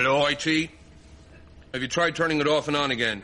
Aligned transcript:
Hello, 0.00 0.26
IT? 0.26 0.70
Have 1.74 1.82
you 1.82 1.88
tried 1.88 2.14
turning 2.14 2.40
it 2.40 2.46
off 2.46 2.68
and 2.68 2.76
on 2.76 2.92
again? 2.92 3.22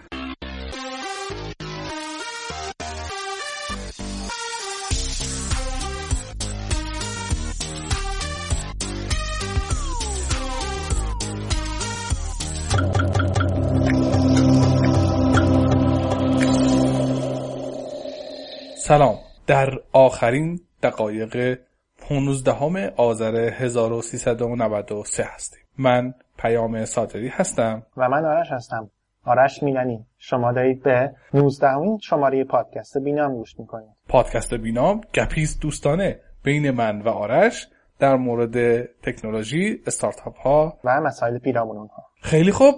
سلام 18.76 19.18
در 19.46 19.78
آخرین 19.92 20.60
دقایق 20.82 21.58
15 21.96 22.92
آذر 22.96 23.36
1393 23.36 25.22
هستیم 25.22 25.60
من 25.78 26.14
پیام 26.38 26.84
صادری 26.84 27.28
هستم. 27.28 27.82
و 27.96 28.08
من 28.08 28.24
آرش 28.24 28.52
هستم. 28.52 28.90
آرش 29.24 29.62
میلانی. 29.62 30.06
شما 30.18 30.52
دارید 30.52 30.82
به 30.82 31.12
19 31.34 31.68
همین 31.68 31.98
شماره 31.98 32.44
پادکست 32.44 32.98
بینام 32.98 33.34
گوش 33.34 33.58
می‌کنید. 33.58 33.90
پادکست 34.08 34.54
بینام 34.54 35.00
گپیست 35.14 35.62
دوستانه 35.62 36.20
بین 36.44 36.70
من 36.70 37.02
و 37.02 37.08
آرش 37.08 37.68
در 37.98 38.16
مورد 38.16 38.82
تکنولوژی 38.82 39.80
استارتاپ 39.86 40.38
ها 40.38 40.78
و 40.84 41.00
مسائل 41.00 41.38
پیرامون 41.38 41.76
اونها. 41.76 42.04
خیلی 42.22 42.52
خوب. 42.52 42.74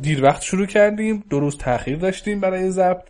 دیر 0.00 0.24
وقت 0.24 0.42
شروع 0.42 0.66
کردیم. 0.66 1.24
دو 1.30 1.40
روز 1.40 1.58
تاخیر 1.58 1.98
داشتیم 1.98 2.40
برای 2.40 2.70
ضبط. 2.70 3.04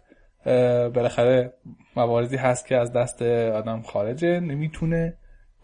بالاخره 0.95 1.53
مواردی 1.97 2.37
هست 2.37 2.67
که 2.67 2.77
از 2.77 2.93
دست 2.93 3.23
آدم 3.23 3.83
خارجه. 3.83 4.41
نمی‌تونه 4.41 5.15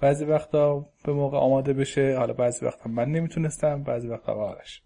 بعضی 0.01 0.25
وقتا 0.25 0.87
به 1.05 1.13
موقع 1.13 1.39
آماده 1.39 1.73
بشه 1.73 2.17
حالا 2.19 2.33
بعضی 2.33 2.67
وقتا 2.67 2.91
من 2.91 3.09
نمی‌تونستم 3.09 3.83
بعضی 3.83 4.09
وقتا 4.09 4.33
آرش. 4.33 4.83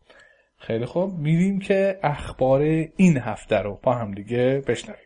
خیلی 0.59 0.87
خوب. 0.87 1.19
میریم 1.19 1.59
که 1.59 1.99
اخبار 2.03 2.61
این 2.97 3.19
هفته 3.19 3.57
رو 3.57 3.81
با 3.83 3.95
هم 3.95 4.11
دیگه 4.11 4.63
بشنویم. 4.67 5.01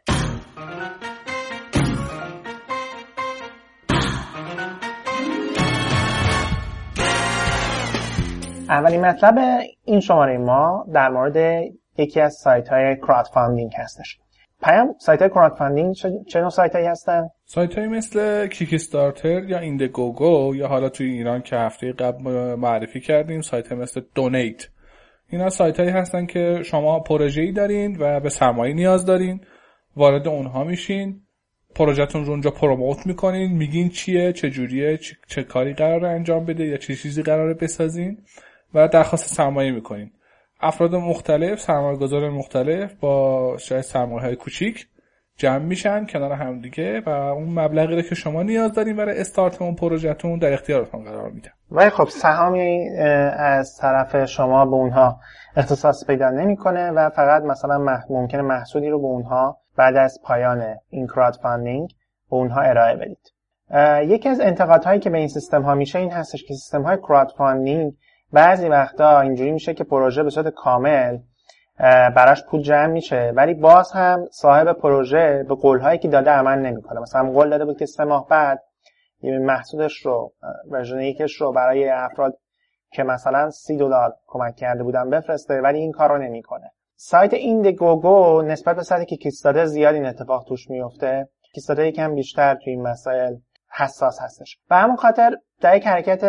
اولین 8.69 9.01
مطلب 9.01 9.35
این 9.85 10.01
شماره 10.01 10.39
ما 10.39 10.87
در 10.95 11.09
مورد 11.09 11.65
یکی 11.99 12.21
از 12.21 12.35
سایت 12.35 12.69
های 12.69 12.97
crowdfunding 12.97 13.73
هستش. 13.77 14.19
پیام 14.65 14.95
سایت 14.99 15.21
های 15.21 15.31
crowdfunding 15.31 15.95
چه 16.29 16.41
نوع 16.41 16.51
سایت 16.51 16.75
هایی 16.75 16.87
هستن؟ 16.87 17.31
سایت 17.45 17.79
های 17.79 17.89
مثل 17.89 18.47
Kickstarter 18.47 19.45
یا 19.45 19.59
Indiegogo 19.59 20.53
یا 20.57 20.69
حالا 20.69 20.89
توی 20.89 21.07
ایران 21.07 21.43
که 21.43 21.57
هفته 21.57 21.93
قبل 21.93 22.23
معرفی 22.55 23.01
کردیم 23.01 23.41
سایت 23.41 23.73
مثل 23.73 24.01
دونیت 24.15 24.69
اینا 25.29 25.51
سایت 25.51 25.81
هایی 25.81 25.91
هستن 25.91 26.27
که 26.27 26.61
شما 26.65 27.01
پروژه 27.01 27.43
ای 27.43 27.53
دارین 27.53 27.97
و 28.01 28.21
به 28.21 28.29
سرمایه 28.29 28.75
نیاز 28.75 29.07
دارین 29.07 29.41
وارد 29.97 30.29
اونها 30.29 30.65
میشین 30.65 31.21
پروژهتون 31.75 32.25
رو 32.25 32.31
اونجا 32.31 32.51
promote 32.51 33.07
می‌کنین 33.07 33.53
میگین 33.53 33.89
چیه 33.89 34.33
چه 34.33 34.51
جوریه 34.51 34.97
چه, 34.97 35.17
چه 35.27 35.43
کاری 35.43 35.75
قراره 35.75 36.09
انجام 36.09 36.45
بده 36.45 36.65
یا 36.65 36.77
چه 36.77 36.95
چیزی 36.95 37.23
قراره 37.23 37.55
بسازین 37.55 38.19
و 38.75 38.89
درخواست 38.89 39.35
سرمایه 39.35 39.71
می‌کنین 39.71 40.11
افراد 40.61 40.95
مختلف 40.95 41.61
سرمایه 41.61 41.99
گذار 41.99 42.31
مختلف 42.31 42.95
با 42.95 43.57
شاید 43.59 43.81
سرمایه 43.81 44.23
های 44.23 44.37
کوچیک 44.37 44.89
جمع 45.37 45.59
میشن 45.59 46.07
کنار 46.07 46.33
همدیگه 46.33 47.01
و 47.01 47.09
اون 47.09 47.59
مبلغی 47.59 47.97
رو 47.97 48.03
که 48.03 48.15
شما 48.15 48.43
نیاز 48.43 48.73
دارین 48.73 48.97
برای 48.97 49.21
استارت 49.21 49.63
اون 49.63 49.75
پروژهتون 49.75 50.39
در 50.39 50.53
اختیارتون 50.53 51.05
قرار 51.05 51.31
میدن 51.31 51.51
ولی 51.71 51.91
خب 51.91 52.09
سهامی 52.09 52.89
از 53.37 53.77
طرف 53.81 54.25
شما 54.25 54.65
به 54.65 54.73
اونها 54.73 55.21
اختصاص 55.57 56.07
پیدا 56.07 56.31
نمی‌کنه 56.31 56.91
و 56.91 57.11
فقط 57.11 57.43
مثلا. 57.43 58.03
ممکنه 58.11 58.43
محصولی 58.43 58.91
رو 58.91 58.99
به 58.99 59.07
اونها 59.07 59.59
بعد 59.77 59.97
از 59.97 60.21
پایان 60.25 60.77
این 60.89 61.07
crowdfunding 61.07 61.89
به 62.31 62.37
اونها 62.37 62.61
ارائه 62.61 62.97
بدید 62.97 63.33
یکی 64.13 64.29
از 64.29 64.41
انتقادهایی 64.41 65.01
که 65.01 65.11
به 65.11 65.19
این 65.19 65.29
سیستم 65.29 65.63
ها 65.63 65.75
میشه 65.75 65.99
این 65.99 66.11
هستش 66.11 66.45
که 66.45 66.55
سیستم 66.55 66.83
های 66.83 66.97
crowdfunding 66.97 67.93
بعضی 68.33 68.69
وقتا 68.69 69.21
اینجوری 69.21 69.53
میشه 69.53 69.75
که 69.75 69.85
پروژه 69.85 70.23
به 70.23 70.31
صورت 70.31 70.49
کامل 70.49 71.19
براش 72.17 72.45
پول 72.45 72.63
جمع 72.63 72.87
میشه 72.87 73.33
ولی 73.37 73.55
باز 73.55 73.93
هم 73.93 74.27
صاحب 74.31 74.73
پروژه 74.73 75.45
به 75.49 75.55
قولهایی 75.55 75.99
که 75.99 76.09
داده 76.09 76.31
عمل 76.31 76.59
نمی‌کنه. 76.59 77.01
مثلا 77.01 77.31
قول 77.31 77.51
داده 77.51 77.65
بود 77.65 77.79
که 77.79 77.87
سه 77.87 78.05
ماه 78.05 78.29
بعد 78.29 78.63
محصولش 79.23 80.07
رو 80.07 80.33
version 80.71 81.01
یکش 81.01 81.41
رو 81.41 81.53
برای 81.53 81.89
افراد 81.89 82.39
که 82.93 83.03
مثلا 83.03 83.51
سی 83.51 83.77
دلار 83.77 84.15
کمک 84.27 84.57
کرده 84.57 84.83
بودن 84.83 85.11
بفرسته 85.11 85.61
ولی 85.61 85.79
این 85.79 85.93
کار 85.93 86.25
نمی‌کنه. 86.25 86.71
سایت 86.97 87.35
Indiegogo 87.35 88.43
نسبت 88.43 88.77
به 88.77 88.83
سایت 88.83 89.07
Kickstarter 89.07 89.65
زیاد 89.65 89.95
این 89.95 90.07
اتفاق 90.07 90.45
توش 90.49 90.71
میفته 90.71 91.29
Kickstarter 91.55 91.87
یکم 91.87 92.15
بیشتر 92.15 92.55
توی 92.55 92.73
این 92.73 92.83
مسائل 92.83 93.35
حساس 93.77 94.19
هستش. 94.21 94.59
و 94.71 94.79
همون 94.79 94.97
خاطر 94.97 95.37
در 95.61 95.77
یک 95.77 95.87
حرکت 95.87 96.25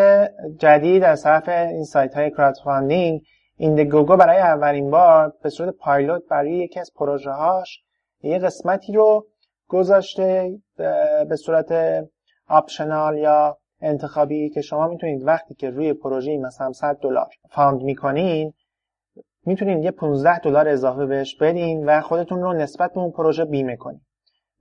جدید 0.57 1.03
از 1.03 1.23
طرف 1.23 1.49
این 1.49 1.83
سایت 1.83 2.13
های 2.13 2.31
crowdfunding 2.31 3.21
Indiegogo 3.57 4.17
برای 4.17 4.37
اولین 4.37 4.91
بار 4.91 5.33
به 5.43 5.49
صورت 5.49 5.75
پایلوت 5.75 6.21
برای 6.29 6.57
یکی 6.57 6.79
از 6.79 6.91
پروژه 6.95 7.31
هاش 7.31 7.83
یه 8.21 8.39
قسمتی 8.39 8.93
رو 8.93 9.27
گذاشته 9.67 10.57
به 11.29 11.35
صورت 11.45 11.73
optional 12.47 13.17
یا 13.17 13.57
انتخابی 13.81 14.49
که 14.49 14.61
شما 14.61 14.87
می‌تونید 14.87 15.27
وقتی 15.27 15.53
که 15.53 15.69
روی 15.69 15.93
پروژه 15.93 16.37
مثلا 16.37 16.71
100 16.71 16.97
دلار 17.01 17.27
fund 17.51 17.81
می‌کنین 17.81 18.53
می‌تونید 19.45 19.83
یه 19.83 19.91
15 19.91 20.39
دلار 20.39 20.67
اضافه 20.67 21.05
بهش 21.05 21.35
بدین 21.35 21.85
و 21.85 22.01
خودتون 22.01 22.41
رو 22.41 22.53
نسبت 22.53 22.93
به 22.93 22.99
اون 22.99 23.11
پروژه 23.11 23.45
بیمه 23.45 23.75
کنید 23.75 24.01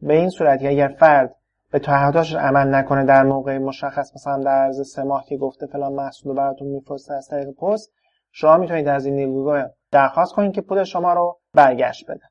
به 0.01 0.15
این 0.15 0.29
صورت 0.29 0.61
که 0.61 0.69
اگر 0.69 0.89
فرد 0.89 1.37
به 1.75 1.81
تعهداتش 1.81 2.35
عمل 2.35 2.75
نکنه 2.75 3.05
در 3.05 3.23
موقع 3.23 3.59
مشخص 3.59 4.15
مثلا 4.15 4.43
در 4.43 4.51
عرض 4.51 4.93
سه 4.95 5.03
ماه 5.03 5.25
که 5.25 5.37
گفته 5.37 5.67
فلان 5.67 5.93
محصول 5.93 6.31
رو 6.31 6.37
براتون 6.37 6.69
میفرسته 6.69 7.15
از 7.15 7.29
طریق 7.29 7.51
پست 7.51 7.93
شما 8.33 8.57
می‌تونید 8.57 8.89
از 8.89 9.07
Indiegogo 9.07 9.63
درخواست 9.91 10.35
کنید 10.35 10.53
که 10.55 10.61
پول 10.61 10.85
شما 10.85 11.13
رو 11.13 11.41
برگشت 11.55 12.11
بده. 12.11 12.25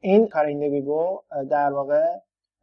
این 0.00 0.28
کار 0.28 0.44
این 0.44 0.84
در 1.50 1.72
واقع 1.72 2.04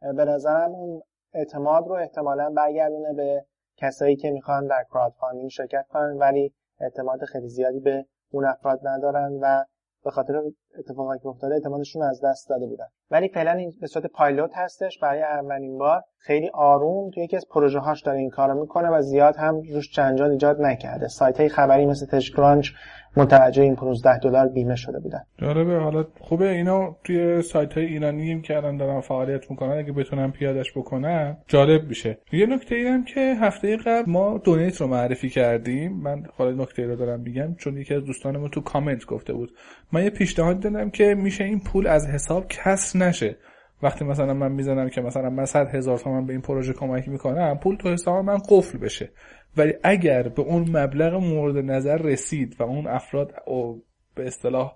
به 0.00 0.24
نظرم 0.24 0.70
اون 0.70 1.02
اعتماد 1.32 1.86
رو 1.86 1.94
احتمالا 1.94 2.50
برگردونه 2.50 3.14
به 3.14 3.46
کسایی 3.76 4.16
که 4.16 4.30
می‌خوان 4.30 4.66
در 4.66 4.84
crowdfunding 4.90 5.48
شرکت 5.48 5.86
کنن 5.88 6.16
ولی 6.18 6.54
اعتماد 6.80 7.24
خیلی 7.24 7.48
زیادی 7.48 7.80
به 7.80 8.06
اون 8.32 8.44
افراد 8.44 8.80
ندارن 8.82 9.38
و 9.42 9.64
به 10.04 10.10
خاطر 10.10 10.42
اتفاقی 10.78 11.18
که 11.18 11.26
افتاده 11.26 11.54
اعتمادشون 11.54 12.02
از 12.02 12.20
دست 12.24 12.48
داده 12.48 12.66
بودن. 12.66 12.86
ولی 13.10 13.28
فعلا 13.28 13.52
این 13.52 13.72
به 13.80 13.86
صورت 13.86 14.06
پایلوت 14.06 14.50
هستش. 14.54 14.98
برای 14.98 15.22
اولین 15.22 15.78
بار 15.78 16.02
خیلی 16.18 16.50
آروم 16.54 17.10
توی 17.10 17.24
یکی 17.24 17.36
از 17.36 17.46
پروژه 17.50 17.78
هاش 17.78 18.02
داره 18.02 18.18
این 18.18 18.30
کارو 18.30 18.60
می‌کنه 18.60 18.88
و 18.88 19.02
زیاد 19.02 19.36
هم 19.36 19.62
روش 19.74 19.90
جنجال 19.90 20.30
ایجاد 20.30 20.60
نکرده. 20.60 21.08
سایت 21.08 21.40
های 21.40 21.48
خبری 21.48 21.86
مثل 21.86 22.06
تشکرانچ 22.06 22.70
متوجه 23.16 23.62
این 23.62 23.76
15 23.76 24.18
دلار 24.18 24.48
بیمه 24.48 24.76
شده 24.76 25.00
بودن. 25.00 25.22
جالبه. 25.38 25.78
حالا 25.78 26.04
خوبه 26.20 26.48
اینا 26.48 26.96
توی 27.04 27.42
سایت 27.42 27.72
های 27.72 27.86
ایرانی 27.86 28.42
که 28.42 28.56
الان 28.56 28.76
دارن 28.76 29.00
فعالیت 29.00 29.50
می‌کنن 29.50 29.78
اگه 29.78 29.92
بتونن 29.92 30.30
پیادش 30.30 30.72
بکنن 30.76 31.36
جالب 31.48 31.88
میشه. 31.88 32.18
یه 32.32 32.46
نکته 32.46 32.74
اینم 32.74 33.04
که 33.04 33.20
هفته 33.40 33.76
قبل 33.76 34.10
ما 34.10 34.38
دونیت 34.38 34.80
رو 34.80 34.86
معرفی 34.86 35.28
کردیم. 35.28 35.92
من 35.92 36.22
حالا 36.36 36.62
نکته 36.62 36.86
رو 36.86 36.96
دارم 36.96 37.20
میگم 37.20 37.54
چون 37.54 37.76
یکی 37.76 37.94
از 37.94 38.04
دوستانمون 38.04 38.50
تو 38.50 38.60
کامنت 38.60 39.06
گفته 39.06 39.32
بود. 39.32 39.50
من 39.92 40.04
یه 40.04 40.10
پیشنهاد 40.10 40.60
دادم 40.60 40.90
که 40.90 41.14
میشه 41.14 41.44
این 41.44 41.60
پول 41.60 41.86
از 41.86 42.08
حساب 42.08 42.46
کسر 42.48 42.98
نشه. 42.98 43.36
وقتی 43.82 44.04
مثلا 44.04 44.34
من 44.34 44.52
می‌زنم 44.52 44.88
که 44.88 45.00
مثلا 45.00 45.30
من 45.30 45.44
100 45.44 45.74
هزار 45.74 45.98
تومن 45.98 46.26
به 46.26 46.32
این 46.32 46.42
پروژه 46.42 46.72
کمک 46.72 47.08
می‌کنم 47.08 47.58
پول 47.58 47.76
تو 47.76 47.92
حساب 47.92 48.24
من 48.24 48.38
قفل 48.48 48.78
بشه. 48.78 49.10
ولی 49.56 49.74
اگر 49.82 50.22
به 50.22 50.42
اون 50.42 50.76
مبلغ 50.76 51.14
مورد 51.14 51.56
نظر 51.56 51.96
رسید 51.96 52.56
و 52.58 52.62
اون 52.62 52.86
افراد 52.86 53.34
او 53.46 53.82
به 54.14 54.26
اصطلاح 54.26 54.72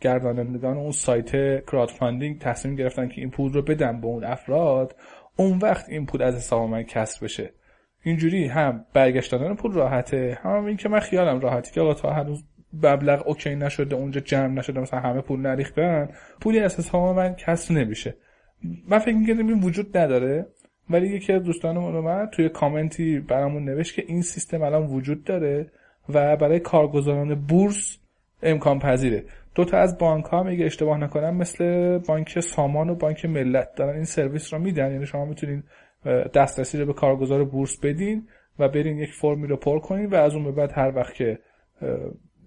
گردانندگان 0.00 0.76
اون 0.76 0.92
سایت 0.92 1.30
crowdfunding 1.64 2.38
تصمیم 2.38 2.76
گرفتن 2.76 3.08
که 3.08 3.20
این 3.20 3.30
پول 3.30 3.52
رو 3.52 3.62
بدن 3.62 4.00
به 4.00 4.06
اون 4.06 4.24
افراد 4.24 4.96
اون 5.36 5.58
وقت 5.58 5.88
این 5.88 6.06
پول 6.06 6.22
از 6.22 6.36
حساب 6.36 6.68
من 6.68 6.82
کسر 6.82 7.24
بشه. 7.24 7.52
اینجوری 8.02 8.46
هم 8.46 8.84
برگشت 8.92 9.32
دادن 9.32 9.54
پول 9.54 9.72
راحته 9.72 10.38
هم 10.42 10.64
این 10.64 10.76
که 10.76 10.88
من 10.88 11.00
خیالم 11.00 11.40
راحته 11.40 11.72
که 11.72 11.80
آقا 11.80 11.94
تا 11.94 12.10
هنوز 12.10 12.44
مبلغ 12.72 13.28
اوکی 13.28 13.54
نشده 13.54 13.96
اونجا 13.96 14.20
جمع 14.20 14.46
نشده 14.54 14.80
مثلا 14.80 15.00
همه 15.00 15.20
پول 15.20 15.40
نریختن 15.40 16.08
پولی 16.40 16.60
از 16.60 16.78
حساب 16.78 17.16
من 17.16 17.34
کسر 17.34 17.74
نمیشه. 17.74 18.14
من 18.88 18.98
فکر 18.98 19.14
می‌کردم 19.14 19.48
این 19.48 19.60
وجود 19.60 19.96
نداره 19.96 20.46
ولی 20.90 21.06
یکی 21.08 21.32
از 21.32 21.42
دوستانمون 21.42 21.96
اومد 21.96 22.30
توی 22.30 22.48
کامنتی 22.48 23.20
برامون 23.20 23.64
نوشت 23.64 23.94
که 23.94 24.04
این 24.06 24.22
سیستم 24.22 24.62
الان 24.62 24.86
وجود 24.86 25.24
داره 25.24 25.70
و 26.08 26.36
برای 26.36 26.60
کارگزاران 26.60 27.34
بورس 27.34 27.98
امکان 28.42 28.78
پذیره. 28.78 29.24
دو 29.54 29.64
تا 29.64 29.78
از 29.78 29.98
بانک 29.98 30.24
ها 30.24 30.44
اگه 30.44 30.64
اشتباه 30.64 30.98
نکنم 30.98 31.36
مثل 31.36 31.98
بانک 31.98 32.40
سامان 32.40 32.90
و 32.90 32.94
بانک 32.94 33.24
ملت 33.24 33.74
دارن 33.74 33.94
این 33.94 34.04
سرویس 34.04 34.54
رو 34.54 34.60
میدن. 34.60 34.92
یعنی 34.92 35.06
شما 35.06 35.24
می‌تونین 35.24 35.62
دسترسی 36.34 36.78
رو 36.78 36.86
به 36.86 36.92
کارگزار 36.92 37.44
بورس 37.44 37.80
بدین 37.80 38.28
و 38.58 38.68
برین 38.68 38.98
یک 38.98 39.12
فرمی 39.12 39.46
رو 39.46 39.56
پر 39.56 39.78
کنین 39.78 40.06
و 40.06 40.14
از 40.14 40.34
اون 40.34 40.44
به 40.44 40.52
بعد 40.52 40.72
هر 40.72 40.96
وقت 40.96 41.14
که 41.14 41.38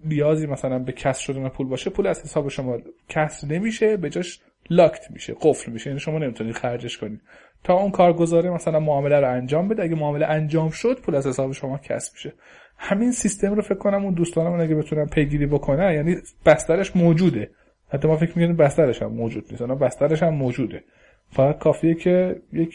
نیازی 0.04 0.46
مثلا 0.46 0.78
به 0.78 0.92
کسر 0.92 1.20
شدن 1.22 1.48
پول 1.48 1.66
باشه 1.66 1.90
پول 1.90 2.06
از 2.06 2.22
حساب 2.22 2.48
شما 2.48 2.78
کسر 3.08 3.46
نمیشه. 3.46 3.96
به 3.96 4.10
جاش 4.10 4.40
لاکت 4.70 5.10
میشه 5.10 5.34
قفل 5.40 5.72
میشه. 5.72 5.90
یعنی 5.90 6.00
شما 6.00 6.18
نمی‌تونید 6.18 6.54
خرجش 6.54 6.98
کنید 6.98 7.20
تا 7.64 7.74
اون 7.74 7.90
کارگزاره 7.90 8.50
مثلا 8.50 8.80
معامله 8.80 9.20
رو 9.20 9.30
انجام 9.30 9.68
بده 9.68 9.82
اگه 9.82 9.94
معامله 9.94 10.26
انجام 10.26 10.70
شد 10.70 11.00
پول 11.00 11.14
از 11.14 11.26
حساب 11.26 11.52
شما 11.52 11.78
کسر 11.78 12.10
میشه. 12.14 12.32
همین 12.78 13.12
سیستم 13.12 13.54
رو 13.54 13.62
فکر 13.62 13.78
کنم 13.78 14.04
اون 14.04 14.14
دوستانمون 14.14 14.60
اگه 14.60 14.74
بتونن 14.74 15.06
پیگیری 15.06 15.46
بکنن 15.46 15.92
یعنی 15.92 16.16
بسترش 16.46 16.96
موجوده. 16.96 17.50
حتی 17.88 18.08
ما 18.08 18.16
فکر 18.16 18.38
می‌کنیم 18.38 18.56
بسترش 18.56 19.02
هم 19.02 19.12
موجود 19.12 19.44
نیست 19.50 19.62
بسترش 19.62 20.22
هم 20.22 20.34
موجوده. 20.34 20.84
فقط 21.30 21.58
کافیه 21.58 21.94
که 21.94 22.36
یک 22.52 22.74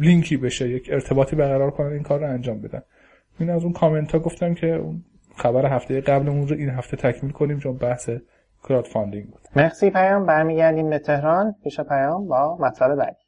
لینکی 0.00 0.36
بشه 0.36 0.68
یک 0.68 0.88
ارتباطی 0.92 1.36
برقرار 1.36 1.70
کنن 1.70 1.92
این 1.92 2.02
کار 2.02 2.20
رو 2.20 2.30
انجام 2.30 2.60
بدن. 2.60 2.82
این 3.40 3.50
از 3.50 3.64
اون 3.64 3.72
کامنت 3.72 4.12
ها 4.12 4.18
گفتم 4.18 4.54
که 4.54 4.80
خبر 5.36 5.74
هفته 5.74 6.00
قبلمون 6.00 6.48
رو 6.48 6.56
این 6.56 6.68
هفته 6.70 6.96
تکمیل 6.96 7.32
کنیم 7.32 7.58
چون 7.58 7.76
بحث 7.76 8.10
crowdfunding 8.68 9.26
بود 9.30 9.40
مرسی 9.56 9.90
پیام 9.90 10.26
برمیگردیم 10.26 10.90
به 10.90 10.98
تهران. 10.98 11.54
پیش 11.64 11.80
پیام 11.80 12.28
با 12.28 12.56
مطلب 12.60 12.94
بعدی. 12.94 13.23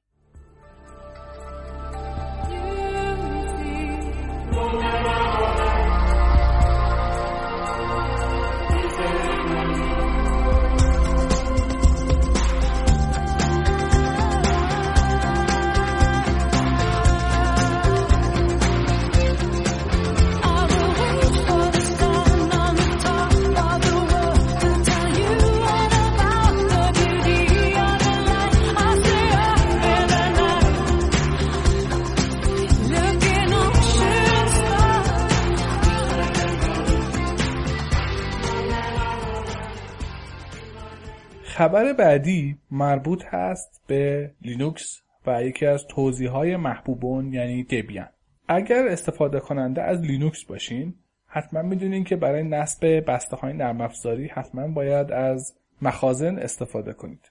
خبر 41.66 41.92
بعدی 41.92 42.58
مربوط 42.70 43.24
هست 43.24 43.82
به 43.86 44.30
لینوکس 44.42 45.02
و 45.26 45.42
یکی 45.42 45.66
از 45.66 45.86
توزیع 45.87 46.31
های 46.30 46.56
محبوبمون 46.56 47.32
یعنی 47.32 47.64
دبیان 47.64 48.08
اگر 48.48 48.88
استفاده 48.88 49.40
کننده 49.40 49.82
از 49.82 50.00
لینوکس 50.00 50.44
باشین 50.44 50.94
حتما 51.26 51.62
می‌دونین 51.62 52.04
که 52.04 52.16
برای 52.16 52.42
نصب 52.42 53.04
بسته 53.06 53.36
های 53.36 53.52
نرم 53.52 53.80
افزاری 53.80 54.28
حتما 54.28 54.68
باید 54.68 55.12
از 55.12 55.54
مخازن 55.82 56.38
استفاده 56.38 56.92
کنید. 56.92 57.30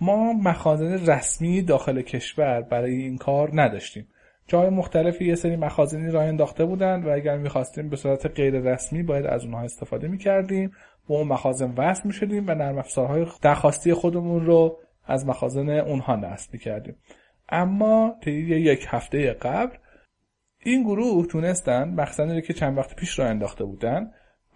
ما 0.00 0.32
مخازن 0.32 1.06
رسمی 1.06 1.62
داخل 1.62 2.02
کشور 2.02 2.60
برای 2.62 2.94
این 2.94 3.18
کار 3.18 3.50
نداشتیم. 3.52 4.08
جای 4.46 4.70
مختلفی 4.70 5.24
یه 5.24 5.34
سری 5.34 5.56
مخازنی 5.56 6.10
راه 6.10 6.24
انداخته 6.24 6.64
بودند 6.64 7.06
و 7.06 7.10
اگر 7.10 7.36
می‌خواستیم 7.36 7.88
به 7.88 7.96
صورت 7.96 8.26
غیر 8.26 8.60
رسمی 8.60 9.02
باید 9.02 9.26
از 9.26 9.44
اونها 9.44 9.60
استفاده 9.60 10.08
می‌کردیم. 10.08 10.72
با 11.08 11.16
اون 11.16 11.28
مخازن 11.28 11.74
وصل 11.76 12.02
می‌شدیم 12.04 12.44
و 12.46 12.54
نرم 12.54 12.78
افزارهای 12.78 13.26
درخواستی 13.42 13.94
خودمون 13.94 14.46
رو 14.46 14.78
از 15.06 15.26
مخازن 15.26 15.68
اونها 15.68 16.16
نصب 16.16 16.52
می‌کردیم. 16.52 16.96
اما 17.48 18.14
طی 18.24 18.40
یک 18.40 18.86
هفته 18.88 19.32
قبل 19.32 19.76
این 20.64 20.82
گروه 20.82 21.26
تونستن 21.26 21.88
مخزنی 21.88 22.42
که 22.42 22.52
چند 22.52 22.78
وقت 22.78 22.96
پیش 22.96 23.18
را 23.18 23.26
انداخته 23.26 23.64
بودن 23.64 24.10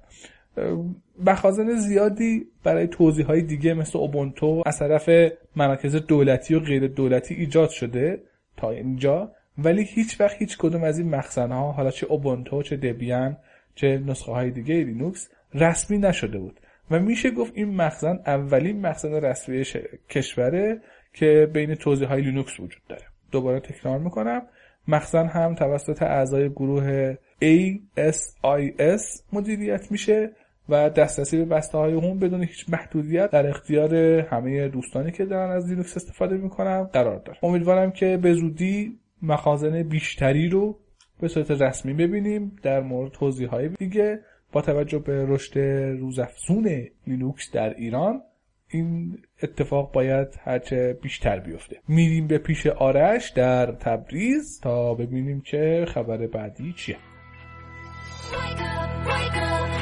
مخازن 1.25 1.75
زیادی 1.75 2.47
برای 2.63 2.87
توزیع 2.87 3.25
های 3.25 3.41
دیگه 3.41 3.73
مثل 3.73 3.97
اوبونتو 3.97 4.63
از 4.65 4.79
طرف 4.79 5.09
مراکز 5.55 5.95
دولتی 5.95 6.55
و 6.55 6.59
غیر 6.59 6.87
دولتی 6.87 7.35
ایجاد 7.35 7.69
شده 7.69 8.21
تا 8.57 8.69
اینجا. 8.71 9.31
ولی 9.57 9.83
هیچ 9.83 10.21
وقت 10.21 10.35
هیچ 10.37 10.57
کدوم 10.57 10.83
از 10.83 10.99
این 10.99 11.09
مخزن 11.09 11.51
ها 11.51 11.71
حالا 11.71 11.91
چه 11.91 12.05
اوبونتو 12.05 12.63
چه 12.63 12.77
دبیان 12.77 13.37
چه 13.75 14.03
نسخه 14.07 14.31
های 14.31 14.51
دیگه 14.51 14.75
لینوکس 14.75 15.29
رسمی 15.53 15.97
نشده 15.97 16.39
بود. 16.39 16.59
و 16.91 16.99
میشه 16.99 17.31
گفت 17.31 17.51
این 17.55 17.75
مخزن 17.75 18.19
اولین 18.25 18.81
مخزن 18.81 19.13
رسمی 19.13 19.65
کشوره 20.09 20.81
که 21.13 21.49
بین 21.53 21.75
توزیع 21.75 22.07
های 22.07 22.21
لینوکس 22.21 22.59
وجود 22.59 22.81
داره. 22.89 23.03
دوباره 23.31 23.59
تکرار 23.59 23.99
می‌کنم. 23.99 24.41
مخزن 24.87 25.27
هم 25.27 25.55
توسط 25.55 26.03
اعضای 26.03 26.49
گروه 26.49 27.15
ASIS 27.41 29.21
مدیریت 29.33 29.91
میشه 29.91 30.31
و 30.69 30.89
دسترسی 30.89 31.37
به 31.37 31.45
بسته 31.45 31.77
هاش 31.77 31.93
هم 31.93 32.19
بدون 32.19 32.43
هیچ 32.43 32.65
محدودیت 32.69 33.31
در 33.31 33.47
اختیار 33.47 33.95
همه 34.19 34.67
دوستانی 34.67 35.11
که 35.11 35.25
دارن 35.25 35.51
از 35.51 35.69
لینوکس 35.69 35.97
استفاده 35.97 36.37
می‌کنن 36.37 36.83
قرار 36.83 37.19
داره. 37.19 37.39
امیدوارم 37.43 37.91
که 37.91 38.17
به 38.17 38.33
زودی 38.33 38.99
مخازن 39.21 39.83
بیشتری 39.83 40.49
رو 40.49 40.79
به 41.21 41.27
صورت 41.27 41.51
رسمی 41.51 41.93
ببینیم 41.93 42.55
در 42.63 42.81
مورد 42.81 43.11
توزیع 43.11 43.49
های 43.49 43.69
دیگه 43.69 44.19
با 44.51 44.61
توجه 44.61 44.99
به 44.99 45.25
رشد 45.27 45.59
روزافزون 45.99 46.87
لینوکس 47.07 47.51
در 47.51 47.73
ایران. 47.73 48.21
این 48.71 49.17
اتفاق 49.43 49.91
باید 49.93 50.27
هرچه 50.39 50.97
بیشتر 51.01 51.39
بیفته. 51.39 51.77
میریم 51.87 52.27
به 52.27 52.37
پیش 52.37 52.67
آرش 52.67 53.29
در 53.29 53.71
تبریز 53.71 54.59
تا 54.59 54.93
ببینیم 54.93 55.41
که 55.41 55.85
خبر 55.87 56.27
بعدی 56.27 56.73
چیه. 56.73 56.97
تا 58.31 58.37
حالا 58.37 59.78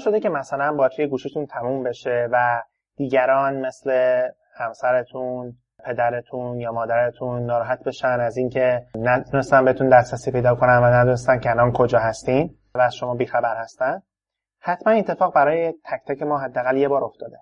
شده 0.00 0.20
که 0.20 0.28
مثلا 0.28 0.72
باتری 0.72 1.06
گوشیتون 1.06 1.46
تموم 1.46 1.82
بشه 1.82 2.28
و 2.32 2.62
دیگران 2.96 3.66
مثل 3.66 4.20
همسرتون 4.56 5.56
پدرتون 5.84 6.60
یا 6.60 6.72
مادرتون 6.72 7.46
ناراحت 7.46 7.84
بشن 7.84 8.20
از 8.20 8.36
اینکه 8.36 8.86
نتونستن 8.94 9.64
بهتون 9.64 9.88
دسترسی 9.88 10.30
پیدا 10.30 10.54
کنن 10.54 10.78
و 10.78 10.84
ندونستن 10.84 11.38
که 11.38 11.50
الان 11.50 11.72
کجا 11.72 11.98
هستین 11.98 12.56
و 12.74 12.80
از 12.80 12.94
شما 12.94 13.14
بیخبر 13.14 13.56
هستن. 13.56 14.02
حتما 14.60 14.92
این 14.92 15.04
اتفاق 15.08 15.34
برای 15.34 15.72
تک 15.72 16.00
تک 16.06 16.22
ما 16.22 16.38
حداقل 16.38 16.76
یه 16.76 16.88
بار 16.88 17.04
افتاده. 17.04 17.36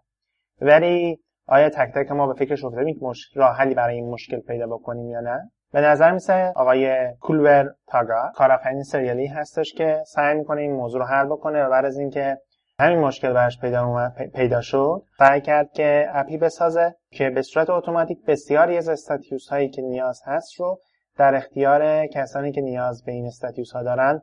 ولی 0.60 1.20
آیا 1.46 1.70
تک 1.70 1.92
تک 1.94 2.10
ما 2.10 2.26
به 2.26 2.34
فکرش 2.34 2.64
افتادیم؟ 2.64 3.00
راه 3.34 3.56
حلی 3.56 3.74
برای 3.74 3.94
این 3.94 4.10
مشکل 4.10 4.40
پیدا 4.40 4.66
بکنیم 4.66 5.10
یا 5.10 5.20
نه؟ 5.20 5.50
به 5.72 5.80
نظر 5.80 6.12
میسه 6.12 6.52
آقای 6.56 7.12
کولور 7.20 7.74
تاگا 7.86 8.32
کارآفرین 8.34 8.82
سریالی 8.82 9.26
هستش 9.26 9.72
که 9.72 10.02
سعی 10.06 10.38
می‌کنه 10.38 10.60
این 10.60 10.72
موضوع 10.72 11.00
رو 11.00 11.06
حل 11.06 11.26
بکنه 11.26 11.64
و 11.64 11.70
بعد 11.70 11.84
از 11.84 11.98
اینکه 11.98 12.38
همین 12.80 12.98
مشکل 12.98 13.32
براش 13.32 13.60
پیدا, 13.60 14.12
پیدا 14.34 14.60
شد. 14.60 15.02
سعی 15.18 15.40
کرد 15.40 15.72
که 15.72 16.06
اپی 16.12 16.38
بسازه 16.38 16.94
که 17.10 17.30
به 17.30 17.42
صورت 17.42 17.70
اتوماتیک 17.70 18.18
بسیاری 18.26 18.76
از 18.76 18.88
استاتیوس 18.88 19.48
هایی 19.48 19.68
که 19.68 19.82
نیاز 19.82 20.22
هست 20.24 20.60
رو 20.60 20.80
در 21.16 21.34
اختیار 21.34 22.06
کسانی 22.06 22.52
که 22.52 22.60
نیاز 22.60 23.04
به 23.04 23.12
این 23.12 23.26
استاتیوس 23.26 23.72
ها 23.72 23.82
دارن 23.82 24.22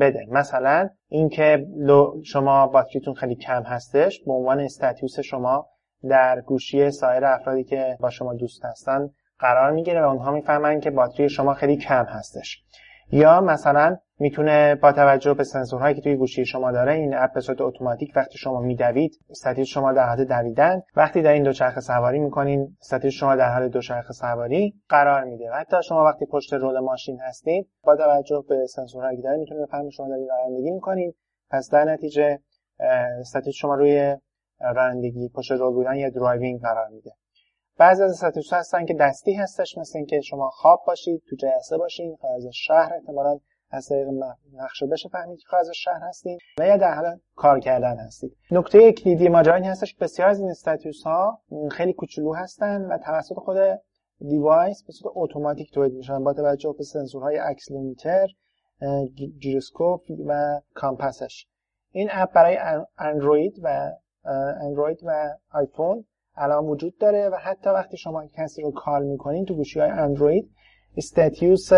بده. 0.00 0.26
مثلا 0.30 0.88
اینکه 1.08 1.66
شما 2.24 2.66
باتریتون 2.66 3.14
خیلی 3.14 3.34
کم 3.34 3.62
هستش 3.62 4.22
به 4.26 4.32
عنوان 4.32 4.60
استاتیوس 4.60 5.20
شما 5.20 5.66
در 6.08 6.40
گوشی 6.40 6.90
سایر 6.90 7.24
افرادی 7.24 7.64
که 7.64 7.96
با 8.00 8.10
شما 8.10 8.34
دوست 8.34 8.64
هستن 8.64 9.10
قرار 9.38 9.70
می‌گیره 9.70 10.02
و 10.02 10.08
اونها 10.08 10.30
می‌فهمن 10.30 10.80
که 10.80 10.90
باتری 10.90 11.28
شما 11.28 11.54
خیلی 11.54 11.76
کم 11.76 12.04
هستش. 12.04 12.62
یا 13.10 13.40
مثلا 13.40 13.96
می‌تونه 14.18 14.74
با 14.74 14.92
توجه 14.92 15.34
به 15.34 15.44
سنسورهایی 15.44 15.94
که 15.94 16.00
توی 16.00 16.16
گوشی 16.16 16.44
شما 16.44 16.72
داره 16.72 16.92
این 16.92 17.14
اپ 17.14 17.32
به 17.34 17.40
صورت 17.40 17.60
اتوماتیک 17.60 18.12
وقتی 18.16 18.38
شما 18.38 18.60
میدوید 18.60 19.18
status 19.30 19.64
شما 19.64 19.92
در 19.92 20.08
حال 20.08 20.24
دویدن. 20.24 20.82
وقتی 20.96 21.22
دارین 21.22 21.42
دوچرخه 21.42 21.80
سواری 21.80 22.18
می‌کنین 22.18 22.76
status 22.80 23.10
شما 23.10 23.36
در 23.36 23.52
حال 23.52 23.68
دوچرخه 23.68 24.12
سواری 24.12 24.74
قرار 24.88 25.24
میده. 25.24 25.50
حتی 25.50 25.76
شما 25.88 26.04
وقتی 26.04 26.26
پشت 26.26 26.52
رول 26.52 26.80
ماشین 26.80 27.20
هستید 27.20 27.68
با 27.84 27.96
توجه 27.96 28.44
به 28.48 28.66
سنسورهایی 28.66 29.16
که 29.16 29.22
داره 29.22 29.36
می‌تونه 29.36 29.66
بفهمه 29.66 29.90
شما 29.90 30.08
دارید 30.08 30.28
رانندگی 30.28 30.70
می‌کنین. 30.70 31.14
پس 31.50 31.70
در 31.72 31.84
نتیجه 31.84 32.38
status 33.20 33.54
شما 33.54 33.74
روی 33.74 34.16
رانندگی 34.60 35.28
پشت 35.28 35.52
رول 35.52 35.74
بودن 35.74 35.94
یا 35.94 36.10
driving 36.10 36.60
قرار 36.60 36.88
میده. 36.88 37.10
بعضی 37.78 38.02
از 38.02 38.10
status 38.10 38.46
هستن 38.52 38.84
که 38.84 38.94
دستی 38.94 39.34
هستش 39.34 39.78
مثل 39.78 39.98
اینکه 39.98 40.20
شما 40.20 40.50
خواب 40.50 40.80
باشید 40.86 41.22
تو 41.30 41.36
جلسه 41.36 41.78
باشین 41.78 42.16
خارج 42.22 42.46
از 42.46 42.54
شهر 42.54 42.94
احتمالاً 42.94 43.38
از 43.76 43.88
طریق 43.88 44.08
نقشه 44.54 44.86
بشه 44.86 45.08
فهمید 45.08 45.38
که 45.38 45.44
خارج 45.46 45.66
از 45.68 45.74
شهر 45.74 46.00
هستید 46.02 46.38
و 46.58 46.66
یا 46.66 46.76
در 46.76 46.94
حال 46.94 47.18
کار 47.36 47.60
کردن 47.60 47.96
هستید. 47.96 48.36
نکته 48.50 48.92
کلیدی 48.92 49.28
ماجرا 49.28 49.54
این 49.54 49.64
هستش 49.64 49.94
بسیار 49.94 50.28
از 50.28 50.40
این 50.40 50.50
status 50.50 51.02
ها 51.02 51.40
خیلی 51.70 51.92
کوچولو 51.92 52.34
هستن 52.34 52.84
و 52.84 52.98
توسط 52.98 53.34
خود 53.34 53.56
device 54.20 54.82
به 54.82 54.92
صورت 54.92 55.12
اتوماتیک 55.16 55.72
تولید 55.74 55.92
میشن 55.92 56.24
با 56.24 56.32
توجه 56.32 56.74
به 56.78 56.84
سنسورهای 56.84 57.38
accelerometer 57.38 58.26
gyroscope 59.38 60.00
و 60.26 60.60
compass 60.74 61.30
ش 61.30 61.46
این 61.90 62.08
اپ 62.12 62.32
برای 62.32 62.58
اندروید 62.98 63.60
و 63.62 63.92
اندروید 64.60 65.00
و 65.04 65.36
آیفون 65.52 66.04
الان 66.36 66.64
وجود 66.64 66.98
داره 66.98 67.28
و 67.28 67.36
حتی 67.36 67.70
وقتی 67.70 67.96
شما 67.96 68.26
کسی 68.26 68.62
رو 68.62 68.70
call 68.70 69.06
می‌کنین 69.06 69.44
تو 69.44 69.54
گوشی 69.54 69.80
های 69.80 69.90
اندروید 69.90 70.50
استاتیوس 70.96 71.68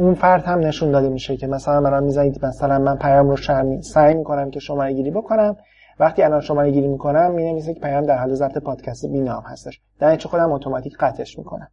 اون 0.00 0.14
فرد 0.14 0.44
هم 0.44 0.58
نشون 0.58 0.90
داده 0.90 1.08
میشه 1.08 1.36
که 1.36 1.46
مثلا 1.46 1.80
برام 1.80 2.02
می‌زنید 2.02 2.44
مثلا 2.44 2.78
من 2.78 2.96
پیام 2.96 3.30
رو 3.30 3.36
شرمی 3.36 3.82
سعی 3.82 4.14
می‌کنم 4.14 4.50
که 4.50 4.60
شماره 4.60 4.92
گیری 4.92 5.10
بکنم. 5.10 5.56
وقتی 6.00 6.22
الان 6.22 6.40
شماره 6.40 6.70
گیری 6.70 6.86
می‌کنم 6.88 7.34
می 7.34 7.62
که 7.62 7.80
پیام 7.80 8.06
در 8.06 8.18
حال 8.18 8.34
ضبط 8.34 8.58
پادکست 8.58 9.06
بینام 9.06 9.42
هستش. 9.46 9.80
در 9.98 10.16
چه 10.16 10.28
خودم 10.28 10.52
اتوماتیک 10.52 10.96
قطعش 11.00 11.38
می‌کنم. 11.38 11.68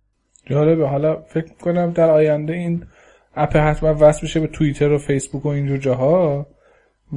جالبه. 0.46 0.88
حالا 0.88 1.22
فکر 1.22 1.53
کنم 1.53 1.91
در 1.91 2.10
آینده 2.10 2.53
این 2.53 2.84
اپ 3.36 3.55
حتما 3.55 3.96
وصل 4.00 4.22
بشه 4.22 4.39
به 4.39 4.48
توییتر 4.48 4.91
و 4.91 4.98
فیسبوک 4.98 5.46
و 5.46 5.50
اینجور 5.50 5.77
جاها 5.77 6.46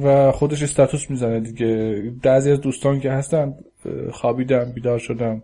و 0.03 0.31
خودش 0.31 0.63
استاتوس 0.63 1.09
می‌زنه 1.09 1.39
دیگه. 1.39 2.01
بعضی 2.23 2.51
از 2.51 2.61
دوستان 2.61 2.99
که 2.99 3.11
هستن 3.11 3.55
خوابیدم 4.11 4.71
بیدار 4.75 4.99
شدم 4.99 5.43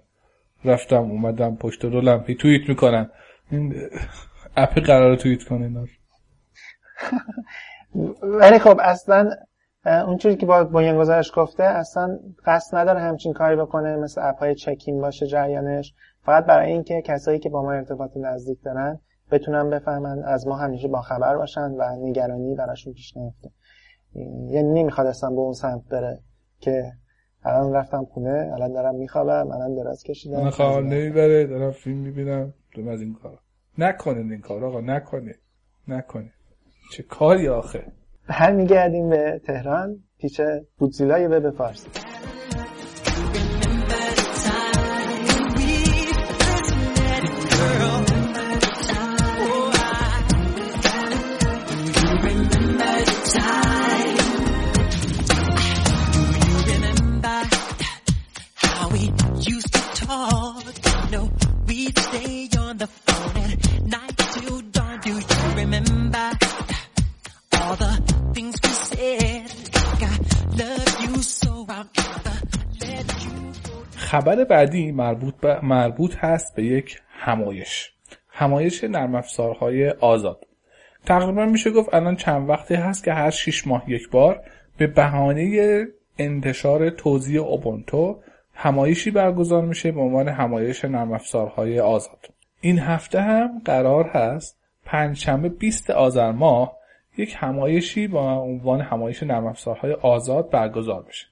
رفتم 0.65 1.01
اومدم 1.01 1.55
پشت 1.55 1.86
رولم 1.86 2.25
توییت 2.39 2.69
می‌کنن. 2.69 3.09
اپ 4.58 4.80
قرار 4.80 5.16
توییت 5.16 5.44
کنه 5.44 5.72
ولی 8.42 8.60
خب 8.60 8.80
اصلا 8.82 9.30
اونجوری 9.86 10.36
که 10.36 10.46
با 10.46 10.64
بنیانگذارش 10.64 11.32
گفته 11.36 11.64
اصلا 11.64 12.20
قصد 12.46 12.78
نداره 12.78 13.00
همچین 13.00 13.34
کاری 13.34 13.56
بکنه 13.56 13.96
مثل 13.96 14.22
اپ 14.24 14.40
های 14.40 14.56
چکین 14.56 15.02
باشه 15.02 15.28
جریانش. 15.28 15.94
فقط 16.26 16.46
برای 16.46 16.72
اینکه 16.72 17.02
کسایی 17.06 17.40
که 17.40 17.50
با 17.50 17.62
ما 17.62 17.72
ارتباط 17.72 18.12
نزدیک 18.18 18.64
دارن 18.64 19.00
بتونن 19.32 19.70
بفهمن 19.70 20.24
از 20.24 20.48
ما 20.48 20.56
همیشه 20.56 20.88
با 20.88 21.02
خبر 21.02 21.38
باشن 21.38 21.72
و 21.72 21.96
نگرانی 22.00 22.56
براشون 22.56 22.94
پیش 22.94 23.18
نیفته. 23.18 23.50
یعنی 24.50 24.82
نمی‌خواد 24.82 25.08
اصلا 25.08 25.30
به 25.30 25.40
اون 25.40 25.54
سمت 25.54 25.82
بره 25.90 26.20
که 26.60 26.92
الان 27.44 27.74
رفتم 27.74 28.06
خونه 28.06 28.52
الان 28.54 28.74
دارم 28.74 28.96
میخوابم 28.96 29.52
الان 29.52 29.76
دراز 29.76 30.04
کشیدم. 30.04 30.42
من 30.42 30.50
خواب 30.50 30.84
نمی‌بره 30.84 31.48
دارم 31.48 31.72
فیلم 31.72 31.98
می‌بینم 31.98 32.54
دوم 32.76 32.88
از 32.88 33.02
این 33.02 33.14
کار 33.14 33.40
نکنید 33.77 34.31
این 34.31 34.41
کار 34.41 34.65
آقا 34.65 34.81
نکنید 34.81 35.39
نکنید 35.88 36.34
چه 36.91 37.03
کاری 37.03 37.48
آخه؟ 37.48 37.86
هر 38.29 38.51
میگردیم 38.51 39.10
به 39.10 39.41
تهران 39.46 40.03
پیچ 40.19 40.41
بودزیلای 40.77 41.27
به 41.27 41.51
فارسی. 41.51 41.88
خبر 73.96 74.43
بعدی 74.43 74.91
مربوط, 74.91 75.46
مربوط 75.63 76.15
هست 76.15 76.55
به 76.55 76.63
یک 76.63 77.01
همایش. 77.10 77.91
همایش 78.29 78.84
نرم 78.84 79.15
افزارهای 79.15 79.89
آزاد. 79.89 80.48
تقریبا 81.05 81.46
میشه 81.46 81.72
گفت 81.72 81.93
الان 81.93 82.15
چند 82.15 82.50
وقتی 82.50 82.75
هست 82.75 83.03
که 83.03 83.13
هر 83.13 83.29
شیش 83.29 83.67
ماه 83.67 83.84
یک 83.88 84.10
بار 84.10 84.43
به 84.77 84.88
بهانه 84.88 85.86
انتشار 86.17 86.89
توزیع 86.89 87.41
اوبونتو 87.41 88.19
همایشی 88.53 89.12
برگزار 89.12 89.65
میشه 89.65 89.91
به 89.91 90.01
عنوان 90.01 90.27
همایش 90.27 90.86
نرم 90.86 91.12
افزارهای 91.12 91.79
آزاد. 91.79 92.27
این 92.62 92.79
هفته 92.79 93.22
هم 93.22 93.62
قرار 93.65 94.07
هست 94.07 94.60
پنجشنبه 94.86 95.50
20 95.50 95.89
آذر 95.89 96.31
ماه 96.31 96.77
یک 97.17 97.36
همایشی 97.38 98.07
با 98.07 98.34
عنوان 98.34 98.81
همایش 98.81 99.24
نرم 99.24 99.46
افزارهای 99.46 99.93
آزاد 99.93 100.50
برگزار 100.50 101.03
بشه. 101.03 101.25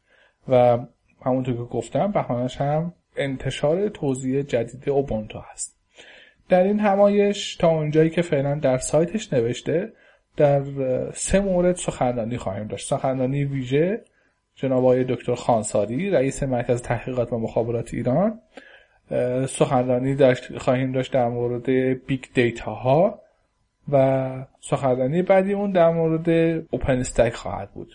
و 0.50 0.80
همونطور 1.26 1.56
که 1.56 1.64
گفتم 1.64 2.12
بهانش 2.12 2.62
هم 2.62 2.94
انتشار 3.18 3.90
توزیع 3.90 4.42
جدید 4.42 4.90
اوبونتو 4.90 5.40
هست. 5.52 5.76
در 6.50 6.64
این 6.64 6.80
همایش 6.80 7.56
تا 7.56 7.68
اونجایی 7.68 8.10
که 8.10 8.22
فعلا 8.22 8.56
در 8.56 8.78
سایتش 8.78 9.34
نوشته 9.34 9.94
در 10.38 10.64
سه 11.14 11.40
مورد 11.40 11.76
سخنرانی 11.76 12.38
خواهیم 12.38 12.68
داشت. 12.68 12.90
سخنرانی 12.90 13.44
ویژه 13.44 14.02
جناب 14.56 14.78
آقای 14.78 15.04
دکتر 15.04 15.36
خانساری 15.36 16.10
رئیس 16.10 16.44
مرکز 16.44 16.82
تحقیقات 16.82 17.34
و 17.34 17.38
مخابرات 17.38 17.94
ایران. 17.94 18.40
سخنرانی 19.48 20.16
داشت 20.16 20.58
خواهیم 20.58 20.92
داشت 20.92 21.14
در 21.14 21.28
مورد 21.28 21.70
big 22.06 22.24
data 22.34 22.74
ها. 22.74 23.22
و 23.92 24.46
سخنرانی 24.62 25.22
بعدی 25.22 25.54
اون 25.54 25.72
در 25.72 25.90
مورد 25.90 26.30
اوپن 26.72 27.00
استک 27.00 27.34
خواهد 27.34 27.72
بود. 27.72 27.92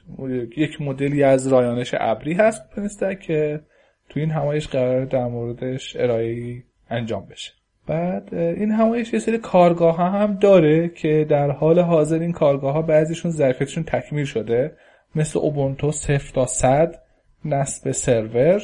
یک 0.57 0.81
مدلی 0.81 1.23
از 1.23 1.49
رایانش 1.49 1.95
ابری 1.99 2.33
هست 2.33 2.63
اوپن 2.63 2.83
استک 2.83 3.21
که 3.21 3.61
تو 4.09 4.21
این 4.21 4.31
همایش 4.31 4.69
قرار 4.69 5.05
در 5.05 5.27
موردش 5.27 5.97
ارائه 5.97 6.63
انجام 6.91 7.27
بشه. 7.27 7.53
بعد 7.87 8.35
این 8.35 8.71
همایش 8.71 9.13
یه 9.13 9.19
سری 9.19 9.39
کارگاه 9.39 9.97
ها 9.97 10.11
هم 10.11 10.35
داره 10.35 10.89
که 10.89 11.27
در 11.29 11.51
حال 11.51 11.79
حاضر 11.79 12.19
این 12.19 12.33
کارگاه 12.33 12.73
ها 12.73 12.83
بعضیشون 12.83 13.31
ظرفیتشون 13.31 13.85
تکمیل 13.85 14.25
شده. 14.25 14.77
مثل 15.15 15.39
اوبونتو 15.39 15.93
0 15.93 16.33
تا 16.35 16.47
100 16.47 17.03
نصب 17.45 17.91
سرور 17.91 18.63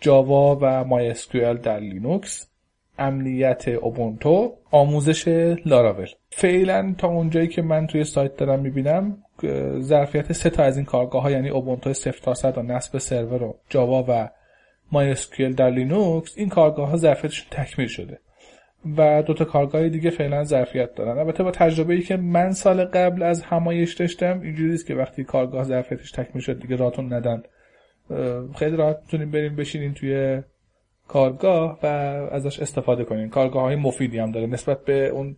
جاوا 0.00 0.58
و 0.62 0.84
مای 0.84 1.14
در 1.62 1.80
لینوکس. 1.80 2.50
امنیت 2.98 3.68
اوبونتو 3.68 4.52
آموزش 4.70 5.28
لاراول. 5.66 6.08
فعلا 6.30 6.94
تا 6.98 7.08
اونجایی 7.08 7.48
که 7.48 7.62
من 7.62 7.86
توی 7.86 8.04
سایت 8.04 8.36
دارم 8.36 8.60
می‌بینم 8.60 9.16
ظرفیت 9.80 10.32
سه 10.32 10.50
تا 10.50 10.62
از 10.62 10.76
این 10.76 10.86
کارگاه 10.86 11.22
ها 11.22 11.30
یعنی 11.30 11.48
اوبونتو 11.48 11.92
0 11.92 12.12
تا 12.22 12.34
100 12.34 12.58
و 12.58 12.62
نصب 12.62 12.98
سرور 12.98 13.42
و 13.42 13.58
جاوا 13.68 14.04
و 14.08 14.28
مای 14.92 15.14
در 15.56 15.70
لینوکس 15.70 16.34
این 16.36 16.48
کارگاه 16.48 16.88
ها 16.88 16.96
ظرفیتشون 16.96 17.46
تکمیل 17.50 17.88
شده. 17.88 18.18
و 18.96 19.22
دو 19.22 19.34
تا 19.34 19.44
کارگاه 19.44 19.88
دیگه 19.88 20.10
فعلا 20.10 20.44
ظرفیت 20.44 20.94
دارن. 20.94 21.18
البته 21.18 21.42
با 21.42 21.50
تجربه 21.50 21.94
ای 21.94 22.00
که 22.00 22.16
من 22.16 22.52
سال 22.52 22.84
قبل 22.84 23.22
از 23.22 23.42
همایش 23.42 23.94
داشتم 23.94 24.40
اینجوریه 24.40 24.78
که 24.86 24.94
وقتی 24.94 25.24
کارگاه 25.24 25.64
ظرفیتش 25.64 26.12
تکمیل 26.12 26.44
شد 26.44 26.60
دیگه 26.60 26.76
راتون 26.76 27.12
ندن. 27.12 27.42
خیلی 28.56 28.76
راحت 28.76 28.98
می‌تونیم 29.02 29.30
بریم 29.30 29.56
بشینیم 29.56 29.92
توی 29.92 30.42
کارگاه 31.08 31.78
و 31.82 31.86
ازش 32.32 32.60
استفاده 32.60 33.04
کنین. 33.04 33.28
کارگاه 33.28 33.62
های 33.62 33.76
مفیدی 33.76 34.18
هم 34.18 34.32
داره. 34.32 34.46
نسبت 34.46 34.84
به 34.84 35.08
اون 35.08 35.36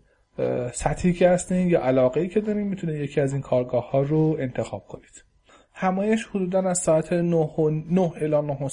سطحی 0.73 1.13
که 1.13 1.29
هستین 1.29 1.69
یا 1.69 1.83
علاقه 1.83 2.21
ای 2.21 2.29
که 2.29 2.41
دارین 2.41 2.67
می‌تونه 2.69 2.99
یکی 2.99 3.21
از 3.21 3.33
این 3.33 3.43
کارگاه 3.43 3.91
ها 3.91 4.01
رو 4.01 4.37
انتخاب 4.41 4.87
کنید. 4.87 5.25
همایش 5.73 6.27
حدودا 6.27 6.61
از 6.61 6.79
ساعت 6.79 7.13
9, 7.13 7.51
9 7.91 8.13
الی 8.17 8.41
9 8.41 8.69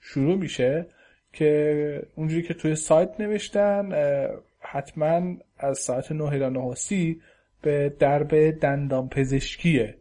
شروع 0.00 0.36
میشه 0.36 0.86
که 1.32 2.02
اونجوری 2.16 2.42
که 2.42 2.54
توی 2.54 2.74
سایت 2.74 3.20
نوشتن 3.20 3.92
حتما 4.60 5.36
از 5.58 5.78
ساعت 5.78 6.12
9 6.12 6.24
الی 6.24 6.50
9 6.50 7.16
به 7.62 7.94
درب 7.98 8.50
دندان 8.50 9.08
پزشکیه 9.08 9.94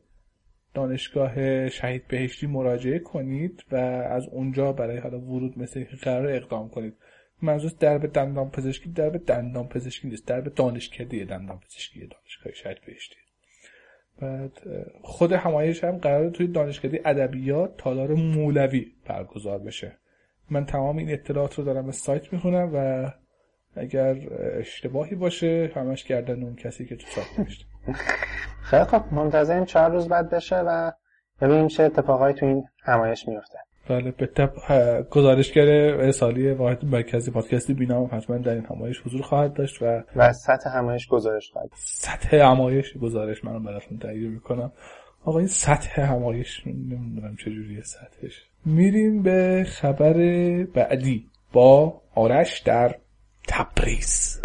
دانشگاه 0.75 1.70
شهید 1.70 2.08
بهشتی 2.08 2.48
مراجعه 2.48 3.00
کنید 3.00 3.63
و 3.72 3.75
از 3.75 4.27
اونجا 4.27 4.72
برای 4.74 4.98
حالا 4.98 5.20
ورود 5.20 5.60
مثل 5.60 5.84
قرار 6.01 6.27
اقدام 6.27 6.70
کنید. 6.70 6.94
منظور 7.41 7.72
درب 7.79 8.05
دندان 8.05 8.51
پزشکی 8.51 8.89
درب 8.89 9.25
دندان 9.25 9.67
پزشکی 9.67 10.08
نیست 10.08 10.27
درب 10.27 10.53
دانشکده 10.53 11.25
دندان 11.25 11.60
پزشکی 11.60 12.00
دانشگاه 12.00 12.53
شاید 12.53 12.77
بهشتی. 12.86 13.15
بعد 14.22 14.51
خود 15.01 15.32
همایش 15.32 15.84
هم 15.84 15.98
قرار 15.98 16.29
توی 16.29 16.48
دانشکده 16.48 17.01
ادبیات 17.05 17.77
تالار 17.77 18.13
مولوی 18.13 18.91
برگزار 19.05 19.60
بشه. 19.60 19.98
من 20.50 20.65
تمام 20.65 20.98
این 20.98 21.12
اطلاعات 21.12 21.55
رو 21.55 21.63
دارم 21.63 21.86
به 21.86 21.91
سایت 21.91 22.34
می‌خونم 22.34 22.72
و 22.74 23.12
اگر 23.75 24.15
اشتباهی 24.60 25.15
باشه 25.15 25.72
همش 25.75 26.03
گردن 26.03 26.44
اون 26.44 26.55
کسی 26.55 26.86
که 26.86 26.96
تو 26.96 27.08
سایت 27.08 27.39
نوشته. 27.39 27.65
خیلی 28.63 28.84
خب 28.84 29.04
منتظریم 29.12 29.65
چهار 29.65 29.92
روز 29.92 30.08
بعد 30.08 30.30
بشه 30.30 30.56
و 30.56 30.92
ببینیم 31.42 31.68
چه 31.68 31.84
اتفاقایی 31.84 32.36
تو 32.36 32.46
این 32.46 32.63
همایش 32.84 33.27
میفته. 33.27 33.58
بله 33.89 34.12
به 34.12 34.27
تب 34.27 34.51
گزارشگر 35.10 36.12
سالی 36.12 36.51
واحد 36.51 36.86
مرکزی 36.86 37.32
پادکستی 37.32 37.74
بینام 37.74 38.10
حتما 38.12 38.38
در 38.38 38.54
این 38.54 38.65
همایش 38.65 39.01
حضور 39.06 39.22
خواهد 39.22 39.54
داشت 39.54 39.82
و 39.82 40.04
و 40.15 40.34
سطح 40.34 40.70
همایش 40.70 41.08
گزارش 41.08 41.51
خواهد 41.51 41.70
سطح 41.75 42.36
همایش 42.36 42.98
گزارش 42.98 43.44
منو 43.44 43.60
براتون 43.60 43.98
تهیه 43.98 44.30
می‌کنم. 44.30 44.72
آقا 45.25 45.39
این 45.39 45.48
سطح 45.48 46.01
همایش 46.01 46.68
نمی‌دونم 46.68 47.36
چجوریه 47.36 47.82
سطحش. 47.82 48.46
میریم 48.65 49.24
به 49.24 49.65
خبر 49.68 50.13
بعدی. 50.63 51.30
با 51.54 52.01
آرش 52.15 52.60
در 52.60 52.96
تبریز. 53.48 54.42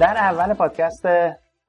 در 0.00 0.16
اول 0.16 0.54
پادکست 0.54 1.06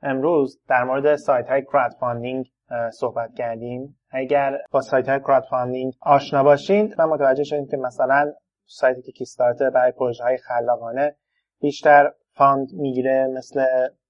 امروز 0.01 0.62
در 0.67 0.83
مورد 0.83 1.15
سایت 1.15 1.48
های 1.48 1.62
crowdfunding 1.61 2.45
صحبت 2.91 3.33
کردیم. 3.38 4.00
اگر 4.12 4.57
با 4.71 4.81
سایت 4.81 5.09
های 5.09 5.19
crowdfunding 5.19 5.93
آشنا 6.01 6.43
باشید 6.43 6.95
و 7.00 7.07
متوجه 7.07 7.43
شدید 7.43 7.69
که 7.69 7.77
مثلا 7.77 8.33
سایت 8.65 9.01
Kickstarter 9.01 9.69
برای 9.69 9.91
پروژه 9.91 10.24
های 10.24 10.38
خلاقانه 10.38 11.15
بیشتر 11.62 12.12
fund 12.33 12.67
می‌گیره 12.74 13.27
مثل 13.38 13.65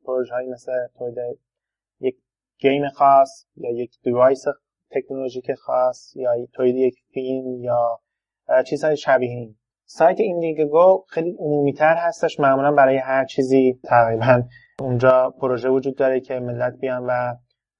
پروژه 0.06 0.34
های 0.34 0.48
مثل 0.48 0.72
تولید 0.98 1.40
یک 2.00 2.16
game 2.58 2.90
خاص 2.90 3.46
یا 3.56 3.72
یک 3.72 3.92
device 4.04 4.44
تکنولوژیک 4.92 5.54
خاص 5.54 6.16
یا 6.16 6.32
تولید 6.54 6.76
یک 6.76 6.96
فیلم 7.14 7.64
یا 7.64 8.00
چیزهای 8.66 8.98
شبیه 8.98 9.30
این. 9.30 9.56
سایت 9.92 10.20
Indiegogo 10.20 11.06
خیلی 11.08 11.36
عمومی 11.40 11.74
تر 11.74 11.96
هستش. 11.96 12.40
معمولا 12.40 12.72
برای 12.72 12.98
هر 12.98 13.26
چیزی 13.26 13.80
تقریبا 13.84 14.44
اونجا 14.80 15.30
پروژه 15.42 15.70
وجود 15.70 15.98
داره 15.98 16.20
که 16.20 16.40
ملت 16.40 16.74
بیان 16.74 17.06
و 17.06 17.36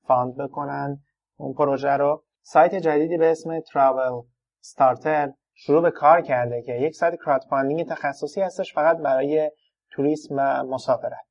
fund 0.08 0.38
بکنن. 0.38 1.00
اون 1.38 1.54
پروژه 1.54 1.90
رو 1.90 2.24
سایت 2.42 2.76
جدیدی 2.76 3.18
به 3.18 3.32
اسم 3.32 3.60
Travelstarter 3.60 5.32
شروع 5.54 5.82
به 5.82 5.92
کار 5.92 6.22
کرده 6.22 6.62
که 6.62 6.74
یک 6.74 6.96
سایت 6.96 7.16
crowdfunding 7.26 7.88
تخصصی 7.88 8.42
هستش 8.42 8.74
فقط 8.74 8.98
برای 8.98 9.52
توریسم 9.92 10.36
و 10.38 10.64
مسافرت. 10.64 11.26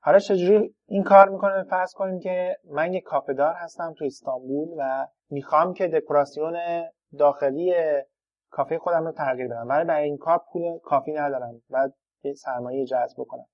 حالا 0.00 0.18
چجوری 0.18 0.74
این 0.88 1.02
کار 1.02 1.28
می‌کنه؟ 1.28 1.62
فرض 1.62 1.92
کنیم 1.92 2.20
که 2.20 2.56
من 2.70 2.92
یک 2.92 3.02
کافه 3.02 3.32
دار 3.32 3.54
هستم 3.54 3.94
تو 3.98 4.04
استانبول 4.04 4.68
و 4.78 5.06
می‌خوام 5.30 5.74
که 5.74 5.88
دکوراسیون 5.88 6.56
داخلی 7.18 7.74
کافه 8.50 8.78
خودم 8.78 9.04
رو 9.04 9.12
تغییر 9.12 9.48
بدم. 9.48 9.68
ولی 9.68 9.84
برای 9.84 10.04
این 10.04 10.18
کار 10.18 10.40
پول 10.52 10.78
کافی 10.78 11.12
ندارم. 11.12 11.62
و 11.70 11.88
سرمایه 12.36 12.86
جذب 12.86 13.14
بکنم. 13.18 13.46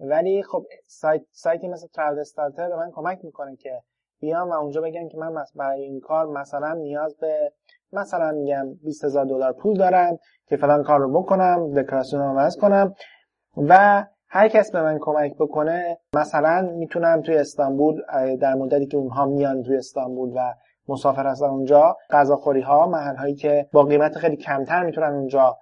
ولی 0.00 0.42
خب 0.42 0.66
سایت 0.86 1.22
سایتی 1.30 1.68
مثل 1.68 1.86
تراول 1.94 2.18
استارتر 2.18 2.68
به 2.68 2.76
من 2.76 2.90
کمک 2.94 3.24
می‌کنه 3.24 3.56
که 3.56 3.82
بیام 4.20 4.50
و 4.50 4.52
اونجا 4.52 4.80
بگم 4.80 5.08
که 5.08 5.18
من 5.18 5.44
برای 5.54 5.82
این 5.82 6.00
کار 6.00 6.26
مثلا 6.26 6.72
نیاز 6.74 7.16
به 7.20 7.52
مثلا 7.92 8.32
میگم 8.32 8.74
20 8.74 9.04
هزار 9.04 9.24
دلار 9.24 9.52
پول 9.52 9.78
دارم 9.78 10.18
که 10.46 10.56
فلان 10.56 10.82
کار 10.82 11.00
رو 11.00 11.22
بکنم 11.22 11.82
دکوراسیون 11.82 12.22
رو 12.22 12.28
عوض 12.28 12.56
کنم 12.56 12.94
و 13.56 14.04
هر 14.28 14.48
کس 14.48 14.70
به 14.72 14.82
من 14.82 14.98
کمک 15.00 15.34
بکنه 15.34 15.98
مثلا 16.14 16.70
می‌تونم 16.76 17.22
توی 17.22 17.36
استانبول 17.36 18.02
در 18.36 18.54
مدتی 18.54 18.86
که 18.86 18.96
اونها 18.96 19.26
میان 19.26 19.62
توی 19.62 19.76
استانبول 19.76 20.32
و 20.36 20.54
مسافر 20.88 21.26
هستن 21.26 21.46
اونجا 21.46 21.96
غذاخوری 22.10 22.60
ها 22.60 22.86
محل 22.86 23.16
هایی 23.16 23.34
که 23.34 23.68
با 23.72 23.82
قیمت 23.82 24.18
خیلی 24.18 24.36
کمتر 24.36 24.84
می‌تونن 24.84 25.12
اونجا 25.12 25.56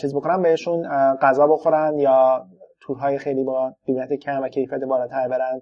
چیز 0.00 0.14
بکنن 0.14 0.42
بهشون 0.42 0.88
غذا 1.16 1.46
بخورن 1.46 1.98
یا 1.98 2.46
تورهای 2.80 3.18
خیلی 3.18 3.44
با 3.44 3.74
قیمت 3.86 4.12
کم 4.12 4.42
و 4.42 4.48
کیفیت 4.48 4.80
بالاتر 4.80 5.28
برن 5.28 5.60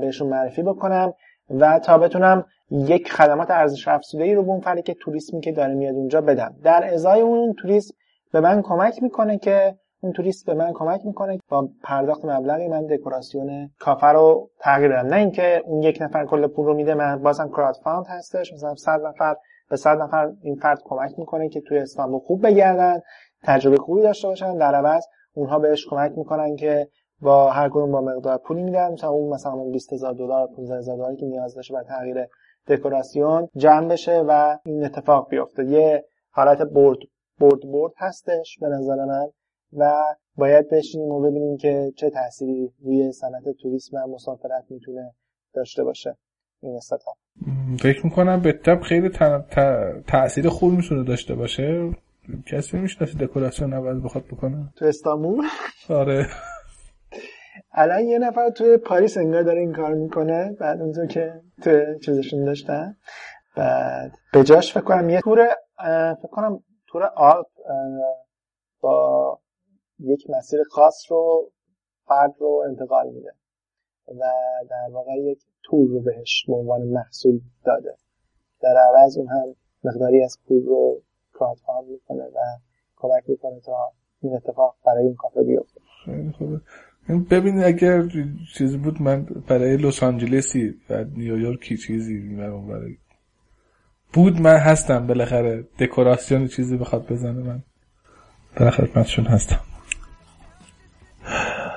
بهشون 0.00 0.28
معرفی 0.28 0.62
بکنم 0.62 1.12
و 1.50 1.78
تا 1.78 1.98
بتونم 1.98 2.44
یک 2.70 3.12
خدمات 3.12 3.50
ارزش 3.50 3.88
افزوده 3.88 4.24
ای 4.24 4.34
رو 4.34 4.42
به 4.42 4.48
اون 4.48 4.60
فردی 4.60 4.82
که 4.82 4.94
توریسمی 4.94 5.40
که 5.40 5.52
داره 5.52 5.74
میاد 5.74 5.94
اونجا 5.94 6.20
بدم. 6.20 6.54
در 6.64 6.94
ازای 6.94 7.20
اون 7.20 7.54
توریسم 7.54 7.94
به 8.32 8.40
من 8.40 8.62
کمک 8.62 9.02
می‌کنه 9.02 9.38
که 9.38 9.76
اون 10.00 10.12
توریست 10.12 10.46
به 10.46 10.54
من 10.54 10.72
کمک 10.72 11.06
می‌کنه 11.06 11.38
با 11.48 11.68
پرداخت 11.82 12.24
مبلغی 12.24 12.68
من 12.68 12.86
دکوراسیون 12.86 13.70
کافه 13.78 14.06
رو 14.06 14.50
تغییر 14.60 14.92
بدم 14.92 15.06
نه 15.06 15.16
اینکه 15.16 15.62
اون 15.64 15.82
یک 15.82 15.98
نفر 16.00 16.26
کل 16.26 16.46
پول 16.46 16.66
رو 16.66 16.74
میده 16.74 16.94
من 16.94 17.22
بازم 17.22 17.48
crowdfund 17.48 18.06
هستش. 18.08 18.52
مثلا 18.52 18.74
100 18.74 19.00
نفر 19.06 19.36
به 19.70 19.76
100 19.76 19.98
نفر 19.98 20.32
این 20.42 20.54
فرد 20.54 20.78
کمک 20.84 21.18
می‌کنه 21.18 21.48
که 21.48 21.60
توی 21.60 21.78
استانبول 21.78 22.20
خوب 22.20 22.46
بگردن 22.46 23.00
تجربه 23.42 23.76
خوبی 23.76 24.02
داشته 24.02 24.28
باشن. 24.28 24.58
در 24.58 24.74
عوض 24.74 25.04
اونها 25.34 25.58
بهش 25.58 25.86
کمک 25.90 26.12
می‌کنن 26.18 26.56
که 26.56 26.88
با 27.20 27.50
هر 27.50 27.68
کدوم 27.68 27.92
با 27.92 28.00
مقدار 28.00 28.38
پولی 28.38 28.62
میدن. 28.62 28.92
مثلا 28.92 29.10
اون 29.10 29.34
مثلا 29.34 29.52
اون 29.52 29.72
20000 29.72 30.14
دلار 30.14 30.48
15000 30.56 30.96
دلاری 30.96 31.16
که 31.16 31.26
نیاز 31.26 31.54
داشته 31.54 31.74
برای 31.74 31.86
تغییر 31.86 32.26
دکوراسیون 32.68 33.48
جمع 33.56 33.88
بشه 33.88 34.24
و 34.28 34.58
این 34.64 34.84
اتفاق 34.84 35.28
بیفته. 35.28 35.64
یه 35.64 36.04
حالت 36.30 36.62
برد 36.62 36.98
برد 37.40 37.60
برد 37.72 37.92
هستش 37.96 38.58
به 38.60 38.68
نظر 38.68 39.04
من. 39.04 39.26
و 39.72 40.02
باید 40.36 40.70
بشینیم 40.70 41.08
و 41.08 41.20
ببینیم 41.20 41.56
که 41.56 41.92
چه 41.96 42.10
تأثیری 42.10 42.72
روی 42.84 43.12
صنعت 43.12 43.48
توریسم 43.62 43.96
و 43.96 44.14
مسافرت 44.14 44.64
می‌تونه 44.70 45.14
داشته 45.54 45.84
باشه. 45.84 46.16
این 46.60 46.76
استارتاپ. 46.76 47.16
فکر 47.80 48.06
می‌کنم 48.06 48.40
به 48.42 48.52
تب 48.52 48.80
خیلی 48.80 49.10
تاثیر 50.06 50.48
خوب 50.48 50.72
می‌تونه 50.72 51.04
داشته 51.04 51.34
باشه. 51.34 51.90
کسی 52.52 52.76
می‌شناسی 52.76 53.18
دکوراسیون 53.18 53.72
عوض 53.72 54.02
بخواد 54.02 54.24
بکنه. 54.24 54.72
تو 54.76 54.84
استانبول 54.84 55.44
آره. 55.90 56.26
الان 57.72 58.04
یه 58.04 58.18
نفر 58.18 58.50
توی 58.50 58.76
پاریس 58.76 59.18
انگار 59.18 59.42
داره 59.42 59.60
این 59.60 59.72
کار 59.72 59.94
می‌کنه. 59.94 60.56
بعد 60.60 60.80
اونجا 60.80 61.06
که 61.06 61.40
تو 61.62 61.98
چیزشون 61.98 62.44
داشتن. 62.44 62.96
بعد 63.56 64.12
به 64.32 64.44
جاش 64.44 64.72
فکر 64.72 64.84
کنم 64.84 65.08
یه 65.08 65.20
تور 65.20 65.48
فکر 66.14 66.30
کنم 66.30 66.62
تور 66.86 67.02
آلپ 67.04 67.46
با 68.80 69.38
یک 70.00 70.30
مسیر 70.30 70.60
خاص 70.70 71.06
رو 71.10 71.50
فرد 72.06 72.34
رو 72.40 72.64
انتقال 72.68 73.10
میده 73.10 73.32
و 74.08 74.24
در 74.70 74.92
واقع 74.92 75.12
یک 75.12 75.38
تور 75.62 75.88
رو 75.88 76.00
بهش 76.00 76.44
به 76.48 76.54
عنوان 76.54 76.82
محصول 76.82 77.40
داده. 77.64 77.96
در 78.62 78.76
عوض 78.76 79.18
اون 79.18 79.28
هم 79.28 79.54
مقداری 79.84 80.22
از 80.22 80.38
پول 80.48 80.66
رو 80.66 81.02
کراد 81.38 81.86
می‌کنه 81.90 82.24
و 82.24 82.38
کمک 82.96 83.22
می‌کنه 83.28 83.60
تا 83.60 83.92
این 84.22 84.36
اتفاق 84.36 84.76
برای 84.86 85.04
این 85.04 85.14
کافه 85.14 85.42
بیفته. 85.42 85.80
خیلی 86.04 86.32
ببینید 87.30 87.64
اگر 87.64 88.08
چیزی 88.54 88.78
بود 88.78 89.02
من 89.02 89.26
برای 89.48 89.76
لس 89.76 90.02
آنجلسی 90.02 90.74
و 90.90 91.04
نیویورکی 91.04 91.76
چیزی 91.76 92.36
برای 92.36 92.96
بود 94.14 94.40
من 94.40 94.56
هستم. 94.56 95.06
بالاخره 95.06 95.64
دکوراسیون 95.80 96.46
چیزی 96.46 96.76
بخواد 96.76 97.06
بزنه 97.12 97.42
من 97.42 97.62
در 98.56 98.70
خدمتشون 98.70 99.24
هستم. 99.24 99.60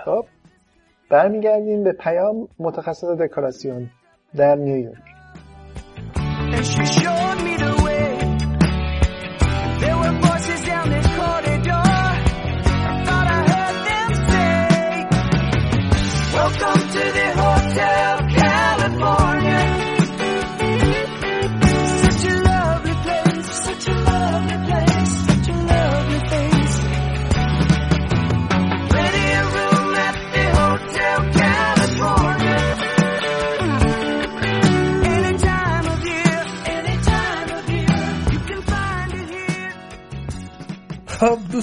خب 0.05 0.25
برمیگردیم 1.09 1.83
به 1.83 1.91
پیام 1.91 2.47
متخصص 2.59 3.07
دکوراسیون 3.07 3.89
در 4.35 4.55
نیویورک. 4.55 4.97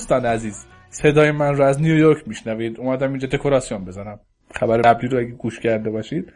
دوستان 0.08 0.26
عزیز 0.26 0.66
صدای 0.90 1.30
من 1.30 1.54
رو 1.56 1.64
از 1.64 1.82
نیویورک 1.82 2.28
میشنوید. 2.28 2.80
اومدم 2.80 3.08
اینجا 3.10 3.28
دکوراسیون 3.28 3.84
بزنم. 3.84 4.20
خبر 4.54 4.78
قبلی 4.78 5.08
رو 5.08 5.18
اگه 5.18 5.30
گوش 5.30 5.60
کرده 5.60 5.90
باشید 5.90 6.32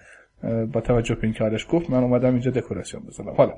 با 0.73 0.81
توجه 0.81 1.15
به 1.15 1.25
اینکه 1.25 1.45
آرش 1.45 1.67
گفت 1.71 1.91
من 1.91 2.03
اومدم 2.03 2.33
اینجا 2.33 2.51
دکوراسیون 2.51 3.03
بزنم. 3.03 3.35
حالا. 3.37 3.55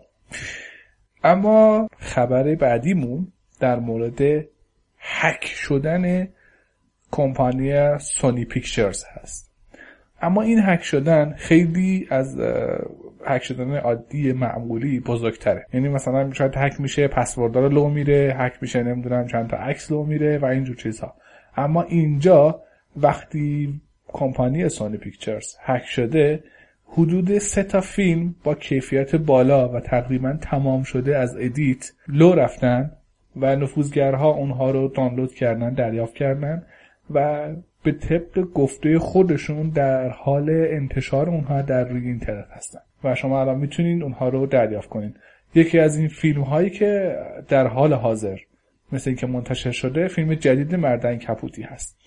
اما 1.25 1.89
خبر 1.99 2.55
بعدیمون 2.55 3.33
در 3.61 3.79
مورد 3.79 4.21
هک 4.99 5.45
شدن 5.45 6.29
کمپانی 7.11 7.99
سونی 7.99 8.45
پیکچرز 8.45 9.05
هست. 9.13 9.53
اما 10.23 10.43
این 10.43 10.59
هک 10.59 10.83
شدن 10.83 11.35
خیلی 11.37 12.07
از 12.11 12.41
هک 13.27 13.43
شدن 13.43 13.77
عادی 13.77 14.33
معمولی 14.33 15.01
بزرگتره. 15.01 15.67
یعنی 15.73 15.89
مثلا 15.89 16.33
شاید 16.33 16.53
هک 16.57 16.81
میشه 16.81 17.09
پسوردار 17.09 17.69
لو 17.69 17.89
میره 17.89 18.37
هک 18.39 18.53
میشه 18.61 18.83
نمی‌دونم 18.83 19.27
چند 19.27 19.51
تا 19.51 19.57
عکس 19.57 19.93
لو 19.93 20.05
میره 20.05 20.39
و 20.39 20.45
اینجور 20.45 20.77
چیزها. 20.77 21.15
اما 21.57 21.83
اینجا 21.83 22.61
وقتی 22.97 23.81
کمپانی 24.07 24.69
سونی 24.69 24.97
پیکچرز 24.97 25.57
هک 25.61 25.85
شده 25.85 26.45
حدود 26.87 27.39
سه 27.39 27.63
تا 27.63 27.81
فیلم 27.81 28.35
با 28.45 28.55
کیفیت 28.55 29.17
بالا 29.17 29.69
و 29.69 29.81
تقریبا 29.81 30.33
تمام 30.33 30.83
شده 30.83 31.19
از 31.19 31.37
edit 31.37 31.93
لو 32.09 32.33
رفتن 32.33 32.91
و 33.37 33.57
نفوذگرها 33.57 34.31
اونها 34.31 34.71
رو 34.71 34.89
دانلود 34.89 35.35
کردن 35.35 35.75
دریافت 35.75 36.15
کردن 36.15 36.63
و 37.11 37.49
به 37.83 37.93
طبق 37.93 38.41
گفته 38.55 38.99
خودشون 38.99 39.69
در 39.69 40.09
حال 40.09 40.51
انتشار 40.51 41.31
اونها 41.31 41.63
در 41.63 41.85
روی 41.85 42.07
اینترنت 42.07 42.49
هستن. 42.51 42.81
و 43.05 43.15
شما 43.15 43.41
الان 43.41 43.59
می‌تونید 43.59 44.03
اونها 44.03 44.29
رو 44.29 44.47
دریافت 44.47 44.89
کنید 44.89 45.17
یکی 45.55 45.79
از 45.79 45.99
این 45.99 46.09
فیلم 46.09 46.43
هایی 46.43 46.71
که 46.71 47.17
در 47.49 47.67
حال 47.67 47.93
حاضر 47.93 48.39
مثل 48.93 49.11
اینکه 49.11 49.27
منتشر 49.27 49.71
شده 49.71 50.09
فیلم 50.09 50.35
جدید 50.35 50.75
مردن 50.75 51.17
کپوتی 51.17 51.63
هست. 51.63 51.99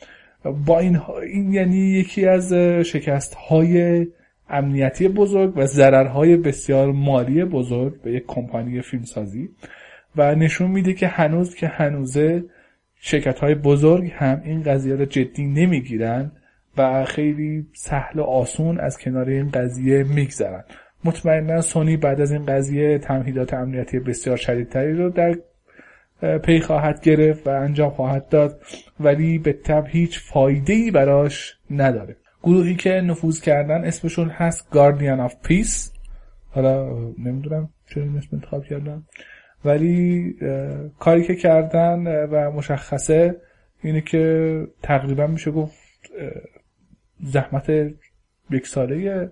با 0.66 0.80
این, 0.80 1.00
این 1.24 1.54
یعنی 1.54 1.78
یکی 1.78 2.26
از 2.26 2.54
شکست 2.86 3.34
های 3.34 4.08
امنیتی 4.50 5.08
بزرگ 5.08 5.58
و 5.58 5.66
ضررهای 5.66 6.38
بسیار 6.38 6.92
مالی 6.92 7.44
بزرگ 7.44 8.02
به 8.02 8.12
یک 8.12 8.24
کمپانی 8.28 8.82
فیلمسازی. 8.82 9.50
و 10.16 10.36
نشون 10.36 10.72
میده 10.72 10.94
که 10.94 11.08
هنوز 11.08 11.56
که 11.56 11.68
هنوزه 11.68 12.44
شرکت 12.96 13.40
های 13.40 13.56
بزرگ 13.56 14.12
هم 14.16 14.42
این 14.46 14.64
قضیه 14.64 14.96
رو 14.96 15.06
جدی 15.06 15.46
نمی‌گیرن 15.46 16.32
و 16.78 17.06
خیلی 17.06 17.68
سهل 17.74 18.20
و 18.20 18.24
آسون 18.24 18.80
از 18.80 18.98
کنار 18.98 19.30
این 19.30 19.50
قضیه 19.50 20.04
میگذرن. 20.04 20.64
مطمئنا 21.04 21.62
سونی 21.62 21.98
بعد 21.98 22.22
از 22.22 22.32
این 22.32 22.46
قضیه 22.46 22.98
تمهیدات 22.98 23.54
امنیتی 23.54 24.00
بسیار 24.00 24.38
شدیدتری 24.38 24.94
رو 24.94 25.10
در 25.10 25.36
پی 26.38 26.60
خواهد 26.60 27.02
گرفت 27.02 27.48
و 27.48 27.50
انجام 27.50 27.90
خواهد 27.90 28.30
داد 28.30 28.62
ولی 29.00 29.38
به 29.38 29.54
تب 29.54 29.86
هیچ 29.88 30.20
فایده 30.20 30.74
ای 30.74 30.92
براش 30.92 31.58
نداره. 31.72 32.16
گروهی 32.44 32.76
که 32.76 32.90
نفوذ 32.90 33.42
کردن 33.42 33.86
اسمشون 33.86 34.30
هست 34.30 34.68
Guardian 34.72 35.30
of 35.30 35.34
Peace. 35.50 35.92
حالا 36.50 37.00
نمی‌دونم 37.26 37.70
چرا 37.90 38.04
این 38.04 38.18
اسم 38.18 38.30
انتخاب 38.34 38.66
کردم. 38.66 39.04
ولی 39.66 40.36
کاری 41.00 41.24
که 41.24 41.36
کردن 41.36 42.26
و 42.26 42.52
مشخصه 42.52 43.36
اینه 43.84 44.02
که 44.02 44.68
تقریبا 44.84 45.28
میشه 45.28 45.52
گفت 45.52 45.78
زحمت 47.24 47.70
یک 48.50 48.68
ساله 48.68 49.32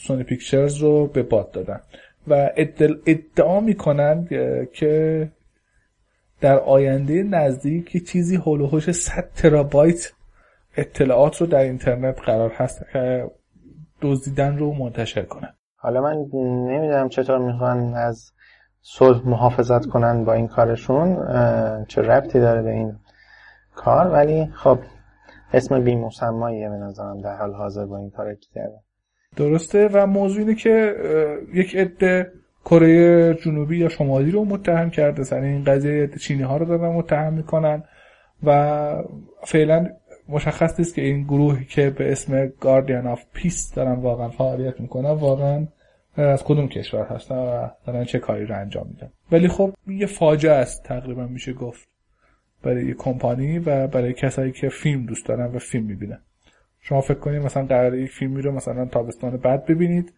سونی 0.00 0.22
پیکچرز 0.22 0.76
رو 0.76 1.06
به 1.06 1.22
باد 1.22 1.50
دادن. 1.50 1.80
و 2.28 2.50
ادعا 3.06 3.60
می‌کنند 3.60 4.28
که 4.72 5.28
در 6.40 6.58
آینده 6.58 7.22
نزدیک 7.22 8.08
چیزی 8.08 8.36
هولوهوش 8.36 8.90
100 8.90 9.28
ترابایت 9.36 10.12
اطلاعات 10.76 11.40
رو 11.40 11.46
در 11.46 11.58
اینترنت 11.58 12.20
قرار 12.20 12.50
هست 12.50 12.84
که 12.92 13.30
دزدیدن 14.02 14.58
رو 14.58 14.72
منتشر 14.72 15.22
کنن. 15.22 15.54
حالا 15.76 16.00
من 16.00 16.16
نمی‌دونم 16.68 17.08
چطور 17.08 17.38
می‌خوان 17.38 17.94
از 17.94 18.32
صلح 18.80 19.28
محافظت 19.28 19.86
کنن 19.86 20.24
با 20.24 20.32
این 20.32 20.48
کارشون 20.48 21.16
چه 21.88 22.02
ربطی 22.02 22.40
داره 22.40 22.62
به 22.62 22.70
این 22.70 22.96
کار 23.74 24.10
ولی 24.10 24.46
خب 24.54 24.78
اسم 25.52 25.84
بی 25.84 25.96
مسماییه 25.96 26.68
به 26.68 26.76
نظرم 26.76 27.20
در 27.20 27.36
حال 27.36 27.52
حاضر 27.54 27.86
با 27.86 27.98
این 27.98 28.10
کار 28.10 28.34
کرده 28.54 28.81
درسته 29.36 29.88
و 29.92 30.06
موضوع 30.06 30.38
اینه 30.38 30.54
که 30.54 30.94
یک 31.54 31.76
عده 31.76 32.32
کره 32.64 33.34
جنوبی 33.34 33.78
یا 33.78 33.88
شمالی 33.88 34.30
رو 34.30 34.44
متهم 34.44 34.90
کرده 34.90 35.22
سر 35.22 35.40
این 35.40 35.64
قضیه 35.64 36.10
چینی 36.20 36.42
ها 36.42 36.56
رو 36.56 36.64
دارن 36.66 36.92
متهم 36.92 37.32
می‌کنن 37.32 37.82
و 38.42 39.02
فعلا 39.44 39.88
مشخص 40.28 40.78
نیست 40.78 40.94
که 40.94 41.02
این 41.02 41.22
گروهی 41.24 41.64
که 41.64 41.90
به 41.90 42.12
اسم 42.12 42.52
Guardian 42.60 43.06
of 43.06 43.22
Peace 43.32 43.74
دارن 43.74 43.92
واقعا 43.92 44.28
فعالیت 44.28 44.80
می‌کنن 44.80 45.10
واقعا 45.10 45.66
از 46.16 46.44
کدوم 46.44 46.68
کشور 46.68 47.06
هستن 47.06 47.34
و 47.34 47.68
دارن 47.86 48.04
چه 48.04 48.18
کاری 48.18 48.46
رو 48.46 48.60
انجام 48.60 48.86
میدن. 48.86 49.10
ولی 49.32 49.48
خب 49.48 49.72
یه 49.88 50.06
فاجعه 50.06 50.52
است 50.52 50.84
تقریبا 50.84 51.26
میشه 51.26 51.52
گفت 51.52 51.88
برای 52.62 52.86
یه 52.86 52.94
کمپانی 52.94 53.58
و 53.58 53.86
برای 53.86 54.12
کسایی 54.12 54.52
که 54.52 54.68
فیلم 54.68 55.06
دوست 55.06 55.26
دارن 55.26 55.46
و 55.54 55.58
فیلم 55.58 55.84
می‌بینن. 55.84 56.18
شما 56.82 57.00
فکر 57.00 57.18
کنید 57.18 57.42
مثلا 57.42 57.66
قرار 57.66 57.94
یک 57.94 58.10
فیلمی 58.10 58.42
رو 58.42 58.52
مثلا 58.52 58.84
تابستان 58.84 59.36
بعد 59.36 59.66
ببینید 59.66 60.12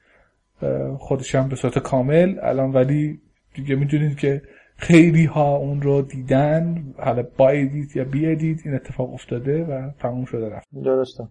خودش 0.99 1.35
هم 1.35 1.49
به 1.49 1.57
صورت 1.57 1.79
کامل. 1.79 2.39
الان 2.43 2.73
ولی 2.73 3.21
دیگه 3.55 3.75
می‌دونید 3.75 4.19
که 4.19 4.43
خیلی 4.77 5.25
ها 5.25 5.57
اون 5.57 5.83
رو 5.83 6.03
دیدن 6.03 6.85
حالا 6.99 7.25
با 7.37 7.49
edit 7.49 7.97
یا 7.97 8.05
بی 8.05 8.33
edit 8.33 8.59
این 8.65 8.75
اتفاق 8.75 9.15
افتاده 9.15 9.65
و 9.65 9.91
تموم 10.01 10.25
شده 10.25 10.49
رفت. 10.49 10.69
درسته. 10.85 11.25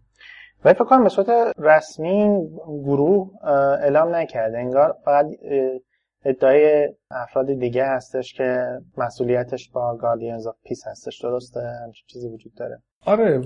ولی 0.65 0.73
فکر 0.73 0.83
کنم 0.83 1.03
به 1.03 1.09
صورت 1.09 1.29
رسمی 1.57 2.47
گروه 2.67 3.45
اعلام 3.81 4.15
نکرده. 4.15 4.57
انگار 4.57 4.95
فقط 5.05 5.25
ادعای 6.25 6.89
افراد 7.11 7.53
دیگه 7.59 7.85
هستش 7.85 8.33
که 8.33 8.65
مسئولیتش 8.97 9.69
با 9.69 9.97
Guardians 9.97 10.47
of 10.47 10.55
Peace 10.65 10.87
هستش. 10.87 11.21
درسته؟ 11.21 11.59
همچین 11.59 12.05
چیزی 12.07 12.29
وجود 12.29 12.53
داره. 12.55 12.81
آره 13.05 13.41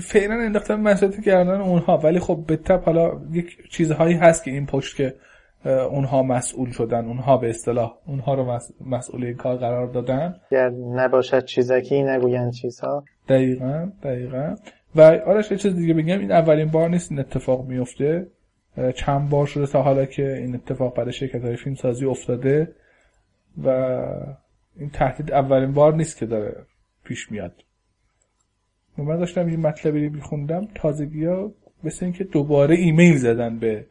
فعلا 0.00 0.34
انداختن 0.34 0.80
مسئولیت 0.80 1.24
کردن 1.24 1.60
اونها 1.60 1.98
ولی 1.98 2.18
خب 2.18 2.44
به 2.46 2.56
طبع 2.56 2.82
حالا 2.82 3.20
یک 3.32 3.70
چیزهایی 3.70 4.14
هست 4.14 4.44
که 4.44 4.50
این 4.50 4.66
پشت 4.66 4.96
که 4.96 5.14
اونها 5.64 6.22
مسئول 6.22 6.70
شدن 6.70 7.04
اونها 7.04 7.36
به 7.36 7.48
اصطلاح 7.48 7.94
اونها 8.06 8.34
رو 8.34 8.58
مسئول 8.86 9.24
این 9.24 9.36
کار 9.36 9.56
قرار 9.56 9.86
دادن. 9.86 10.34
گر 10.50 10.70
نباشد 10.70 11.44
چیزکی 11.44 12.02
نگویند 12.02 12.52
چیزها. 12.52 13.04
دقیقا 13.28 13.90
دقیقا. 14.02 14.56
و 14.96 15.00
آرش 15.00 15.50
یه 15.50 15.56
چیز 15.56 15.76
دیگه 15.76 15.94
بگم 15.94 16.18
این 16.18 16.32
اولین 16.32 16.70
بار 16.70 16.88
نیست 16.88 17.10
این 17.10 17.20
اتفاق 17.20 17.66
میفته. 17.66 18.26
چند 18.94 19.30
بار 19.30 19.46
شده 19.46 19.66
تا 19.66 19.82
حالا 19.82 20.04
که 20.04 20.36
این 20.36 20.54
اتفاق 20.54 20.96
برای 20.96 21.12
شرکت 21.12 21.44
های 21.44 21.56
فیلم 21.56 21.74
سازی 21.74 22.06
افتاده 22.06 22.74
و 23.64 23.68
این 24.76 24.90
تهدید 24.90 25.32
اولین 25.32 25.72
بار 25.72 25.94
نیست 25.94 26.18
که 26.18 26.26
داره 26.26 26.66
پیش 27.04 27.32
میاد. 27.32 27.52
من 28.98 29.16
داشتم 29.16 29.46
این 29.46 29.60
مطلبی 29.60 30.08
میخوندم 30.08 30.68
تازگی 30.74 31.24
ها 31.24 31.52
مثل 31.84 32.04
اینکه 32.04 32.24
دوباره 32.24 32.74
ایمیل 32.74 33.16
زدن 33.16 33.58
به 33.58 33.86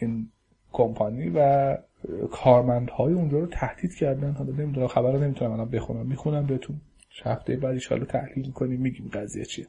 این 0.00 0.28
کمپانی 0.72 1.32
و 1.34 1.76
کارمندهای 2.32 3.12
اونجا 3.12 3.38
رو 3.38 3.46
تهدید 3.46 3.94
کردن. 3.94 4.32
حالا 4.32 4.52
نمی‌دونم 4.52 4.86
خبر 4.86 5.12
رو 5.12 5.18
نمی‌تونم 5.18 5.52
الان 5.52 5.70
بخونم. 5.70 6.06
می‌خونم 6.06 6.46
بهتون. 6.46 6.80
هفته 7.24 7.56
بعد 7.56 7.78
ان 7.90 8.04
تحلیل 8.04 8.52
کنیم 8.52 8.80
میگیم 8.80 9.10
قضیه 9.12 9.44
چیه. 9.44 9.66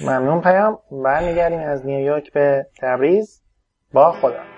ممنون 0.00 0.40
پیام. 0.40 0.78
برمیگردیم 1.04 1.58
از 1.58 1.86
نیویورک 1.86 2.32
به 2.32 2.66
تبریز. 2.78 3.42
با 3.92 4.12
خدا. 4.12 4.55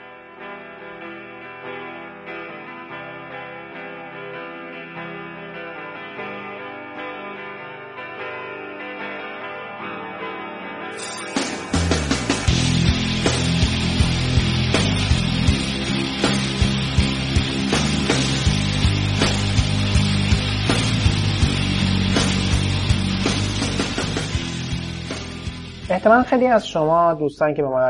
احتمال 26.08 26.24
خیلی 26.24 26.46
از 26.46 26.68
شما 26.68 27.14
دوستان 27.14 27.54
که 27.54 27.62
به 27.62 27.68
ما 27.68 27.80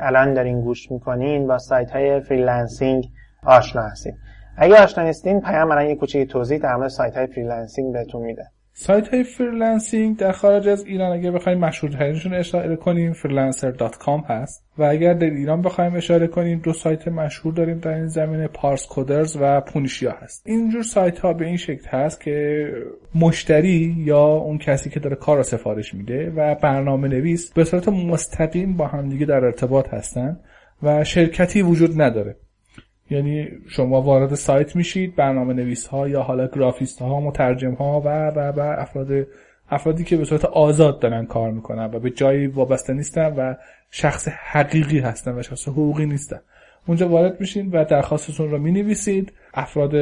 الان 0.00 0.34
دارین 0.34 0.60
گوش 0.60 0.90
می‌کنین 0.90 1.46
با 1.46 1.58
سایت 1.58 1.90
های 1.90 2.20
freelancing 2.20 3.04
آشنا 3.42 3.82
هستین. 3.82 4.12
اگه 4.56 4.82
آشنا 4.82 5.04
نیستین 5.04 5.40
پیام 5.40 5.70
الان 5.70 5.86
یه 5.86 5.94
کوچیک 5.94 6.30
توضیح 6.30 6.58
در 6.58 6.76
مورد 6.76 6.88
سایت 6.88 7.16
های 7.16 7.26
freelancing 7.26 7.92
بهتون 7.92 8.22
میده. 8.22 8.50
سایت 8.80 9.08
های 9.08 9.24
freelancing 9.24 10.16
در 10.16 10.32
خارج 10.32 10.68
از 10.68 10.84
ایران 10.84 11.12
اگه 11.12 11.30
بخوایم 11.30 11.58
مشهورترینشون 11.58 12.34
اشاره 12.34 12.76
کنیم 12.76 13.12
freelancer.com 13.12 14.24
هست. 14.28 14.64
و 14.78 14.82
اگر 14.82 15.14
در 15.14 15.30
ایران 15.30 15.62
بخوایم 15.62 15.94
اشاره 15.94 16.26
کنیم 16.26 16.58
دو 16.58 16.72
سایت 16.72 17.08
مشهور 17.08 17.54
داریم 17.54 17.78
در 17.78 17.94
این 17.94 18.06
زمینه 18.06 18.48
Parscoders 18.48 19.36
و 19.40 19.60
Ponisha 19.60 20.12
هست. 20.12 20.42
اینجور 20.46 20.82
سایت 20.82 21.18
ها 21.18 21.32
به 21.32 21.46
این 21.46 21.56
شکل 21.56 21.88
هست 21.88 22.20
که 22.20 22.68
مشتری 23.14 23.94
یا 23.98 24.24
اون 24.24 24.58
کسی 24.58 24.90
که 24.90 25.00
داره 25.00 25.16
کار 25.16 25.36
رو 25.36 25.42
سفارش 25.42 25.94
میده 25.94 26.32
و 26.36 26.54
برنامه 26.54 27.08
نویس 27.08 27.52
به 27.52 27.64
صورت 27.64 27.88
مستقیم 27.88 28.76
با 28.76 28.86
همدیگه 28.86 29.26
در 29.26 29.44
ارتباط 29.44 29.88
هستن 29.88 30.40
و 30.82 31.04
شرکتی 31.04 31.62
وجود 31.62 32.02
نداره. 32.02 32.36
یعنی 33.10 33.48
شما 33.68 34.02
وارد 34.02 34.34
سایت 34.34 34.76
میشید 34.76 35.16
برنامه 35.16 35.54
نویس 35.54 35.86
ها 35.86 36.08
یا 36.08 36.22
حالا 36.22 36.46
گرافیست 36.46 37.02
ها 37.02 37.20
مترجم 37.20 37.74
ها 37.74 38.00
و 38.00 38.08
و 38.28 38.40
و 38.40 38.60
افراد 38.78 39.26
افرادی 39.70 40.04
که 40.04 40.16
به 40.16 40.24
صورت 40.24 40.44
آزاد 40.44 41.00
دارن 41.00 41.26
کار 41.26 41.50
می‌کنن 41.50 41.90
و 41.94 41.98
به 41.98 42.10
جایی 42.10 42.46
وابسته 42.46 42.92
نیستن 42.92 43.34
و 43.36 43.54
شخص 43.90 44.28
حقیقی 44.28 44.98
هستن 44.98 45.38
و 45.38 45.42
شخص 45.42 45.68
حقوقی 45.68 46.06
نیستن. 46.06 46.40
اونجا 46.86 47.08
وارد 47.08 47.40
میشین 47.40 47.70
و 47.70 47.84
درخواستتون 47.84 48.50
رو 48.50 48.58
می‌نویسید. 48.58 49.32
افراد 49.54 49.92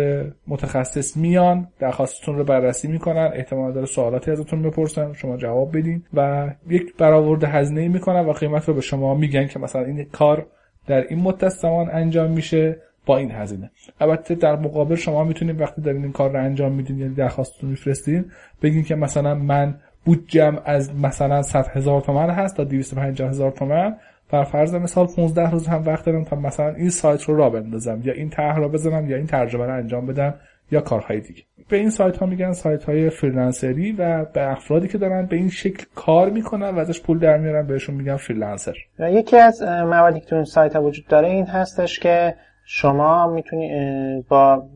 متخصص 0.46 1.16
میان 1.16 1.68
درخواستتون 1.78 2.36
رو 2.36 2.44
بررسی 2.44 2.88
می‌کنن. 2.88 3.30
احتمال 3.34 3.72
داره 3.72 3.86
سوالاتی 3.86 4.30
ازتون 4.30 4.62
بپرسن 4.62 5.12
شما 5.12 5.36
جواب 5.36 5.76
بدین 5.76 6.04
و 6.14 6.50
یک 6.68 6.96
برآورد 6.96 7.44
هزینه 7.44 7.88
می‌کنن 7.88 8.20
و 8.20 8.32
قیمت 8.32 8.68
رو 8.68 8.74
به 8.74 8.80
شما 8.80 9.14
میگن 9.14 9.46
که 9.46 9.58
مثلا 9.58 9.82
این 9.82 10.04
کار 10.04 10.46
در 10.86 11.06
این 11.08 11.18
مدت 11.18 11.48
زمان 11.48 11.90
انجام 11.92 12.30
میشه. 12.30 12.82
با 13.06 13.16
این 13.16 13.30
هزینه. 13.30 13.70
البته 14.00 14.34
در 14.34 14.56
مقابل 14.56 14.94
شما 14.94 15.24
می‌تونید 15.24 15.60
وقتی 15.60 15.82
دارین 15.82 16.02
این 16.02 16.12
کار 16.12 16.30
رو 16.30 16.44
انجام 16.44 16.72
میدین 16.72 16.98
یعنی 16.98 17.14
درخواستتون 17.14 17.70
میفرستین 17.70 18.24
بگین 18.62 18.84
که 18.84 18.94
مثلا 18.94 19.34
من 19.34 19.74
بودجم 20.04 20.58
از 20.64 20.94
مثلا 20.94 21.42
100 21.42 21.66
هزار 21.68 22.00
تومن 22.00 22.30
هست 22.30 22.56
تا 22.56 22.64
250 22.64 23.28
هزار 23.28 23.50
تومن. 23.50 23.96
بر 24.30 24.44
فرض 24.44 24.74
مثال 24.74 25.06
15 25.06 25.50
روز 25.50 25.66
هم 25.66 25.82
وقت 25.86 26.06
دارم 26.06 26.24
تا 26.24 26.36
مثلا 26.36 26.74
این 26.74 26.90
سایت 26.90 27.22
رو 27.22 27.36
را 27.36 27.50
بندازم 27.50 28.00
یا 28.04 28.12
این 28.12 28.30
طرح 28.30 28.56
رو 28.56 28.68
بزنم 28.68 29.10
یا 29.10 29.16
این 29.16 29.26
ترجمه 29.26 29.66
رو 29.66 29.74
انجام 29.74 30.06
بدم 30.06 30.34
یا 30.70 30.80
کارهای 30.80 31.20
دیگه. 31.20 31.42
به 31.68 31.76
این 31.76 31.90
سایت 31.90 32.16
ها 32.16 32.26
میگن 32.26 32.52
سایت 32.52 32.84
های 32.84 33.10
freelancer 33.10 33.85
ی 33.85 33.92
و 33.92 34.24
به 34.24 34.50
افرادی 34.50 34.88
که 34.88 34.98
دارن 34.98 35.26
به 35.26 35.36
این 35.36 35.48
شکل 35.48 35.84
کار 35.94 36.30
می‌کنن 36.30 36.68
و 36.68 36.78
ازش 36.78 37.00
پول 37.00 37.18
در 37.18 37.38
میارن 37.38 37.66
بهشون 37.66 37.94
میگن 37.94 38.16
freelancer. 38.16 38.74
یکی 38.98 39.36
از 39.36 39.62
مواردی 39.62 40.20
که 40.20 40.26
تو 40.26 40.36
این 40.36 40.44
سایت 40.44 40.76
ها 40.76 40.82
وجود 40.82 41.06
داره 41.06 41.28
این 41.28 41.46
هستش 41.46 41.98
که 41.98 42.34
شما 42.68 43.26
می‌تونی 43.26 44.22
با 44.28 44.68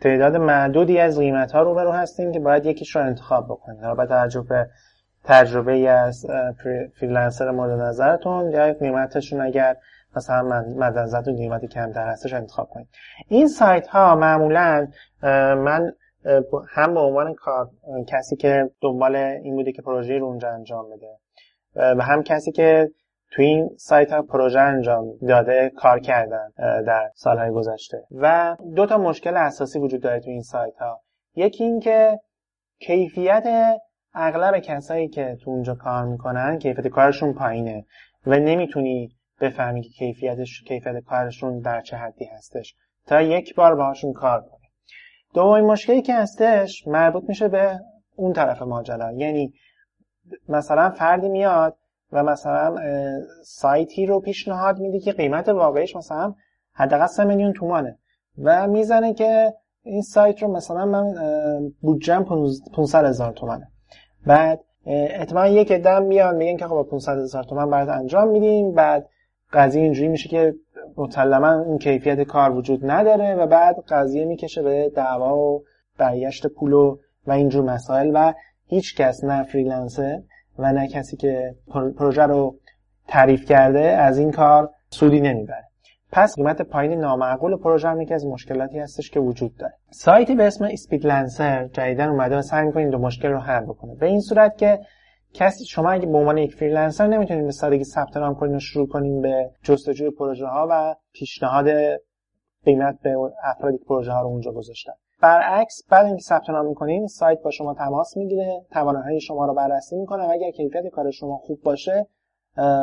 تعداد 0.00 0.36
معدودی 0.36 0.98
از 0.98 1.18
قیمت 1.18 1.52
ها 1.52 1.62
روبرو 1.62 1.92
هستین 1.92 2.32
که 2.32 2.40
باید 2.40 2.66
یکیش 2.66 2.96
رو 2.96 3.02
انتخاب 3.02 3.44
بکنید. 3.44 3.80
حالا 3.80 3.94
با 3.94 4.06
توجه 4.06 4.40
به 4.48 4.66
تجربه 5.24 5.72
ای 5.72 5.86
از 5.86 6.26
freelancer 7.00 7.50
مورد 7.50 7.80
نظرتون 7.80 8.50
یا 8.50 8.72
قیمتشون 8.72 9.40
اگر 9.40 9.76
مثلا 10.16 10.42
مد 10.76 10.98
نظرتون 10.98 11.36
قیمت 11.36 11.64
کمتر 11.64 12.08
هستش 12.08 12.34
انتخاب 12.34 12.68
کنید. 12.68 12.88
این 13.28 13.48
سایت 13.48 13.86
ها 13.86 14.14
معمولا 14.14 14.88
من 15.56 15.92
هم 16.68 16.94
به 16.94 17.00
عنوان 17.00 17.34
کار 17.34 17.70
کسی 18.08 18.36
که 18.36 18.70
دنبال 18.80 19.16
این 19.16 19.54
بوده 19.56 19.72
که 19.72 19.82
پروژه 19.82 20.18
رو 20.18 20.26
اونجا 20.26 20.50
انجام 20.50 20.84
بده 20.90 21.18
و 21.76 22.02
هم 22.02 22.22
کسی 22.22 22.52
که 22.52 22.90
تو 23.30 23.42
این 23.42 23.70
سایت 23.76 24.12
ها 24.12 24.22
پروژه 24.22 24.60
انجام 24.60 25.18
داده 25.28 25.72
کار 25.76 26.00
کردن 26.00 26.50
در 26.86 27.10
سالهای 27.14 27.50
گذشته. 27.50 28.06
و 28.10 28.56
دو 28.76 28.86
تا 28.86 28.98
مشکل 28.98 29.36
اساسی 29.36 29.78
وجود 29.78 30.02
داره 30.02 30.20
تو 30.20 30.30
این 30.30 30.42
سایت 30.42 30.76
ها 30.76 31.00
یکی 31.34 31.64
این 31.64 31.80
که 31.80 32.20
کیفیت 32.78 33.76
اغلب 34.14 34.58
کسایی 34.58 35.08
که 35.08 35.36
تو 35.44 35.50
اونجا 35.50 35.74
کار 35.74 36.04
می‌کنن 36.04 36.58
کیفیت 36.58 36.88
کارشون 36.88 37.32
پایینه 37.32 37.84
و 38.26 38.38
نمی‌تونی 38.38 39.16
بفهمی 39.40 39.82
که 39.82 39.88
کیفیتش 39.88 40.62
کیفیت 40.62 41.04
کارشون 41.04 41.60
در 41.60 41.80
چه 41.80 41.96
حدی 41.96 42.24
هستش. 42.24 42.74
تا 43.06 43.20
یک 43.20 43.54
بار 43.54 43.74
باهاشون 43.74 44.12
کار 44.12 44.40
کنی. 44.40 44.68
دومین 45.34 45.64
مشکلی 45.64 46.02
که 46.02 46.14
هستش 46.14 46.88
مربوط 46.88 47.24
میشه 47.28 47.48
به 47.48 47.80
اون 48.16 48.32
طرف 48.32 48.62
ماجرا. 48.62 49.12
یعنی 49.12 49.52
مثلا 50.48 50.90
فردی 50.90 51.28
میاد 51.28 51.76
و 52.12 52.22
مثلا 52.22 52.76
سایتی 53.44 54.06
رو 54.06 54.20
پیشنهاد 54.20 54.78
میده 54.78 55.00
که 55.00 55.12
قیمت 55.12 55.48
واقعیش 55.48 55.96
مثلا 55.96 56.34
حداقل 56.72 57.06
3 57.06 57.24
میلیون 57.24 57.52
تومانه. 57.52 57.98
و 58.38 58.66
می‌زنه 58.66 59.14
که 59.14 59.54
این 59.82 60.02
سایت 60.02 60.42
رو 60.42 60.52
مثلا 60.52 60.86
من 60.86 61.14
بودجم 61.80 62.24
500 62.74 63.04
هزار 63.04 63.32
تومنه 63.32 63.68
بعد 64.26 64.60
احتمالا 64.86 65.48
یک 65.48 65.72
عده 65.72 66.02
میان 66.02 66.36
میگن 66.36 66.56
که 66.56 66.66
خب 66.66 66.86
500 66.90 67.18
هزار 67.18 67.44
تومن 67.44 67.70
برات 67.70 67.88
انجام 67.88 68.28
میدیم. 68.28 68.72
بعد 68.72 69.08
قضیه 69.52 69.82
اینجوری 69.82 70.08
میشه 70.08 70.28
که 70.28 70.54
مسلما 70.96 71.52
اون 71.52 71.78
کیفیت 71.78 72.20
کار 72.20 72.50
وجود 72.50 72.90
نداره 72.90 73.34
و 73.34 73.46
بعد 73.46 73.76
قضیه 73.88 74.24
می‌کشه 74.24 74.62
به 74.62 74.92
دعوا 74.96 75.38
و 75.38 75.62
برگشت 75.98 76.46
پول 76.46 76.72
و 76.72 76.98
و 77.26 77.32
اینجور 77.32 77.64
مسائل. 77.64 78.10
و 78.14 78.32
هیچ 78.66 78.96
کس 78.96 79.24
نه 79.24 79.42
freelancer 79.42 80.22
و 80.62 80.72
نه 80.72 80.88
کسی 80.88 81.16
که 81.16 81.54
پروژه 81.96 82.22
رو 82.22 82.56
تعریف 83.08 83.44
کرده 83.44 83.80
از 83.80 84.18
این 84.18 84.30
کار 84.30 84.70
سودی 84.90 85.20
نمی‌بره. 85.20 85.64
پس 86.12 86.34
قیمت 86.36 86.62
پایین 86.62 87.00
نامعقول 87.00 87.56
پروژه 87.56 87.88
هم 87.88 88.00
یکی 88.00 88.14
از 88.14 88.26
مشکلاتی 88.26 88.78
هستش 88.78 89.10
که 89.10 89.20
وجود 89.20 89.56
داره. 89.56 89.74
سایتی 89.90 90.34
به 90.34 90.46
اسم 90.46 90.64
SpeedLancer 90.64 91.66
جدیدا 91.66 92.10
اومده 92.10 92.36
و 92.36 92.42
سعی 92.42 92.66
می‌کنه 92.66 92.90
دو 92.90 92.98
مشکل 92.98 93.28
رو 93.28 93.38
حل 93.38 93.64
بکنه. 93.64 93.94
به 93.94 94.06
این 94.06 94.20
صورت 94.20 94.58
که 94.58 94.80
کسی 95.34 95.64
شما 95.64 95.90
اگه 95.90 96.06
به 96.06 96.18
عنوان 96.18 96.38
یک 96.38 96.54
freelancer 96.54 97.06
نمی‌تونید 97.06 97.44
به 97.44 97.52
سادگی 97.52 97.84
ثبت 97.84 98.16
نام 98.16 98.34
کنین 98.34 98.56
و 98.56 98.60
شروع 98.60 98.88
کنین 98.88 99.22
به 99.22 99.50
جستجوی 99.62 100.10
پروژه 100.10 100.46
ها 100.46 100.66
و 100.70 100.94
پیشنهاد 101.12 101.66
قیمت 102.64 102.98
به 103.02 103.16
افرادی 103.44 103.78
پروژه 103.78 104.12
ها 104.12 104.22
رو 104.22 104.26
اونجا 104.26 104.52
گذاشتن. 104.52 104.92
برعکس 105.22 105.82
بعد 105.90 106.06
اینکه 106.06 106.22
ثبت 106.22 106.50
نام 106.50 106.66
می‌کنین 106.66 107.06
سایت 107.06 107.42
با 107.42 107.50
شما 107.50 107.74
تماس 107.74 108.16
می‌گیره 108.16 108.62
توانایی 108.70 109.20
شما 109.20 109.46
رو 109.46 109.54
بررسی 109.54 109.96
می‌کنه 109.96 110.24
و 110.24 110.30
اگر 110.30 110.50
کیفیت 110.50 110.86
کار 110.92 111.10
شما 111.10 111.36
خوب 111.36 111.60
باشه 111.62 112.06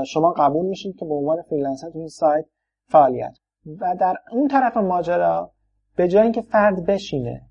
شما 0.06 0.34
قبول 0.38 0.66
میشید 0.66 0.96
که 0.96 1.06
به 1.06 1.14
عنوان 1.14 1.42
freelancer 1.42 1.90
تو 1.90 2.00
این 2.00 2.08
سایت 2.08 2.46
فعالیت. 2.90 3.38
و 3.82 3.96
در 4.00 4.16
اون 4.32 4.48
طرف 4.48 4.78
ماجرا 4.78 5.52
به 5.96 6.08
جای 6.08 6.24
اینکه 6.24 6.42
فرد 6.42 6.86
بشینه 6.86 7.42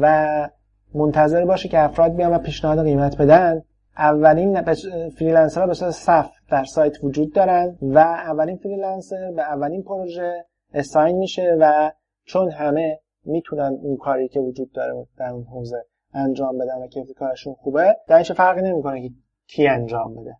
و 0.00 0.48
منتظر 0.94 1.44
باشه 1.44 1.68
که 1.68 1.78
افراد 1.78 2.16
بیان 2.16 2.34
و 2.34 2.38
پیشنهاد 2.38 2.84
قیمت 2.84 3.16
بدن 3.16 3.62
اولین 3.98 4.62
freelancer 5.18 5.66
به 5.66 5.74
صف 5.74 6.30
در 6.50 6.64
سایت 6.64 7.04
وجود 7.04 7.34
دارن 7.34 7.78
و 7.82 7.98
اولین 7.98 8.56
freelancer 8.56 9.32
به 9.36 9.42
اولین 9.42 9.82
پروژه 9.82 10.44
assign 10.74 11.16
میشه 11.18 11.56
و 11.60 11.92
چون 12.24 12.50
همه 12.50 13.00
می‌تونن 13.24 13.78
اون 13.82 13.96
کاری 13.96 14.28
که 14.28 14.40
وجود 14.40 14.72
داره 14.72 15.06
در 15.18 15.30
اون 15.30 15.44
حوزه 15.44 15.84
انجام 16.14 16.58
بدن 16.58 16.82
و 16.82 16.86
کیفیت 16.86 17.16
کارشون 17.16 17.54
خوبه 17.54 17.96
در 18.08 18.22
فرقی 18.22 18.62
نمی‌کنه 18.62 19.02
که 19.02 19.14
کی 19.46 19.68
انجام 19.68 20.14
بده. 20.14 20.36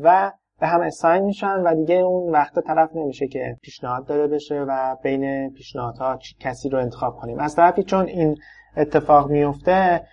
و 0.00 0.32
به 0.60 0.66
هم 0.66 0.80
assign 0.80 1.24
میشن 1.24 1.60
و 1.60 1.74
دیگه 1.74 1.94
اون 1.94 2.32
وقت 2.32 2.58
طرف 2.58 2.96
نمیشه 2.96 3.28
که 3.28 3.56
پیشنهاد 3.62 4.06
داره 4.06 4.26
بشه 4.26 4.64
و 4.68 4.96
بین 5.02 5.50
پیشنهادها 5.50 6.18
کسی 6.40 6.68
رو 6.68 6.78
انتخاب 6.78 7.16
کنیم. 7.16 7.38
از 7.38 7.56
طرفی 7.56 7.82
چون 7.82 8.06
این 8.06 8.36
اتفاق 8.76 9.30
میفته 9.30 10.06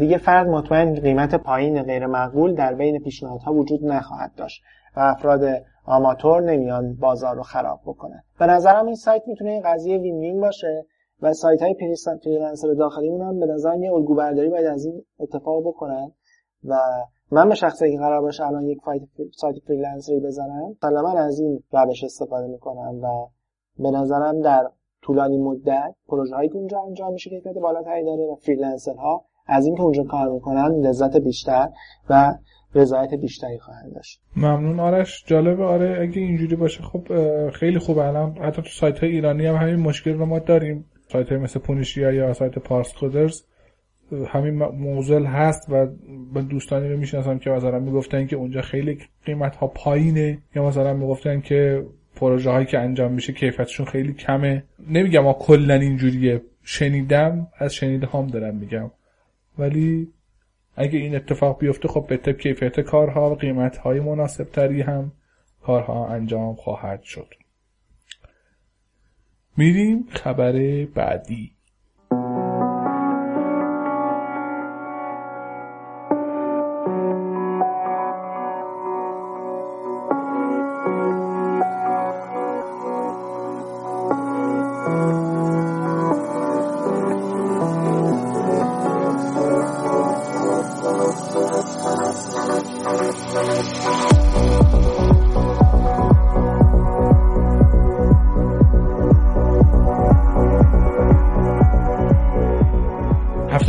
دیگه 0.00 0.18
فرد 0.18 0.48
مطمئن 0.48 0.94
قیمت 0.94 1.34
پایین 1.34 1.82
غیر 1.82 2.06
معقول 2.06 2.54
در 2.54 2.74
بین 2.74 2.98
پیشنهادها 2.98 3.52
وجود 3.52 3.84
نخواهد 3.84 4.34
داشت 4.36 4.62
و 4.96 5.00
افراد 5.00 5.40
آماتور 5.84 6.42
نمیان 6.42 6.94
بازار 6.94 7.36
رو 7.36 7.42
خراب 7.42 7.80
بکنن. 7.86 8.22
به 8.38 8.46
نظرم 8.46 8.86
این 8.86 8.94
سایت 8.94 9.22
می‌تونه 9.26 9.50
این 9.50 9.62
قضیه 9.62 9.98
win-win 9.98 10.40
باشه. 10.40 10.84
و 11.22 11.32
سایت 11.32 11.62
های 11.62 11.74
freelancer 11.74 12.72
داخلیمون 12.78 13.20
هم 13.20 13.40
به 13.40 13.46
نظر 13.46 13.76
یه 13.78 13.92
الگو 13.92 14.14
برداری 14.14 14.48
باید 14.48 14.66
از 14.66 14.84
این 14.84 15.04
اتفاق 15.20 15.62
بکنن. 15.66 16.12
و 16.64 16.76
من 17.32 17.48
به 17.48 17.54
شخصه 17.54 17.92
که 17.92 17.98
قرار 17.98 18.20
باشه 18.20 18.46
الان 18.46 18.64
یک 18.64 18.78
سایت 19.34 19.56
freelancer 19.66 20.15
ی 20.15 20.20
بزنم 20.20 20.76
من 20.82 21.16
از 21.16 21.40
این 21.40 21.62
روش 21.72 22.04
استفاده 22.04 22.46
می‌کنم 22.46 23.00
و 23.02 23.26
به 23.78 23.90
نظرم 23.90 24.40
در 24.40 24.68
طولانی 25.02 25.38
مدت 25.38 25.94
پروژه 26.08 26.34
هایی 26.34 26.48
که 26.48 26.56
اونجا 26.56 26.80
انجام 26.80 27.12
میشه 27.12 27.30
کیفیت 27.30 27.54
بالاتری 27.54 28.04
داره 28.04 28.22
و 28.22 28.34
freelancer 28.34 28.94
ها 28.94 29.24
از 29.46 29.66
اینکه 29.66 29.82
اونجا 29.82 30.04
کار 30.04 30.28
می‌کنن 30.28 30.80
لذت 30.80 31.16
بیشتر 31.16 31.68
و 32.10 32.34
رضایت 32.74 33.14
بیشتری 33.14 33.58
خواهند 33.58 33.94
داشت. 33.94 34.22
ممنون. 34.36 34.80
آرش 34.80 35.24
جالبه. 35.26 35.64
آره 35.64 35.98
اگه 36.02 36.20
اینجوری 36.20 36.56
باشه 36.56 36.82
خب 36.82 37.02
خیلی 37.50 37.78
خوبه 37.78 38.04
الان 38.04 38.38
حتی 38.38 38.62
تو 38.62 38.68
سایت 38.68 38.98
های 38.98 39.10
ایرانی 39.10 39.46
هم 39.46 39.54
همین 39.54 39.76
مشکل 39.76 40.12
رو 40.12 40.26
ما 40.26 40.38
داریم. 40.38 40.84
سایت 41.12 41.32
مثل 41.32 41.60
پونیشیا 41.60 42.12
یا 42.12 42.32
سایت 42.32 42.58
پارس 42.58 42.94
کودرز 42.94 43.42
همین 44.28 44.54
معضل 44.54 45.24
هست 45.24 45.66
و 45.70 45.86
من 46.34 46.42
دوستانی 46.42 46.88
رو 46.88 46.96
می‌شناسم 46.96 47.38
که 47.38 47.50
مثلا 47.50 47.78
می‌گفتن 47.78 48.26
که 48.26 48.36
اونجا 48.36 48.60
خیلی 48.60 48.98
قیمت 49.24 49.56
ها 49.56 49.66
پایینه 49.66 50.38
یا 50.56 50.66
مثلا 50.66 50.94
می‌گفتن 50.94 51.40
که 51.40 51.86
پروژه 52.16 52.50
هایی 52.50 52.66
که 52.66 52.78
انجام 52.78 53.12
میشه 53.12 53.32
کیفیتشون 53.32 53.86
خیلی 53.86 54.12
کمه. 54.12 54.64
نمیگم 54.88 55.20
ما 55.20 55.32
کلا 55.32 55.74
اینجوریه. 55.74 56.42
شنیدم 56.62 57.46
از 57.58 57.74
شنیده 57.74 58.06
هام 58.06 58.26
دارم 58.26 58.54
میگم. 58.54 58.90
ولی 59.58 60.08
اگه 60.76 60.98
این 60.98 61.16
اتفاق 61.16 61.58
بیفته 61.58 61.88
خب 61.88 62.06
به 62.08 62.16
طب 62.16 62.38
کیفیت 62.38 62.80
کارها 62.80 63.30
و 63.30 63.34
قیمت 63.34 63.76
های 63.76 64.00
مناسب 64.00 64.44
تری 64.44 64.82
هم 64.82 65.12
کارها 65.62 66.08
انجام 66.08 66.54
خواهد 66.54 67.02
شد. 67.02 67.26
میریم 69.60 70.06
خبر 70.10 70.84
بعدی. 70.84 71.52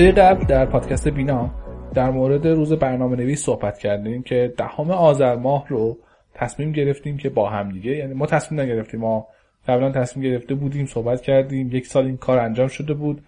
هفته 0.01 0.21
قبل 0.21 0.45
در 0.45 0.65
پادکست 0.65 1.07
بینا 1.07 1.49
در 1.93 2.09
مورد 2.09 2.47
روز 2.47 2.73
برنامه 2.73 3.15
نویس 3.15 3.43
صحبت 3.43 3.77
کردیم 3.77 4.23
که 4.23 4.53
دهم 4.57 4.91
آذر 4.91 5.35
ماه 5.35 5.65
رو 5.69 5.97
تصمیم 6.33 6.71
گرفتیم 6.71 7.17
که 7.17 7.29
با 7.29 7.49
هم 7.49 7.71
دیگه 7.71 7.91
یعنی 7.91 8.13
ما 8.13 8.25
تصمیم 8.25 8.61
نگرفتیم 8.61 8.99
ما 8.99 9.27
قبلا 9.67 9.91
تصمیم 9.91 10.29
گرفته 10.29 10.55
بودیم 10.55 10.85
صحبت 10.85 11.21
کردیم 11.21 11.69
یک 11.71 11.87
سال 11.87 12.05
این 12.05 12.17
کار 12.17 12.39
انجام 12.39 12.67
شده 12.67 12.93
بود 12.93 13.21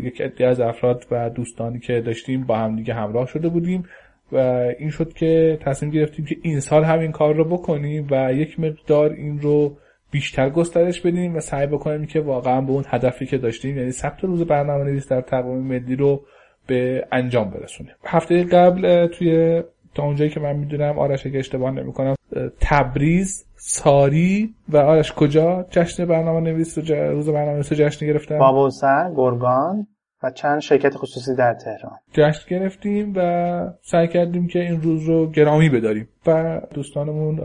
یک 0.00 0.20
عده 0.20 0.46
از 0.46 0.60
افراد 0.60 1.06
و 1.10 1.30
دوستانی 1.30 1.78
که 1.78 2.00
داشتیم 2.00 2.44
با 2.44 2.56
هم 2.56 2.76
دیگه 2.76 2.94
همراه 2.94 3.26
شده 3.26 3.48
بودیم 3.48 3.84
و 4.32 4.38
این 4.78 4.90
شد 4.90 5.12
که 5.12 5.58
تصمیم 5.60 5.92
گرفتیم 5.92 6.24
که 6.24 6.36
این 6.42 6.60
سال 6.60 6.84
همین 6.84 7.12
کار 7.12 7.34
رو 7.34 7.44
بکنیم 7.44 8.06
و 8.10 8.32
یک 8.32 8.60
مقدار 8.60 9.12
این 9.12 9.40
رو 9.40 9.76
بیشتر 10.14 10.50
گسترش 10.50 11.00
بدیم 11.00 11.36
و 11.36 11.40
سعی 11.40 11.66
بکنیم 11.66 12.06
که 12.06 12.20
واقعا 12.20 12.60
به 12.60 12.72
اون 12.72 12.84
هدفی 12.88 13.26
که 13.26 13.38
داشتیم 13.38 13.78
یعنی 13.78 13.90
ثبت 13.90 14.24
روز 14.24 14.42
برنامه 14.42 14.84
نویس 14.84 15.08
در 15.08 15.20
تقویم 15.20 15.62
ملی 15.62 15.96
رو 15.96 16.24
به 16.66 17.06
انجام 17.12 17.50
برسونیم 17.50 17.92
هفته 18.04 18.44
قبل 18.44 19.06
توی 19.06 19.62
تا 19.94 20.02
اونجایی 20.02 20.30
که 20.30 20.40
من 20.40 20.56
می‌دونم 20.56 20.98
آرش 20.98 21.26
اگه 21.26 21.38
اشتباه 21.38 21.70
نمی‌کنم 21.70 22.14
تبریز 22.60 23.44
ساری 23.56 24.54
و 24.68 24.76
آرش 24.76 25.12
کجا 25.12 25.66
جشن 25.70 26.04
برنامه 26.04 26.40
نویس 26.40 26.78
رو 26.78 26.94
روز 26.94 27.28
برنامه 27.28 27.52
نویس 27.52 27.72
رو 27.72 27.78
جشن 27.78 28.06
گرفتن؟ 28.06 28.38
بابوسر 28.38 29.12
گرگان 29.16 29.86
و 30.22 30.30
چند 30.30 30.60
شرکت 30.60 30.94
خصوصی 30.96 31.36
در 31.36 31.54
تهران. 31.54 31.98
جشن 32.12 32.56
گرفتیم 32.58 33.12
و 33.16 33.72
سعی 33.82 34.08
کردیم 34.08 34.46
که 34.46 34.60
این 34.60 34.82
روز 34.82 35.08
رو 35.08 35.30
گرامی 35.30 35.68
بداریم. 35.68 36.08
و 36.26 36.60
دوستانمون 36.74 37.40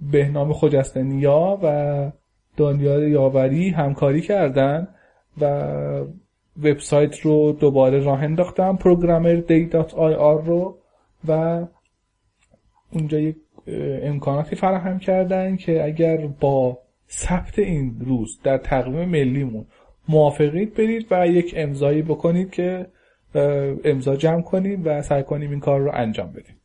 بهنام 0.00 0.52
خجستنیا 0.52 1.58
و 1.62 2.10
دانیال 2.56 3.08
یاوری 3.08 3.70
همکاری 3.70 4.20
کردن 4.20 4.88
و 5.40 5.46
وبسایت 6.62 7.20
رو 7.20 7.52
دوباره 7.52 8.00
راه 8.00 8.22
انداختم 8.22 8.76
پروگرامر 8.76 9.40
day.ir 9.48 10.46
رو 10.46 10.78
و 11.28 11.64
اونجا 12.92 13.18
یک 13.18 13.36
امکاناتی 14.02 14.56
فراهم 14.56 14.98
کردن 14.98 15.56
که 15.56 15.84
اگر 15.84 16.26
با 16.40 16.78
ثبت 17.10 17.58
این 17.58 17.96
روز 18.00 18.40
در 18.44 18.58
تقویم 18.58 19.08
ملیمون 19.08 19.66
موافقید 20.08 20.74
برید 20.74 21.06
و 21.10 21.26
یک 21.28 21.54
امضایی 21.56 22.02
بکنید 22.02 22.50
که 22.50 22.86
امضا 23.84 24.16
جمع 24.16 24.42
کنیم 24.42 24.82
و 24.84 25.02
سعی 25.02 25.22
کنیم 25.22 25.50
این 25.50 25.60
کار 25.60 25.80
رو 25.80 25.90
انجام 25.94 26.32
بدیم. 26.32 26.56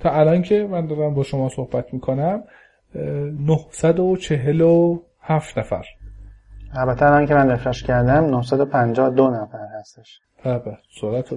تا 0.00 0.10
الان 0.10 0.42
که 0.42 0.66
من 0.70 0.86
دارم 0.86 1.14
با 1.14 1.22
شما 1.22 1.48
صحبت 1.48 1.94
می‌کنم 1.94 2.42
947 2.94 5.58
نفر. 5.58 5.86
البته 6.72 7.06
الان 7.06 7.26
که 7.26 7.34
من 7.34 7.50
رفرش 7.50 7.82
کردم 7.82 8.24
952 8.24 9.30
نفر 9.30 9.66
هستش. 9.78 10.20
بله 10.44 10.78
سرعت 11.00 11.28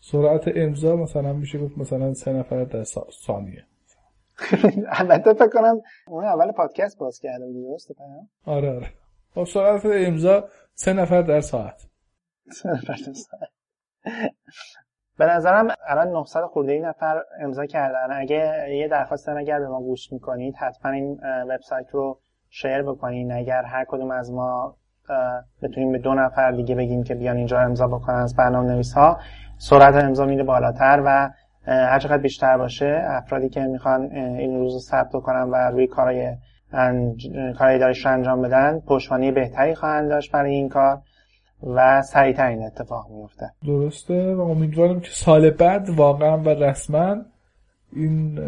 سرعت 0.00 0.44
امضا 0.56 0.96
مثلا 0.96 1.32
میشه 1.32 1.58
گفت 1.58 1.78
مثلا 1.78 2.14
سه 2.14 2.32
نفر 2.32 2.64
در 2.64 2.84
ثانیه. 3.26 3.64
البته 4.88 5.34
فکر 5.34 5.48
کنم 5.48 5.80
اون 6.06 6.24
اول 6.24 6.52
پادکست 6.52 6.98
باز 6.98 7.18
کرده 7.18 7.46
بودی 7.46 7.62
درسته 7.62 7.94
آره 8.44 8.76
آره. 8.76 8.92
با 9.34 9.44
سرعت 9.44 9.86
امضا 9.86 10.48
سه 10.74 10.92
نفر 10.92 11.22
در 11.22 11.40
ساعت. 11.40 11.86
سه 12.52 12.68
نفر 12.68 12.94
در 13.06 13.12
ساعت. 13.12 13.48
به 15.18 15.26
نظرم 15.26 15.68
الان 15.88 16.08
900 16.08 16.40
خورده 16.40 16.72
ای 16.72 16.80
نفر 16.80 17.22
امضا 17.40 17.66
کردن. 17.66 18.08
اگه 18.10 18.66
یه 18.70 18.88
درخواست 18.88 19.28
اگر 19.28 19.58
به 19.58 19.68
ما 19.68 19.80
گوش 19.80 20.12
می‌کنید 20.12 20.56
حتما 20.56 20.92
این 20.92 21.20
وبسایت 21.48 21.90
رو 21.90 22.18
شیر 22.50 22.82
بکنین. 22.82 23.32
اگر 23.32 23.62
هر 23.62 23.84
کدوم 23.88 24.10
از 24.10 24.32
ما 24.32 24.76
بتونیم 25.62 25.92
به 25.92 25.98
دو 25.98 26.14
نفر 26.14 26.52
دیگه 26.52 26.74
بگیم 26.74 27.04
که 27.04 27.14
بیان 27.14 27.36
اینجا 27.36 27.60
امضا 27.60 27.86
بکنن 27.86 28.16
از 28.16 28.36
برنامه 28.36 28.72
نویس 28.72 28.92
ها 28.92 29.18
سرعت 29.58 30.04
امضا 30.04 30.24
میره 30.24 30.44
بالاتر 30.44 31.02
و 31.04 31.30
هر 31.66 31.98
چقدر 31.98 32.18
بیشتر 32.18 32.58
باشه 32.58 33.02
افرادی 33.04 33.48
که 33.48 33.60
می‌خوان 33.60 34.12
این 34.12 34.58
روز 34.58 34.88
ثبت 34.90 35.12
کنن 35.12 35.50
و 35.50 35.56
روی 35.56 35.86
کارهای 35.86 36.36
انج... 36.72 37.28
کارهای 37.58 37.78
دارش 37.78 38.06
رو 38.06 38.12
انجام 38.12 38.42
بدن 38.42 38.80
پشتوانه 38.80 39.32
بهتری 39.32 39.74
خواهند 39.74 40.08
داشت 40.08 40.32
برای 40.32 40.54
این 40.54 40.68
کار. 40.68 41.00
و 41.62 42.02
سریعتر 42.02 42.46
این 42.46 42.62
اتفاق 42.62 43.10
میفته 43.10 43.50
درسته 43.66 44.34
و 44.34 44.40
امیدوارم 44.40 45.00
که 45.00 45.10
سال 45.10 45.50
بعد 45.50 45.90
واقعا 45.90 46.38
و 46.38 46.48
رسما 46.48 47.16
این 47.92 48.38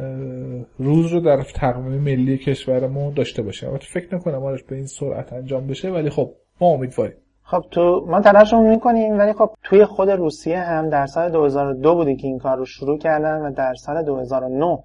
روز 0.79 1.13
رو 1.13 1.21
در 1.21 1.43
تقویم 1.43 2.01
ملی 2.01 2.39
کشورمون 2.39 3.15
داشته 3.15 3.43
باشه 3.43 3.69
البته 3.69 3.87
فکر 3.87 4.15
نکنم 4.15 4.45
آرش 4.45 4.63
به 4.63 4.77
این 4.77 4.87
سرعت 4.87 5.33
انجام 5.33 5.67
بشه 5.67 5.91
ولی 5.91 6.11
خب 6.11 6.33
ما 6.61 6.69
امیدواریم. 6.69 7.17
خب 7.43 7.65
تو 7.71 8.07
ما 8.09 8.21
تلاشمون 8.21 8.71
می‌کنیم 8.71 9.19
ولی 9.19 9.33
خب 9.33 9.51
توی 9.63 9.85
خود 9.85 10.11
روسیه 10.11 10.59
هم 10.59 10.89
در 10.89 11.07
سال 11.07 11.31
2002 11.31 11.95
بودی 11.95 12.17
که 12.17 12.27
این 12.27 12.39
کار 12.39 12.57
رو 12.57 12.65
شروع 12.65 12.99
کردن 12.99 13.41
و 13.41 13.53
در 13.53 13.75
سال 13.75 14.03
2009 14.03 14.79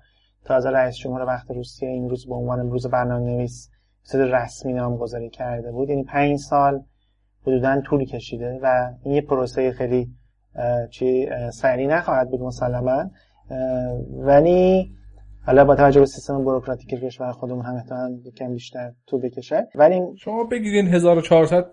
تازه 0.45 0.69
رئیس 0.69 0.95
جمهور 0.95 1.25
وقت 1.25 1.51
روسیه 1.51 1.89
این 1.89 2.09
روز 2.09 2.27
به 2.27 2.35
عنوان 2.35 2.71
روز 2.71 2.87
برنامه 2.87 3.25
نویس 3.25 3.69
رسمی 4.13 4.73
نامگذاری 4.73 5.29
کرده 5.29 5.71
بود. 5.71 5.89
یعنی 5.89 6.03
پنج 6.03 6.39
سال 6.39 6.83
حدودا 7.47 7.81
طول 7.81 8.05
کشیده 8.05 8.59
و 8.63 8.91
این 9.03 9.15
یه 9.15 9.21
پروسه 9.21 9.71
خیلی 9.71 10.09
چی 10.91 11.29
سریع 11.53 11.87
نخواهد 11.87 12.29
بود 12.29 12.41
مسلما. 12.41 13.11
ولی 14.09 14.91
حالا 15.45 15.65
با 15.65 15.75
توجه 15.75 15.99
به 15.99 16.05
سیستم 16.05 16.43
بوروکراتیک 16.43 16.89
کشور 16.89 17.31
خودمون 17.31 17.65
هم 17.65 17.75
احتمالاً 17.75 18.17
یکم 18.25 18.53
بیشتر 18.53 18.91
طول 19.07 19.21
بکشه. 19.21 19.67
ولی 19.75 20.01
شما 20.17 20.43
بگیرین 20.43 20.87
1400 20.87 21.65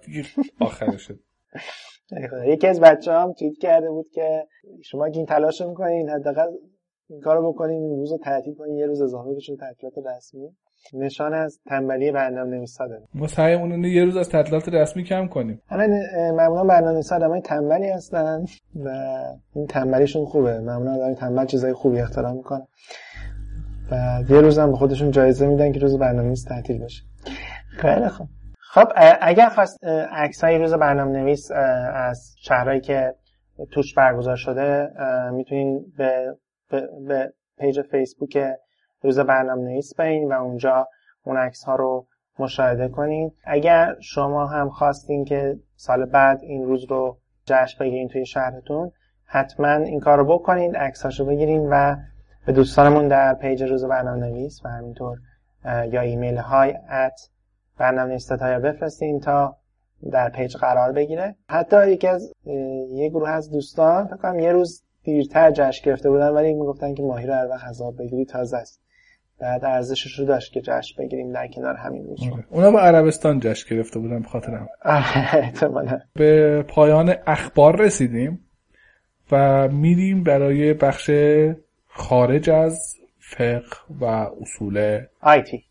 آخرشه. 0.60 1.14
یکی 2.52 2.66
از 2.66 2.80
بچه 2.80 3.12
هم 3.12 3.32
توییت 3.32 3.58
کرده 3.58 3.90
بود 3.90 4.08
که 4.14 4.46
شما 4.82 5.04
این 5.04 5.26
تلاش 5.26 5.62
می‌کنین 5.62 6.08
حداقل 6.08 6.46
این 7.10 7.20
کارو 7.20 7.52
بکنین 7.52 7.90
روز 7.90 8.12
رو 8.12 8.18
تعطیل 8.18 8.54
کنین 8.54 8.76
یه 8.76 8.86
روز 8.86 9.02
اضافه 9.02 9.34
بشه 9.36 9.56
تعطیلات 9.56 9.94
رسمی. 10.16 10.56
نشان 10.94 11.34
از 11.34 11.60
تنبلی 11.66 12.12
برنامه 12.12 12.56
نویسا 12.56 12.86
داره. 12.86 13.02
ما 13.14 13.26
سعیمون 13.26 13.72
اینه 13.72 13.88
یه 13.88 14.04
روز 14.04 14.16
از 14.16 14.28
تعطیلات 14.28 14.68
رسمی 14.68 15.04
کم 15.04 15.26
کنیم. 15.26 15.62
الان 15.70 15.90
معمولا 16.34 16.64
برنامه 16.64 16.92
نویسا 16.92 17.16
آدمای 17.16 17.40
تنبلی 17.40 17.90
هستن 17.90 18.44
و 18.84 18.88
این 19.54 19.66
تنبلیشون 19.66 20.24
خوبه. 20.24 20.58
معمولا 20.58 20.94
آدمای 20.94 21.14
تنبل 21.14 21.46
چیزای 21.46 21.72
خوبی 21.72 22.00
اختراع 22.00 22.32
می‌کنن 22.32 22.66
و 23.90 24.22
یه 24.28 24.40
روز 24.40 24.58
هم 24.58 24.70
به 24.70 24.76
خودشون 24.76 25.10
جایزه 25.10 25.46
میدن 25.46 25.72
که 25.72 25.80
روز 25.80 25.98
برنامه 25.98 26.26
نویس 26.26 26.44
تعطیل 26.44 26.84
بشه. 26.84 27.02
خیلی 27.78 28.08
خوب. 28.08 28.28
خب 28.58 28.88
اگر 29.20 29.48
خواستین 29.48 29.84
عکسای 30.12 30.58
روز 30.58 30.74
برنامه 30.74 31.18
نویس 31.18 31.50
از 31.94 32.34
شهرهایی 32.38 32.80
که 32.80 33.14
توش 33.70 33.94
برگزار 33.94 34.36
شده 34.36 34.88
می‌تونین 35.32 35.84
به 35.98 36.36
به, 36.70 36.88
به 37.08 37.32
page 37.58 37.82
فیسبوک 37.82 38.38
روز 39.02 39.18
برنامه 39.18 39.62
نویس 39.62 39.94
برین 39.94 40.32
و 40.32 40.42
اونجا 40.42 40.88
اون 41.24 41.36
عکس 41.36 41.64
ها 41.64 41.76
رو 41.76 42.06
مشاهده 42.38 42.88
کنین. 42.88 43.32
اگر 43.44 43.96
شما 44.00 44.46
هم 44.46 44.70
خواستین 44.70 45.24
که 45.24 45.58
سال 45.76 46.04
بعد 46.04 46.42
این 46.42 46.64
روز 46.64 46.84
رو 46.84 47.18
جشن 47.46 47.84
بگیرین 47.84 48.08
توی 48.08 48.26
شهرتون 48.26 48.92
حتما 49.24 49.72
این 49.72 50.00
کار 50.00 50.18
رو 50.18 50.24
بکنین 50.24 50.76
عکساشو 50.76 51.26
بگیرین 51.26 51.68
و 51.70 51.96
به 52.46 52.52
دوستانمون 52.52 53.08
در 53.08 53.34
page 53.34 53.62
روز 53.62 53.84
برنامه 53.84 54.26
نویس 54.26 54.60
و 54.64 54.68
همینطور 54.68 55.18
یا 55.64 56.00
ایمیل 56.00 56.36
hi 56.36 56.74
at 56.90 57.30
برنامه 57.78 58.08
نویس 58.08 58.32
بفرستین 58.32 59.20
تا 59.20 59.56
در 60.12 60.30
page 60.30 60.56
قرار 60.56 60.92
بگیره. 60.92 61.36
حتی 61.48 61.90
یکی 61.90 62.08
از 62.08 62.32
یه 62.90 63.08
گروه 63.08 63.30
از 63.30 63.50
دوستان 63.50 64.06
فکر 64.06 64.16
کنم 64.16 64.38
یه 64.38 64.52
روز 64.52 64.82
دیرتر 65.02 65.50
جشن 65.50 65.84
گرفته 65.84 66.10
بودن 66.10 66.28
ولی 66.28 66.54
می‌گفتن 66.54 66.94
که 66.94 67.02
ماهی 67.02 67.26
رو 67.26 67.34
هر 67.34 67.48
وقت 67.48 67.64
حساب 67.64 67.98
بگیری 67.98 68.24
تازه 68.24 68.56
است. 68.56 68.81
بعد 69.42 69.64
ارزشش 69.64 70.18
رو 70.18 70.24
داشت 70.24 70.52
که 70.52 70.60
جشن 70.60 71.02
بگیریم 71.02 71.32
در 71.32 71.48
کنار 71.48 71.74
همین 71.76 72.06
روز 72.06 72.20
اونا 72.50 72.70
به 72.70 72.78
عربستان 72.78 73.40
جشن 73.40 73.76
گرفته 73.76 73.98
بودن 73.98 74.22
به 74.22 74.28
خاطر 74.28 74.54
هم 74.54 74.68
احتمالا. 75.34 76.00
به 76.14 76.62
پایان 76.68 77.14
اخبار 77.26 77.76
رسیدیم 77.76 78.40
و 79.32 79.68
میریم 79.68 80.22
برای 80.22 80.74
بخش 80.74 81.10
خارج 81.86 82.50
از 82.50 82.96
فقه 83.18 83.76
و 84.00 84.04
اصول 84.40 85.00
آیتی 85.20 85.64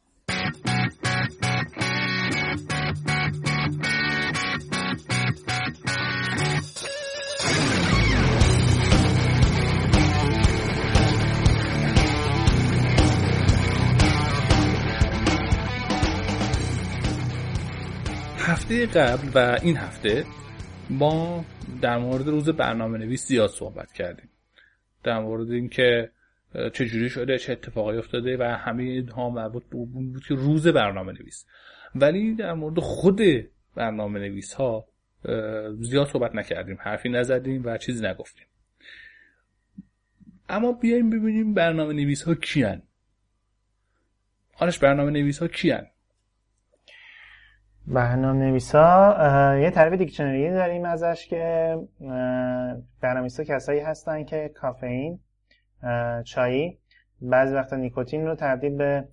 هفته 18.72 18.86
قبل 18.86 19.30
و 19.36 19.60
این 19.62 19.78
هفته 19.78 20.26
ما 20.90 21.46
در 21.82 21.98
مورد 21.98 22.28
روز 22.28 22.50
برنامه 22.50 22.98
نویس 22.98 23.28
زیاد 23.28 23.50
صحبت 23.50 23.92
کردیم. 23.92 24.30
در 25.04 25.20
مورد 25.20 25.52
اینکه 25.52 26.12
چجوری 26.74 27.10
شده 27.10 27.38
چه 27.38 27.52
اتفاقی 27.52 27.98
افتاده 27.98 28.38
و 28.38 28.44
همه 28.44 28.84
اینها 28.84 29.30
مربوط 29.30 29.64
به 29.64 29.78
بود 29.78 30.24
که 30.28 30.36
روز 30.36 30.68
برنامه 30.68 31.12
نویس 31.12 31.46
ولی 31.96 32.36
در 32.36 32.54
مورد 32.54 32.80
خود 32.80 33.22
برنامه 33.76 34.20
نویس 34.20 34.54
ها 34.54 34.88
زیاد 35.80 36.08
صحبت 36.08 36.36
نکردیم. 36.36 36.78
حرفی 36.80 37.10
نزدیم 37.10 37.62
و 37.66 37.78
چیزی 37.78 38.06
نگفتیم. 38.06 38.46
اما 40.50 40.72
بیایم 40.72 41.10
ببینیم 41.10 41.54
برنامه 41.54 41.94
نویس 41.94 42.24
ها 42.24 42.36
کیان. 42.36 42.82
آنش 44.58 44.80
برنامه 44.80 45.12
نویس 45.12 45.40
ها 45.40 45.48
کیان؟ 45.48 45.88
برنامه 47.92 48.46
نویسا 48.46 49.58
یه 49.62 49.72
تعریف 49.72 50.00
دیکشنری 50.00 50.52
داریم 50.52 50.86
ازش 50.86 51.28
که 51.28 51.78
برنامه 53.02 53.30
کسایی 53.30 53.80
هستن 53.80 54.24
که 54.24 54.52
کافئین 54.56 55.20
چایی 56.24 56.78
بعضی 57.22 57.56
وقتا 57.56 57.76
نیکوتین 57.76 58.28
رو 58.28 58.36
تبدیل 58.36 58.78
به 58.78 59.08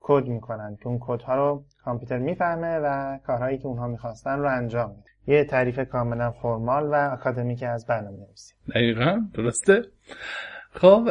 کد 0.00 0.26
می‌کنن 0.26 0.76
که 0.80 0.86
اون 0.86 0.98
کدها 1.00 1.34
رو 1.34 1.64
کامپیوتر 1.84 2.18
می‌فهمه 2.18 2.78
و 2.78 3.18
کارهایی 3.26 3.58
که 3.58 3.66
اونها 3.66 3.88
می‌خواستن 3.88 4.38
رو 4.38 4.48
انجام 4.48 4.90
میده. 4.90 5.10
یه 5.26 5.44
تعریف 5.44 5.80
کاملا 5.80 6.30
فرمال 6.30 6.86
و 6.86 7.10
اکادمیک 7.12 7.62
از 7.62 7.86
برنامه 7.86 8.16
نویسی 8.16 8.54
دقیقا 8.74 9.20
درسته؟ 9.34 9.82
خب 10.70 11.08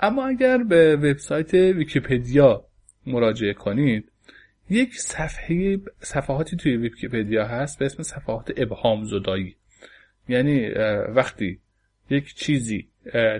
اما 0.00 0.26
اگر 0.26 0.58
به 0.58 0.96
وبسایت 0.96 1.54
ویکیپدیا 1.54 2.64
مراجعه 3.06 3.54
کنید 3.54 4.09
یک 4.70 4.94
صفحه 4.94 5.78
صفحاتی 6.00 6.56
توی 6.56 6.76
ویکیپدیا 6.76 7.46
هست 7.46 7.78
به 7.78 7.84
اسم 7.84 8.02
صفحات 8.02 8.52
ابهام 8.56 9.04
زدایی. 9.04 9.56
یعنی 10.28 10.68
وقتی 11.08 11.60
یک 12.10 12.34
چیزی 12.34 12.88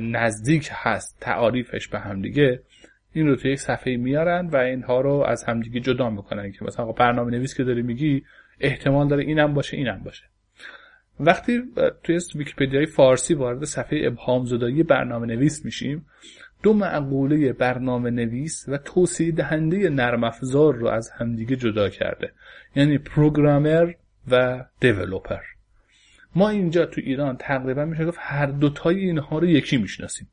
نزدیک 0.00 0.68
هست 0.72 1.20
تعاریفش 1.20 1.88
به 1.88 1.98
همدیگه 1.98 2.62
این 3.12 3.26
رو 3.26 3.36
توی 3.36 3.52
یک 3.52 3.60
صفحه 3.60 3.96
میارن 3.96 4.46
و 4.46 4.56
اینها 4.56 5.00
رو 5.00 5.24
از 5.28 5.44
همدیگه 5.44 5.80
جدا 5.80 6.10
می‌کنن. 6.10 6.52
که 6.52 6.64
مثلا 6.64 6.92
برنامه 6.92 7.30
نویس 7.30 7.54
که 7.56 7.64
داری 7.64 7.82
میگی 7.82 8.24
احتمال 8.60 9.08
داره 9.08 9.24
اینم 9.24 9.54
باشه 9.54 9.76
اینم 9.76 10.02
باشه. 10.04 10.24
وقتی 11.20 11.62
توی 12.02 12.18
ویکیپدیای 12.34 12.86
فارسی 12.86 13.34
وارد 13.34 13.64
صفحه 13.64 14.00
ابهام 14.06 14.44
زدایی 14.44 14.82
برنامه 14.82 15.26
نویس 15.26 15.64
میشیم 15.64 16.06
دو 16.62 16.72
مقوله 16.72 17.52
برنامه 17.52 18.10
نویس 18.10 18.64
و 18.68 18.78
توسعه 18.78 19.30
دهنده 19.30 19.88
نرم 19.88 20.24
افزار 20.24 20.74
رو 20.74 20.88
از 20.88 21.10
همدیگه 21.10 21.56
جدا 21.56 21.88
کرده. 21.88 22.32
یعنی 22.76 22.98
programmer 22.98 23.92
و 24.30 24.64
developer. 24.80 25.42
ما 26.34 26.48
اینجا 26.48 26.86
تو 26.86 27.00
ایران 27.04 27.36
تقریبا 27.36 27.84
میشه 27.84 28.06
گفت 28.06 28.18
هر 28.20 28.46
دوتای 28.46 28.98
اینها 28.98 29.38
رو 29.38 29.46
یکی 29.46 29.76
می‌شناسیم. 29.76 30.28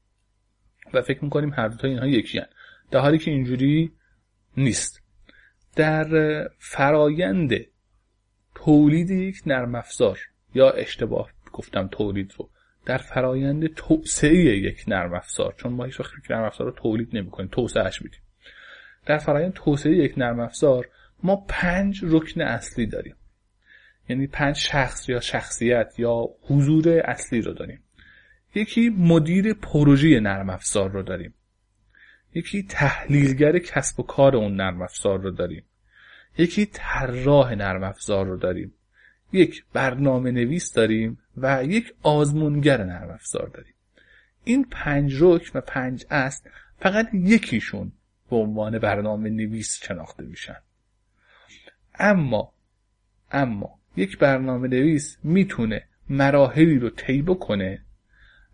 و 0.94 1.02
فکر 1.02 1.24
می‌کنیم 1.24 1.54
هر 1.54 1.68
دوتای 1.68 1.90
اینها 1.90 2.08
یکی 2.08 2.38
هن. 2.40 2.48
در 2.92 3.00
حالی 3.00 3.18
که 3.18 3.32
اینجوری 3.32 3.92
نیست. 4.58 5.02
در 5.76 6.08
فرایند 6.60 7.52
تولید 8.56 9.10
یک 9.10 9.42
نرم 9.46 9.76
افزار 9.76 10.20
یا 10.56 10.70
اشتباه 10.70 11.32
گفتم 11.54 11.88
تولید 11.88 12.34
رو. 12.38 12.50
در 12.88 12.98
فرایند 12.98 13.74
توسعه 13.74 14.36
یک 14.36 14.84
نرم 14.88 15.14
افزار 15.14 15.56
چون 15.58 15.74
ما 15.74 15.84
هیچ 15.84 16.00
وقت 16.00 16.12
نرم 16.30 16.44
افزار 16.44 16.68
رو 16.68 16.74
تولید 16.74 17.10
نمی‌کنیم 17.14 17.50
توسعهش 17.52 18.02
میدیم. 18.02 18.20
در 19.06 19.18
فرایند 19.18 19.54
توسعه 19.54 19.96
یک 19.96 20.14
نرم 20.18 20.40
افزار 20.40 20.90
ما 21.24 21.46
پنج 21.50 22.00
رکن 22.04 22.42
اصلی 22.42 22.86
داریم. 22.86 23.16
یعنی 24.10 24.28
پنج 24.28 24.56
شخص 24.56 25.10
یا 25.10 25.20
شخصیت 25.20 25.94
یا 25.98 26.26
حضور 26.42 27.00
اصلی 27.00 27.42
رو 27.42 27.54
داریم. 27.54 27.84
یکی 28.56 28.90
مدیر 28.90 29.54
پروژه 29.54 30.20
نرم 30.20 30.50
افزار 30.50 30.90
رو 30.90 31.04
داریم. 31.04 31.34
یکی 32.34 32.64
تحلیلگر 32.64 33.60
کسب 33.60 34.00
و 34.00 34.04
کار 34.04 34.36
اون 34.36 34.56
نرم 34.56 34.82
افزار 34.82 35.20
رو 35.20 35.32
داریم. 35.32 35.64
یکی 36.38 36.66
طراح 36.66 37.56
نرم 37.56 37.84
افزار 37.84 38.26
رو 38.26 38.38
داریم. 38.38 38.74
یک 39.32 39.64
برنامه 39.74 40.32
نویس 40.32 40.74
داریم 40.74 41.18
و 41.38 41.64
یک 41.64 41.94
آزمونگر 42.04 42.84
نرم 42.84 43.10
افزار 43.10 43.48
داریم. 43.48 43.74
این 44.44 44.64
پنج 44.64 45.14
رکن 45.20 45.60
و 45.60 45.62
پنج 45.62 46.06
اصل 46.10 46.50
فقط 46.80 47.10
یکیشون 47.14 47.92
به 48.30 48.36
عنوان 48.36 48.80
برنامه 48.80 49.30
نویس 49.30 49.80
شناخته 49.84 50.24
میشن. 50.24 50.58
اما 52.00 52.54
اما 53.32 53.80
یک 53.98 54.18
برنامه 54.18 54.68
نویس 54.68 55.18
می‌تونه 55.24 55.84
مراحلی 56.10 56.80
رو 56.80 56.90
طی 56.90 57.22
بکنه 57.22 57.82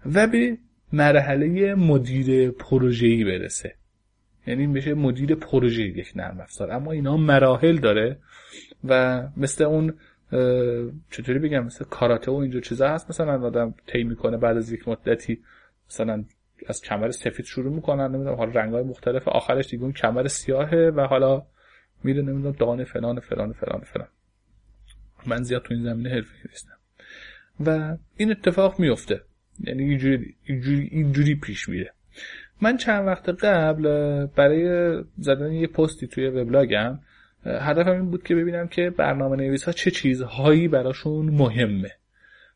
و 0.06 0.28
به 0.28 0.58
مرحله 0.94 1.76
مدیر 1.76 2.52
پروژه‌ای 2.52 3.24
برسه. 3.24 3.76
یعنی 4.48 4.68
میشه 4.68 4.94
مدیر 4.94 5.36
پروژه 5.36 5.84
یک 5.84 6.12
نرم 6.16 6.40
افزار 6.40 6.72
اما 6.72 6.92
اینا 6.92 7.18
مراحل 7.18 7.78
داره 7.78 8.18
و 8.84 9.24
مثل 9.38 9.64
اون 9.64 9.94
چطوری 11.10 11.40
بگم 11.40 11.66
مثل 11.66 11.86
کاراته 11.86 12.32
و 12.32 12.36
اینجور 12.36 12.62
چیزا 12.62 12.90
هست. 12.90 13.10
مثلا 13.10 13.42
آدم 13.42 13.74
طی 13.88 14.04
می‌کنه 14.04 14.38
بعد 14.38 14.58
از 14.58 14.72
یک 14.72 14.88
مدتی 14.88 15.40
مثلا 15.90 16.24
از 16.68 16.82
کمر 16.82 17.12
سفید 17.12 17.46
شروع 17.46 17.74
می‌کنن 17.74 18.08
نمی‌دونم 18.08 18.36
حالا 18.36 18.52
رنگای 18.52 18.84
مختلف. 18.84 19.28
آخرش 19.28 19.70
دیگه 19.70 19.84
اون 19.84 19.94
کمر 19.94 20.28
سیاهه 20.28 20.92
و 20.96 21.02
حالا 21.02 21.46
میره 22.04 22.22
نمی‌دونم 22.22 22.56
دانه 22.60 22.84
فلان 22.84 23.20
فلان 23.20 23.54
فلان 23.54 23.82
فلان. 23.82 24.08
من 25.28 25.44
زیاد 25.44 25.62
تو 25.62 25.74
این 25.74 25.84
زمینه 25.84 26.10
حرفی 26.10 26.36
نیستم. 26.50 26.78
و 27.66 27.98
این 28.18 28.32
اتفاق 28.32 28.80
میفته 28.80 29.22
یعنی 29.60 29.84
اینجوری 29.84 30.36
اینجوری 30.44 30.90
اینجوری 30.92 31.36
پیش 31.36 31.70
میره. 31.70 31.94
من 32.62 32.78
چند 32.78 33.08
وقت 33.08 33.30
قبل 33.30 33.86
برای 34.26 35.04
زدن 35.18 35.52
یه 35.52 35.68
پستی 35.68 36.08
توی 36.08 36.28
وبلاگم 36.28 37.00
هدفم 37.46 37.92
این 37.92 38.12
بود 38.12 38.24
که 38.24 38.36
ببینم 38.36 38.68
که 38.68 38.90
برنامه 38.90 39.36
نویس 39.36 39.64
ها 39.64 39.72
چه 39.72 39.92
چیزهایی 39.92 40.68
براشون 40.68 41.26
مهمه. 41.26 41.92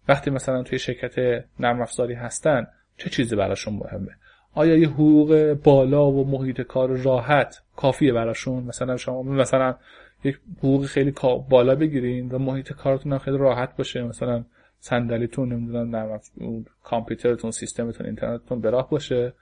وقتی 0.07 0.29
مثلا 0.29 0.63
توی 0.63 0.79
شرکت 0.79 1.45
نرم 1.59 1.81
افزاری 1.81 2.13
هستن 2.13 2.67
چه 2.97 3.09
چیزی 3.09 3.35
براشون 3.35 3.73
مهمه؟ 3.73 4.11
آیا 4.53 4.75
یه 4.75 4.89
حقوق 4.89 5.53
بالا 5.63 6.11
و 6.11 6.27
محیط 6.27 6.61
کار 6.61 6.97
راحت 6.97 7.61
کافیه 7.75 8.13
براشون؟ 8.13 8.63
مثلا 8.63 8.97
شما 8.97 9.23
مثلا 9.23 9.75
یک 10.23 10.39
حقوق 10.57 10.85
خیلی 10.85 11.13
بالا 11.49 11.75
بگیرین 11.75 12.31
و 12.31 12.37
محیط 12.37 12.73
کارتون 12.73 13.11
هم 13.11 13.19
خیلی 13.19 13.37
راحت 13.37 13.77
باشه. 13.77 14.03
مثلا 14.03 14.43
صندلیتون 14.79 15.53
نمی‌دونم 15.53 15.95
نرم 15.95 16.19
کامپیوترتون 16.83 17.51
سیستمتون 17.51 18.05
اینترنتتون 18.05 18.61
براه 18.61 18.89
باشه. 18.89 19.33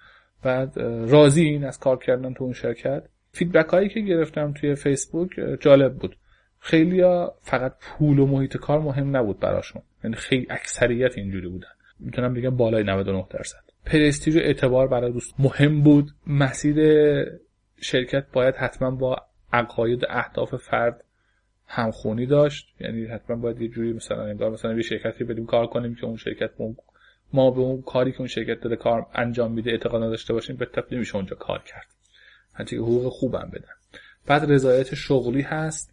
بعد 0.44 0.80
راضی 1.08 1.62
از 1.66 1.80
کار 1.80 1.98
کردن 1.98 2.34
تو 2.34 2.44
اون 2.44 2.54
شرکت؟ 2.54 3.04
feedback 3.36 3.70
هایی 3.70 3.90
که 3.90 4.00
گرفتم 4.00 4.54
توی 4.54 4.76
فیسبوک 4.76 5.30
جالب 5.60 5.96
بود. 5.96 6.16
خیلی 6.60 7.04
فقط 7.42 7.76
پول 7.82 8.20
و 8.20 8.26
محیط 8.26 8.58
کار 8.58 8.80
مهم 8.80 9.18
نبود 9.18 9.40
براشون. 9.40 9.82
یعنی 10.04 10.16
خیلی 10.16 10.48
اکثریت 10.50 11.18
اینجوری 11.18 11.48
بودن. 11.48 11.68
می‌تونم 12.00 12.34
بگم 12.34 12.58
بالای 12.58 12.84
99 12.84 13.26
درصد. 13.30 13.60
پرستیژ 13.86 14.36
و 14.36 14.40
اعتبار 14.40 14.88
برای 14.88 15.12
دوست 15.12 15.36
مهم 15.40 15.82
بود. 15.82 16.12
مسیر 16.28 16.76
شرکت 17.82 18.26
باید 18.34 18.56
حتما 18.56 18.92
با 18.92 19.18
عقاید 19.54 20.06
اهداف 20.10 20.56
فرد 20.56 21.04
همخونی 21.68 22.26
داشت. 22.26 22.76
یعنی 22.80 23.06
حتما 23.06 23.36
باید 23.36 23.62
یه 23.62 23.68
جوری 23.68 23.94
مثلا 23.94 24.24
انگار 24.24 24.52
مثلا 24.52 24.74
یه 24.74 24.82
شرکتی 24.82 25.24
بدیم 25.24 25.46
کار 25.46 25.68
کنیم 25.68 25.96
که 25.96 26.06
اون 26.06 26.18
شرکت 26.18 26.52
ما 27.34 27.52
به 27.52 27.60
اون 27.60 27.82
کاری 27.82 28.12
که 28.12 28.20
اون 28.20 28.28
شرکت 28.28 28.62
داره 28.62 28.76
کار 28.76 29.06
انجام 29.14 29.52
میده 29.52 29.72
اعتقاد 29.72 30.04
نداشته 30.04 30.34
باشیم 30.34 30.56
به 30.56 30.66
تبدیل 30.66 31.00
میشه 31.00 31.16
اونجا 31.16 31.36
کار 31.36 31.64
کرد. 31.64 31.95
حتی 32.56 32.76
حقوق 32.76 33.10
خوبم 33.10 33.50
بدن. 33.54 33.74
بعد 34.28 34.52
رضایت 34.52 34.96
شغلی 34.96 35.42
هست 35.42 35.92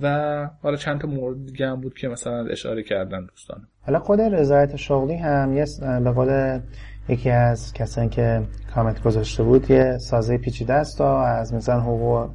و 0.00 0.48
حالا 0.62 0.76
چند 0.76 1.00
تا 1.00 1.08
مورد 1.08 1.46
دیگه 1.46 1.66
هم 1.66 1.80
بود 1.80 1.94
که 1.94 2.08
مثلا 2.08 2.46
اشاره 2.46 2.82
کردن 2.82 3.26
دوستان. 3.26 3.68
حالا 3.80 3.98
خود 3.98 4.20
رضایت 4.20 4.76
شغلی 4.76 5.16
هم 5.16 5.56
یه 5.56 5.66
به 5.80 6.10
قول 6.10 6.60
یکی 7.08 7.30
از 7.30 7.72
کسانی 7.72 8.08
که 8.08 8.42
کامنت 8.74 9.02
گذاشته 9.02 9.42
بود 9.42 9.70
یه 9.70 9.98
سازه 9.98 10.38
پیچیده 10.38 10.72
است 10.72 11.00
و 11.00 11.04
از 11.04 11.54
مثلا 11.54 11.80
حقوق 11.80 12.30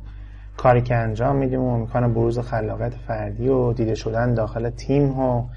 کاری 0.58 0.82
که 0.82 0.95
انجام 0.95 1.36
میدیم 1.36 1.62
و 1.62 1.74
امکان 1.74 2.14
بروز 2.14 2.39
خلاقیت 2.39 2.93
فردی 3.08 3.47
و 3.47 3.74
دیده 3.74 3.95
شدن 3.95 4.34
داخل 4.34 4.70
تیم 4.70 5.20
و 5.20 5.49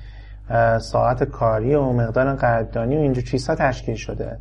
ساعت 0.78 1.24
کاری 1.24 1.74
و 1.74 1.92
مقدار 1.92 2.34
قدردانی 2.34 2.96
و 2.96 3.00
اینجور 3.00 3.24
چیزها 3.24 3.54
تشکیل 3.54 3.94
شده. 3.94 4.38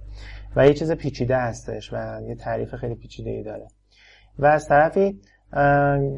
و 0.56 0.68
یه 0.68 0.74
چیز 0.74 0.92
پیچیده 0.92 1.38
هستش 1.38 1.94
و 1.94 2.22
یه 2.28 2.36
تعریف 2.36 2.76
خیلی 2.76 2.96
پیچیده 2.96 3.30
ای 3.30 3.44
داره. 3.44 3.68
و 4.40 4.46
از 4.46 4.68
طرفی 4.68 5.20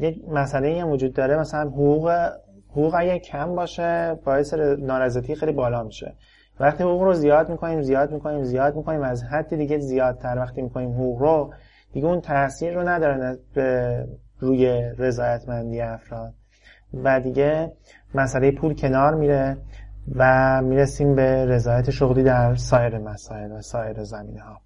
یه 0.00 0.16
مسئله 0.28 0.82
هم 0.82 0.90
وجود 0.90 1.12
داره 1.12 1.38
مثلا 1.38 1.60
حقوق 1.60 2.30
حقوق 2.70 2.94
اگه 2.98 3.18
کم 3.18 3.54
باشه 3.54 4.18
باعث 4.24 4.54
نارضایتی 4.78 5.34
خیلی 5.34 5.52
بالا 5.52 5.82
میشه. 5.82 6.14
وقتی 6.60 6.84
حقوق 6.84 7.02
رو 7.02 7.14
زیاد 7.14 7.50
می‌کنیم 7.50 7.82
زیاد 7.82 8.12
می‌کنیم 8.12 8.44
زیاد 8.44 8.76
می‌کنیم 8.76 9.02
از 9.02 9.24
حد 9.24 9.56
دیگه 9.56 9.78
زیادتر 9.78 10.38
وقتی 10.38 10.62
می‌کنیم 10.62 10.92
حقوق 10.92 11.18
رو 11.18 11.54
دیگه 11.92 12.06
اون 12.06 12.20
تاثیر 12.20 12.74
رو 12.74 12.88
نداره 12.88 13.38
روی 14.40 14.92
رضایتمندی 14.98 15.80
افراد. 15.80 16.34
و 17.04 17.20
دیگه 17.20 17.72
مسئله 18.14 18.50
پول 18.50 18.74
کنار 18.74 19.14
میره. 19.14 19.56
و 20.14 20.62
می‌رسیم 20.62 21.14
به 21.14 21.46
رضایت 21.46 21.90
شغلی 21.90 22.22
در 22.22 22.54
سایر 22.54 22.98
مسائل 22.98 23.52
و 23.52 23.60
سایر 23.60 24.02
زمینه 24.02 24.40
ها 24.40 24.60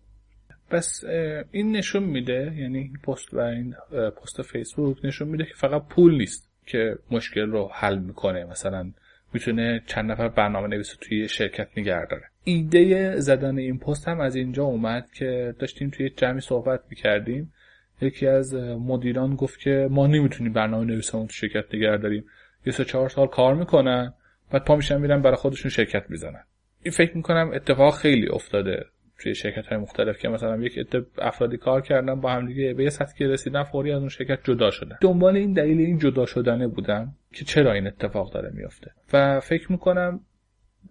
بس 0.71 1.05
این 1.51 1.77
نشون 1.77 2.03
میده 2.03 2.55
یعنی 2.57 2.93
پست 3.05 3.35
و 3.35 3.39
این 3.39 3.75
پست 4.23 4.43
فیسبوک 4.43 4.97
نشون 5.05 5.29
میده 5.29 5.45
که 5.45 5.55
فقط 5.55 5.83
پول 5.89 6.15
نیست 6.15 6.51
که 6.67 6.97
مشکل 7.11 7.51
رو 7.51 7.71
حل 7.73 7.99
می‌کنه. 7.99 8.45
مثلا 8.45 8.91
می‌تونه 9.33 9.83
چند 9.87 10.11
نفر 10.11 10.29
برنامه 10.29 10.69
نویس 10.69 10.97
توی 11.01 11.29
شرکت 11.29 11.69
نگه 11.77 12.07
داره 12.07 12.23
ایده 12.45 13.17
زدن 13.21 13.59
این 13.59 13.79
پست 13.79 14.09
هم 14.09 14.21
از 14.21 14.37
اینجا 14.37 14.65
اومد 14.65 15.11
که 15.15 15.55
داشتیم 15.59 15.91
توی 15.91 16.11
جمعی 16.11 16.41
صحبت 16.41 16.81
می‌کردیم. 16.91 17.53
یکی 18.01 18.27
از 18.27 18.55
مدیران 18.55 19.35
گفت 19.35 19.61
که 19.61 19.89
ما 19.91 20.07
نمی‌تونیم 20.07 20.53
برنامه 20.53 20.85
نویسمون 20.85 21.27
تو 21.27 21.33
شرکت 21.33 21.75
نگه 21.75 21.97
داریم 21.97 22.25
یه 22.67 22.73
سه 22.73 22.85
چهار 22.85 23.09
سال 23.09 23.27
کار 23.27 23.55
می‌کنن. 23.55 24.15
بعد 24.51 24.65
پا 24.65 24.77
میشن 24.77 25.01
میرن 25.01 25.23
برای 25.23 25.37
خودشون 25.37 25.71
شرکت 25.71 26.11
می‌زنن. 26.11 26.45
این 26.83 26.93
فکر 26.93 27.17
می‌کنم 27.17 27.51
اتفاق 27.55 27.95
خیلی 27.95 28.29
افتاده 28.29 28.85
توی 29.19 29.35
شرکت 29.35 29.67
های 29.67 29.79
مختلف 29.79 30.19
که 30.19 30.29
مثلا 30.29 30.57
یک 30.57 30.79
عده 30.79 31.07
افرادی 31.19 31.57
کار 31.57 31.81
کردن 31.81 32.21
با 32.21 32.33
هم 32.33 32.47
دیگه 32.47 32.75
به 32.75 32.85
یه 32.85 32.91
سطحی 32.91 33.27
رسیدن 33.27 33.63
فوری 33.63 33.93
از 33.93 33.99
اون 33.99 34.09
شرکت 34.09 34.39
جدا 34.45 34.71
شدن. 34.71 34.97
دنبال 35.01 35.37
این 35.37 35.53
دلیل 35.53 35.81
این 35.81 35.99
جدا 35.99 36.27
شدنه 36.27 36.69
بودم 36.69 37.13
که 37.33 37.45
چرا 37.45 37.73
این 37.73 37.87
اتفاق 37.87 38.33
داره 38.33 38.51
میفته 38.55 38.91
و 39.13 39.41
فکر 39.41 39.73
می‌کنم 39.73 40.21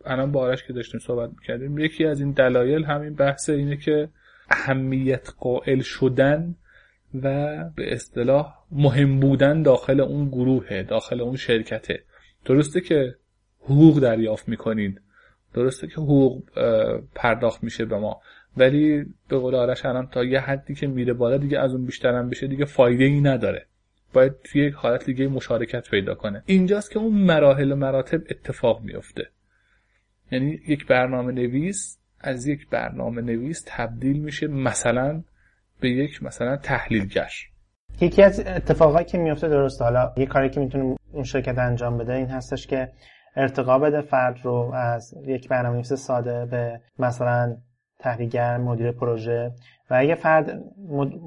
الان 0.06 0.32
با 0.32 0.42
آرش 0.42 0.64
که 0.64 0.74
داشتیم 0.74 1.00
صحبت 1.00 1.30
می‌کردیم 1.30 1.78
یکی 1.78 2.06
از 2.06 2.22
این 2.22 2.32
دلایل 2.32 2.84
همین 2.84 3.16
بحث 3.16 3.50
اینه 3.50 3.78
که 3.78 4.10
اهمیت 4.50 5.30
قائل 5.40 5.82
شدن 5.82 6.56
و 7.24 7.58
به 7.76 7.94
اصطلاح 7.94 8.54
مهم 8.72 9.20
بودن 9.20 9.62
داخل 9.62 10.02
اون 10.02 10.30
گروهه 10.30 10.84
داخل 10.84 11.22
اون 11.22 11.36
شرکته. 11.36 12.04
درسته 12.46 12.82
که 12.82 13.16
حقوق 13.70 14.00
دریافت 14.00 14.50
می‌کنید 14.50 15.02
درسته 15.54 15.88
که 15.88 15.94
حقوق 15.94 16.44
پرداخت 17.16 17.64
میشه 17.64 17.86
به 17.86 17.98
ما. 17.98 18.22
ولی 18.58 19.06
به 19.30 19.38
قول 19.38 19.56
آرش 19.56 19.86
الان 19.86 20.08
تا 20.08 20.24
یه 20.24 20.40
حدی 20.40 20.76
که 20.76 20.88
میره 20.88 21.14
بالا 21.14 21.38
دیگه 21.38 21.60
از 21.60 21.74
اون 21.74 21.86
بیشترم 21.86 22.30
بشه 22.30 22.48
دیگه 22.48 22.66
فایده 22.66 23.04
ای 23.04 23.22
نداره. 23.22 23.66
باید 24.14 24.34
توی 24.44 24.66
یک 24.66 24.74
حالت 24.74 25.06
دیگه 25.06 25.28
مشارکت 25.28 25.90
پیدا 25.90 26.16
کنه. 26.16 26.44
اینجاست 26.46 26.92
که 26.92 27.00
اون 27.00 27.14
مراحل 27.14 27.72
و 27.72 27.76
مراتب 27.76 28.22
اتفاق 28.30 28.82
میفته 28.82 29.28
یعنی 30.32 30.60
یک 30.68 30.88
برنامه 30.88 31.32
نویس 31.32 32.00
از 32.22 32.48
یک 32.48 32.70
برنامه 32.70 33.22
نویس 33.22 33.64
تبدیل 33.68 34.20
میشه 34.20 34.48
مثلا 34.48 35.24
به 35.80 35.90
یک 35.90 36.24
مثلا 36.24 36.58
تحلیلگر. 36.58 37.32
یکی 38.02 38.24
از 38.24 38.40
اتفاقایی 38.40 39.06
که 39.06 39.18
میفته 39.18 39.48
درست 39.48 39.82
حالا 39.82 40.14
یه 40.18 40.26
کاری 40.26 40.50
که 40.50 40.60
می‌تونه 40.60 40.98
اون 41.12 41.24
شرکت 41.24 41.58
انجام 41.58 41.98
بده 41.98 42.14
این 42.14 42.28
هستش 42.28 42.68
که 42.68 42.92
ارتقا 43.40 43.80
بده 43.80 44.02
فرد 44.02 44.40
رو 44.44 44.72
از 44.74 45.14
یک 45.26 45.50
برنامه‌نویس 45.50 45.94
ساده 45.94 46.46
به 46.46 46.82
مثلا 47.00 47.58
تحلیلگر 48.00 48.58
مدیر 48.58 48.92
پروژه. 48.92 49.52
و 49.90 49.96
اگه 50.00 50.16
فرد 50.16 50.60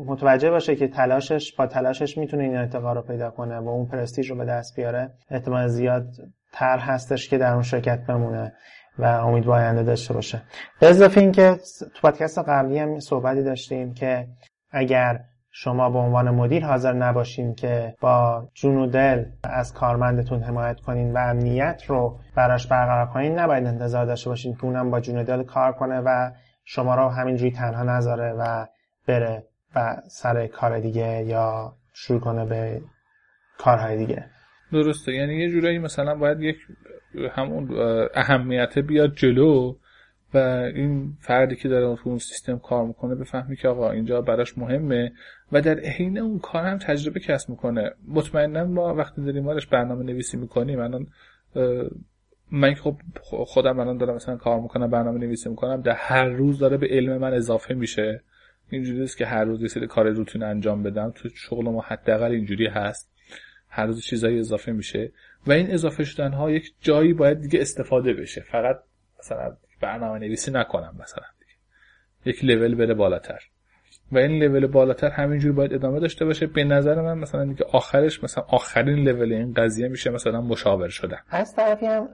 متوجه 0.06 0.50
باشه 0.50 0.76
که 0.76 0.88
تلاشش 0.88 1.54
با 1.56 1.66
تلاشش 1.66 2.18
می‌تونه 2.18 2.44
این 2.44 2.56
ارتقا 2.56 2.92
رو 2.92 3.02
پیدا 3.02 3.30
کنه 3.30 3.58
و 3.58 3.68
اون 3.68 3.86
پرستیژ 3.86 4.30
رو 4.30 4.36
به 4.36 4.44
دست 4.44 4.76
بیاره 4.76 5.10
احتمال 5.30 5.66
زیاد 5.66 6.08
تر 6.52 6.78
هستش 6.78 7.28
که 7.28 7.38
در 7.38 7.52
اون 7.52 7.62
شرکت 7.62 8.06
بمونه 8.06 8.52
و 8.98 9.04
امید 9.04 9.48
آینده 9.48 9.82
داشته 9.82 10.14
باشه. 10.14 10.42
به 10.80 10.90
اضافه 10.90 11.20
اینکه 11.20 11.56
تو 11.80 12.00
پادکست 12.02 12.38
قبلی 12.38 12.78
هم 12.78 13.00
صحبتی 13.00 13.42
داشتیم 13.42 13.94
که 13.94 14.26
اگر 14.70 15.20
شما 15.54 15.90
به 15.90 15.98
عنوان 15.98 16.30
مدیر 16.30 16.66
حاضر 16.66 16.92
نباشین 16.92 17.54
که 17.54 17.94
با 18.00 18.48
جون 18.54 18.76
و 18.76 18.86
دل 18.86 19.24
از 19.42 19.74
کارمندتون 19.74 20.42
حمایت 20.42 20.80
کنین 20.80 21.12
و 21.12 21.18
امنیت 21.18 21.82
رو 21.86 22.20
براش 22.34 22.66
برقرار 22.66 23.06
کنین 23.06 23.38
نباید 23.38 23.66
انتظار 23.66 24.06
داشته 24.06 24.30
باشین 24.30 24.54
که 24.54 24.64
اونم 24.64 24.90
با 24.90 25.00
جون 25.00 25.18
و 25.18 25.24
دل 25.24 25.42
کار 25.42 25.72
کنه 25.72 26.00
و 26.00 26.30
شما 26.64 26.94
رو 26.94 27.08
همینجوری 27.08 27.50
تنها 27.50 27.82
نذاره 27.82 28.32
و 28.32 28.66
بره 29.06 29.44
و 29.76 29.96
سر 30.08 30.46
کار 30.46 30.80
دیگه 30.80 31.24
یا 31.24 31.72
شروع 31.92 32.20
کنه 32.20 32.44
به 32.44 32.82
کارهای 33.58 33.96
دیگه. 33.96 34.24
درسته. 34.72 35.12
یعنی 35.12 35.34
یه 35.34 35.50
جورایی 35.50 35.78
مثلا 35.78 36.14
باید 36.14 36.40
یک 36.40 36.56
همون 37.32 37.68
اهمیت 38.14 38.78
بیاد 38.78 39.14
جلو 39.14 39.74
و 40.34 40.38
این 40.74 41.16
فردی 41.20 41.56
که 41.56 41.68
داره 41.68 41.98
اون 42.04 42.18
سیستم 42.18 42.58
کار 42.58 42.86
می‌کنه 42.86 43.14
بفهمی 43.14 43.56
که 43.56 43.68
آقا 43.68 43.90
اینجا 43.90 44.20
براش 44.20 44.58
مهمه 44.58 45.12
و 45.52 45.60
در 45.60 45.80
حین 45.80 46.18
اون 46.18 46.38
کار 46.38 46.64
هم 46.64 46.78
تجربه 46.78 47.20
کسب 47.20 47.50
می‌کنه. 47.50 47.90
مطمئنا 48.08 48.64
ما 48.64 48.94
وقتی 48.94 49.24
داریم 49.24 49.44
مارش 49.44 49.66
برنامه 49.66 50.04
نویسی 50.04 50.36
می‌کنیم 50.36 50.80
الان 50.80 51.06
من 52.50 52.74
خب 52.74 52.96
خودم 53.22 53.80
الان 53.80 53.96
دارم 53.96 54.14
مثلا 54.14 54.36
کار 54.36 54.60
می‌کنم 54.60 54.90
برنامه 54.90 55.18
نویسی 55.18 55.48
می‌کنم 55.48 55.80
در 55.80 55.92
هر 55.92 56.24
روز 56.24 56.58
داره 56.58 56.76
به 56.76 56.86
علم 56.90 57.18
من 57.18 57.34
اضافه 57.34 57.74
میشه. 57.74 58.22
اینجوری 58.70 59.02
است 59.02 59.16
که 59.16 59.26
هر 59.26 59.44
روز 59.44 59.62
یه 59.62 59.68
سری 59.68 59.86
کار 59.86 60.08
روتین 60.08 60.42
انجام 60.42 60.82
بدم. 60.82 61.12
تو 61.14 61.28
شغل 61.28 61.64
ما 61.64 61.80
حداقل 61.80 62.30
اینجوری 62.30 62.66
هست. 62.66 63.12
هر 63.68 63.86
روز 63.86 64.02
چیزایی 64.02 64.38
اضافه 64.38 64.72
میشه. 64.72 65.12
و 65.46 65.52
این 65.52 65.70
اضافه 65.70 66.04
شدن 66.04 66.32
ها 66.32 66.50
یک 66.50 66.74
جایی 66.80 67.12
باید 67.12 67.40
دیگه 67.40 67.60
استفاده 67.60 68.12
بشه. 68.12 68.40
فقط 68.40 68.76
مثلا 69.18 69.56
برنامه 69.82 70.18
نویسی 70.18 70.50
نکنم 70.50 70.96
مثلا. 71.00 71.24
یک 72.24 72.44
لول 72.44 72.74
بره 72.74 72.94
بالاتر. 72.94 73.38
و 74.12 74.18
این 74.18 74.42
لول 74.42 74.66
بالاتر 74.66 75.08
همینجور 75.08 75.52
باید 75.52 75.74
ادامه 75.74 76.00
داشته 76.00 76.24
باشه. 76.24 76.46
به 76.46 76.64
نظر 76.64 77.02
من 77.02 77.18
مثلا 77.18 77.44
دیگه 77.44 77.64
آخرش 77.72 78.24
مثلا 78.24 78.44
آخرین 78.48 79.08
لول 79.08 79.32
این 79.32 79.52
قضیه 79.52 79.88
میشه 79.88 80.10
مثلا 80.10 80.40
مشاور 80.40 80.88
شدن. 80.88 81.18
از 81.30 81.54
طرفی 81.54 81.86
هم 81.86 82.08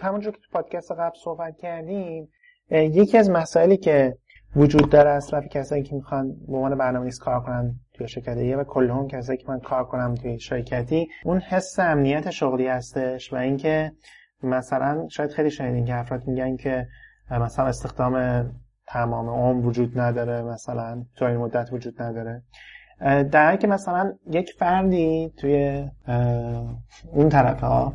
همون 0.00 0.20
که 0.20 0.30
تو 0.30 0.38
پادکست 0.52 0.92
قبل 0.92 1.16
صحبت 1.24 1.58
کردیم 1.58 2.28
یکی 2.70 3.18
از 3.18 3.30
مسائلی 3.30 3.76
که 3.76 4.16
وجود 4.56 4.90
داره 4.90 5.10
از 5.10 5.30
طرف 5.30 5.48
کسایی 5.48 5.82
که 5.82 5.94
می‌خوان 5.94 6.36
به 6.48 6.56
عنوان 6.56 6.78
برنامه‌نویس 6.78 7.18
کار 7.18 7.40
کنن 7.40 7.74
توی 7.94 8.08
شرکتی 8.08 8.54
و 8.54 8.64
کل 8.64 8.90
هم 8.90 9.08
کسایی 9.08 9.38
که 9.38 9.44
من 9.48 9.60
کار 9.60 9.84
کنم 9.84 10.14
توی 10.14 10.40
شرکتی 10.40 11.08
اون 11.24 11.40
حس 11.40 11.78
امنیت 11.78 12.30
شغلی 12.30 12.66
هستش 12.66 13.32
و 13.32 13.36
اینکه 13.36 13.92
مثلا 14.42 15.08
شاید 15.08 15.30
خیلی 15.30 15.50
شنیدین 15.50 15.84
که 15.84 15.94
افراد 15.94 16.26
میگن 16.26 16.56
که 16.56 16.86
مثلا 17.30 17.66
استخدام 17.66 18.44
تمام 18.86 19.28
عمر 19.28 19.66
وجود 19.66 20.00
نداره 20.00 20.42
مثلا 20.42 21.04
تو 21.16 21.24
این 21.24 21.36
مدت 21.36 21.68
وجود 21.72 22.02
نداره. 22.02 22.42
در 23.32 23.56
که 23.56 23.66
مثلا 23.66 24.12
یک 24.30 24.52
فردی 24.58 25.32
توی 25.36 25.84
اون 27.12 27.28
طرف 27.28 27.60
ها 27.60 27.94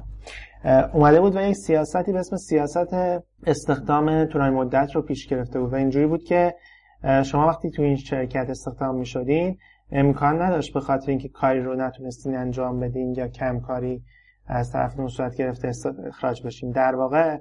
اومده 0.93 1.22
بود 1.22 1.36
و 1.36 1.41
یک 1.41 1.56
سیاستی 1.56 2.12
به 2.12 2.20
اسم 2.20 2.36
سیاست 2.36 2.93
استخدام 3.48 4.26
طولانی 4.26 4.56
مدت 4.56 4.96
رو 4.96 5.02
پیش 5.02 5.28
گرفته 5.28 5.60
بود 5.60 5.74
و 5.74 5.76
اینجوری 5.76 6.08
بود 6.08 6.24
که 6.24 6.56
شما 7.24 7.48
وقتی 7.48 7.72
تو 7.72 7.82
این 7.82 7.96
شرکت 7.96 8.50
استخدام 8.50 8.96
می 8.96 9.06
شدین 9.06 9.58
امکان 9.91 10.41
نداشت 10.41 10.74
به 10.74 10.80
خاطر 10.80 11.10
اینکه 11.10 11.30
کاری 11.30 11.62
رو 11.62 11.76
نتونستین 11.76 12.36
انجام 12.36 12.80
بدین 12.80 13.14
یا 13.14 13.28
کم 13.28 13.60
کاری 13.60 14.04
از 14.48 14.72
طرف 14.72 15.08
صورت 15.08 15.36
گرفته 15.36 15.72
اخراج 16.08 16.43
بشین. 16.43 16.72
در 16.72 16.96
واقع 16.96 17.38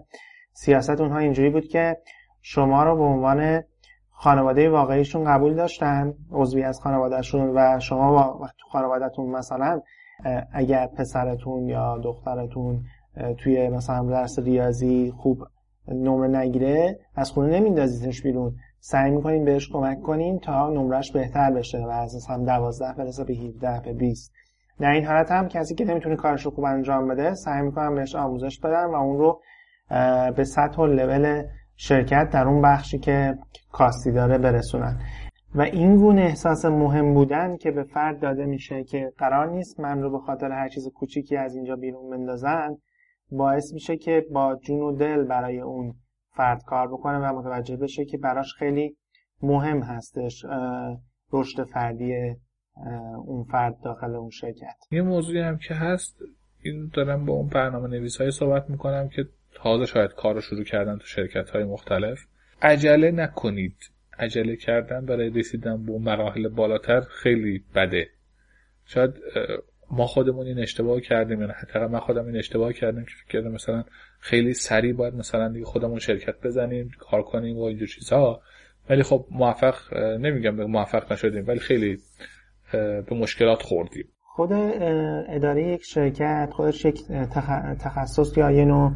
سیاست 0.52 1.00
اونها 1.00 1.18
اینجوری 1.18 1.50
بود 1.50 1.68
که 1.68 1.96
شما 2.42 2.84
رو 2.84 2.96
به 2.96 3.02
عنوان 3.02 3.62
خانواده 4.10 4.70
واقعیشون 4.70 5.24
قبول 5.24 5.54
داشتن 5.54 6.14
عضوی 6.30 6.62
از 6.62 6.80
خانوادهشون 6.80 7.52
و 7.54 7.80
شما 7.80 8.40
تو 8.58 8.68
خانوادهتون 8.68 9.30
مثلا 9.30 9.80
اگر 10.52 10.86
پسرتون 10.86 11.68
یا 11.68 11.98
دخترتون 11.98 12.84
توی 13.38 13.68
مثلا 13.68 14.04
درس 14.04 14.38
ریاضی 14.38 15.12
خوب 15.16 15.44
نمره 15.88 16.28
نگیره 16.28 16.98
از 17.14 17.30
خونه 17.30 17.60
نمیندازیدش 17.60 18.22
بیرون. 18.22 18.56
سعی 18.80 19.10
می‌کنیم 19.10 19.44
بهش 19.44 19.68
کمک 19.68 20.02
کنیم 20.02 20.38
تا 20.38 20.70
نمرش 20.70 21.12
بهتر 21.12 21.50
بشه 21.50 21.78
و 21.78 21.88
از 21.88 22.16
مثلا 22.16 22.44
12 22.44 22.92
برسه 22.92 23.24
به 23.24 23.34
17 23.34 23.80
به 23.80 23.92
20 23.92 24.32
در 24.80 24.90
این 24.90 25.04
حالت 25.04 25.30
هم 25.30 25.48
کسی 25.48 25.74
که 25.74 25.84
نمی‌تونه 25.84 26.16
کارش 26.16 26.44
رو 26.44 26.50
خوب 26.50 26.64
انجام 26.64 27.08
بده 27.08 27.34
سعی 27.34 27.62
می‌کنم 27.62 27.94
بهش 27.94 28.14
آموزش 28.14 28.60
بدم 28.60 28.90
و 28.90 28.94
اون 28.94 29.18
رو 29.18 29.40
به 30.36 30.44
سطح 30.44 30.82
و 30.82 30.86
لول 30.86 31.42
شرکت 31.76 32.30
در 32.32 32.48
اون 32.48 32.62
بخشی 32.62 32.98
که 32.98 33.34
کاستی 33.72 34.12
داره 34.12 34.38
برسونن. 34.38 35.00
و 35.54 35.62
این 35.62 35.96
گونه 35.96 36.22
احساس 36.22 36.64
مهم 36.64 37.14
بودن 37.14 37.56
که 37.56 37.70
به 37.70 37.82
فرد 37.82 38.20
داده 38.20 38.44
میشه 38.44 38.84
که 38.84 39.12
قرار 39.18 39.50
نیست 39.50 39.80
من 39.80 40.02
رو 40.02 40.10
به 40.10 40.18
خاطر 40.18 40.52
هر 40.52 40.68
چیز 40.68 40.88
کوچیکی 40.88 41.36
از 41.36 41.54
اینجا 41.54 41.76
بیرون 41.76 42.10
بندازن 42.10 42.76
باعث 43.30 43.72
میشه 43.72 43.96
که 43.96 44.26
با 44.32 44.56
جون 44.56 44.80
و 44.80 44.92
دل 44.96 45.24
برای 45.24 45.60
اون 45.60 45.94
فرد 46.36 46.62
کار 46.66 46.88
بکنه 46.88 47.18
و 47.18 47.38
متوجه 47.38 47.76
بشه 47.76 48.04
که 48.04 48.18
براش 48.18 48.54
خیلی 48.58 48.96
مهم 49.42 49.82
هستش 49.82 50.44
رشد 51.32 51.64
فردی 51.64 52.36
اون 53.26 53.44
فرد 53.44 53.80
داخل 53.84 54.14
اون 54.14 54.30
شرکت. 54.30 54.76
یه 54.90 55.02
موضوعی 55.02 55.40
هم 55.40 55.58
که 55.58 55.74
هست 55.74 56.22
این 56.62 56.90
دارم 56.94 57.26
با 57.26 57.32
اون 57.32 57.48
برنامه 57.48 57.88
نویس 57.88 58.20
های 58.20 58.30
صحبت 58.30 58.70
می‌کنم 58.70 59.08
که 59.08 59.26
تازه 59.54 59.86
شاید 59.86 60.10
کار 60.10 60.34
رو 60.34 60.40
شروع 60.40 60.64
کردن 60.64 60.98
تو 60.98 61.06
شرکت 61.06 61.50
های 61.50 61.64
مختلف. 61.64 62.18
عجله 62.62 63.10
نکنید. 63.10 63.76
عجله 64.18 64.56
کردن 64.56 65.06
برای 65.06 65.30
رسیدن 65.30 65.86
به 65.86 65.98
مراحل 65.98 66.48
بالاتر 66.48 67.00
خیلی 67.00 67.64
بده. 67.74 68.08
شاید 68.86 69.10
ما 69.90 70.06
خودمون 70.06 70.46
این 70.46 70.58
اشتباه 70.58 71.00
کردیم 71.00 71.40
یعنی 71.40 71.52
حتی 71.52 71.78
من 71.78 71.98
خودم 71.98 72.26
این 72.26 72.36
اشتباه 72.36 72.72
کردم 72.72 73.04
که 73.04 73.10
فکر 73.24 73.32
کردم 73.32 73.52
مثلا 73.52 73.84
خیلی 74.20 74.54
سریع 74.54 74.92
باید 74.92 75.14
مثلا 75.14 75.48
دیگه 75.48 75.64
خودمون 75.64 75.98
شرکت 75.98 76.40
بزنیم 76.40 76.90
کار 76.98 77.22
کنیم 77.22 77.58
و 77.58 77.62
اینجور 77.62 77.88
چیزها. 77.88 78.42
ولی 78.90 79.02
خب 79.02 79.26
موفق 79.30 79.94
نمیگم 79.96 80.54
موفق 80.54 81.12
نشدیم 81.12 81.46
ولی 81.46 81.58
خیلی 81.58 81.98
به 83.08 83.14
مشکلات 83.14 83.62
خوردیم. 83.62 84.04
خود 84.22 84.52
اداره 85.28 85.68
یک 85.68 85.82
شرکت 85.82 86.50
خودش 86.52 86.84
یک 86.84 87.06
تخصص 87.78 88.38
یا 88.38 88.50
یه 88.50 88.64
نوع 88.64 88.92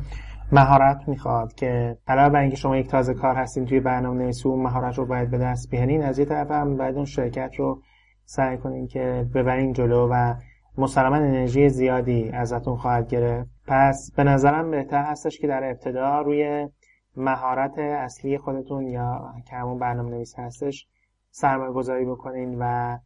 مهارت 0.52 1.08
می‌خواد 1.08 1.54
که 1.54 1.98
علاوه 2.06 2.28
بر 2.28 2.40
اینکه 2.40 2.56
شما 2.56 2.76
یک 2.76 2.88
تازه 2.88 3.14
کار 3.14 3.34
هستین 3.34 3.66
توی 3.66 3.80
برنامه 3.80 4.22
نویسی 4.22 4.48
اون 4.48 4.62
مهارت 4.62 4.98
رو 4.98 5.06
باید 5.06 5.30
به 5.30 5.38
دست 5.38 5.70
بیارین 5.70 6.02
از 6.02 6.18
یه 6.18 6.24
طرف 6.24 6.50
هم 6.50 6.76
باید 6.76 6.96
اون 6.96 7.04
شرکت 7.04 7.50
رو 7.58 7.82
سعی 8.24 8.56
کنین 8.56 8.86
که 8.86 9.26
ببرین 9.34 9.72
جلو 9.72 10.08
و 10.12 10.34
مسلما 10.78 11.16
انرژی 11.16 11.68
زیادی 11.68 12.30
ازتون 12.30 12.76
خواهد 12.76 13.08
گرفت. 13.08 13.50
پس 13.66 14.12
به 14.16 14.24
نظرم 14.24 14.70
بهتر 14.70 15.02
هستش 15.02 15.38
که 15.38 15.46
در 15.46 15.64
ابتدا 15.64 16.20
روی 16.20 16.68
مهارت 17.16 17.78
اصلی 17.78 18.38
خودتون 18.38 18.86
یا 18.86 19.32
که 19.50 19.56
همون 19.56 19.78
برنامه 19.78 20.10
نویس 20.10 20.34
هستش 20.38 20.88
سرمایه 21.30 21.72
گذاری 21.72 22.04
بکنین 22.04 22.56
و 22.58 22.96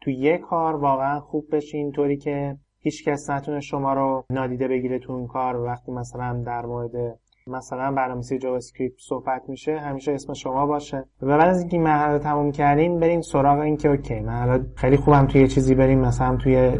تو 0.00 0.10
یک 0.10 0.40
کار 0.40 0.76
واقعا 0.76 1.20
خوب 1.20 1.44
بشین 1.52 1.92
طوری 1.92 2.16
که 2.16 2.56
هیچ 2.78 3.08
کس 3.08 3.30
نتونه 3.30 3.60
شما 3.60 3.94
رو 3.94 4.24
نادیده 4.30 4.68
بگیره 4.68 4.98
تو 4.98 5.12
اون 5.12 5.26
کار. 5.26 5.56
وقتی 5.56 5.92
مثلا 5.92 6.42
در 6.46 6.66
مورد 6.66 7.18
مثلا 7.46 7.92
برنامه‌نویسی 7.92 8.38
JavaScript 8.38 8.96
صحبت 8.98 9.42
میشه 9.48 9.78
همیشه 9.78 10.12
اسم 10.12 10.32
شما 10.32 10.66
باشه. 10.66 11.04
و 11.22 11.26
بعد 11.26 11.48
از 11.48 11.60
اینکه 11.60 11.78
مرحله 11.78 12.18
تموم 12.18 12.52
کردیم 12.52 13.00
بریم 13.00 13.20
سراغ 13.20 13.58
اینکه 13.58 13.88
اوکی 13.88 14.20
من 14.20 14.66
خیلی 14.74 14.96
خوبم 14.96 15.26
توی 15.26 15.40
یه 15.40 15.46
چیزی 15.46 15.74
بریم 15.74 15.98
مثلا 15.98 16.36
توی 16.36 16.78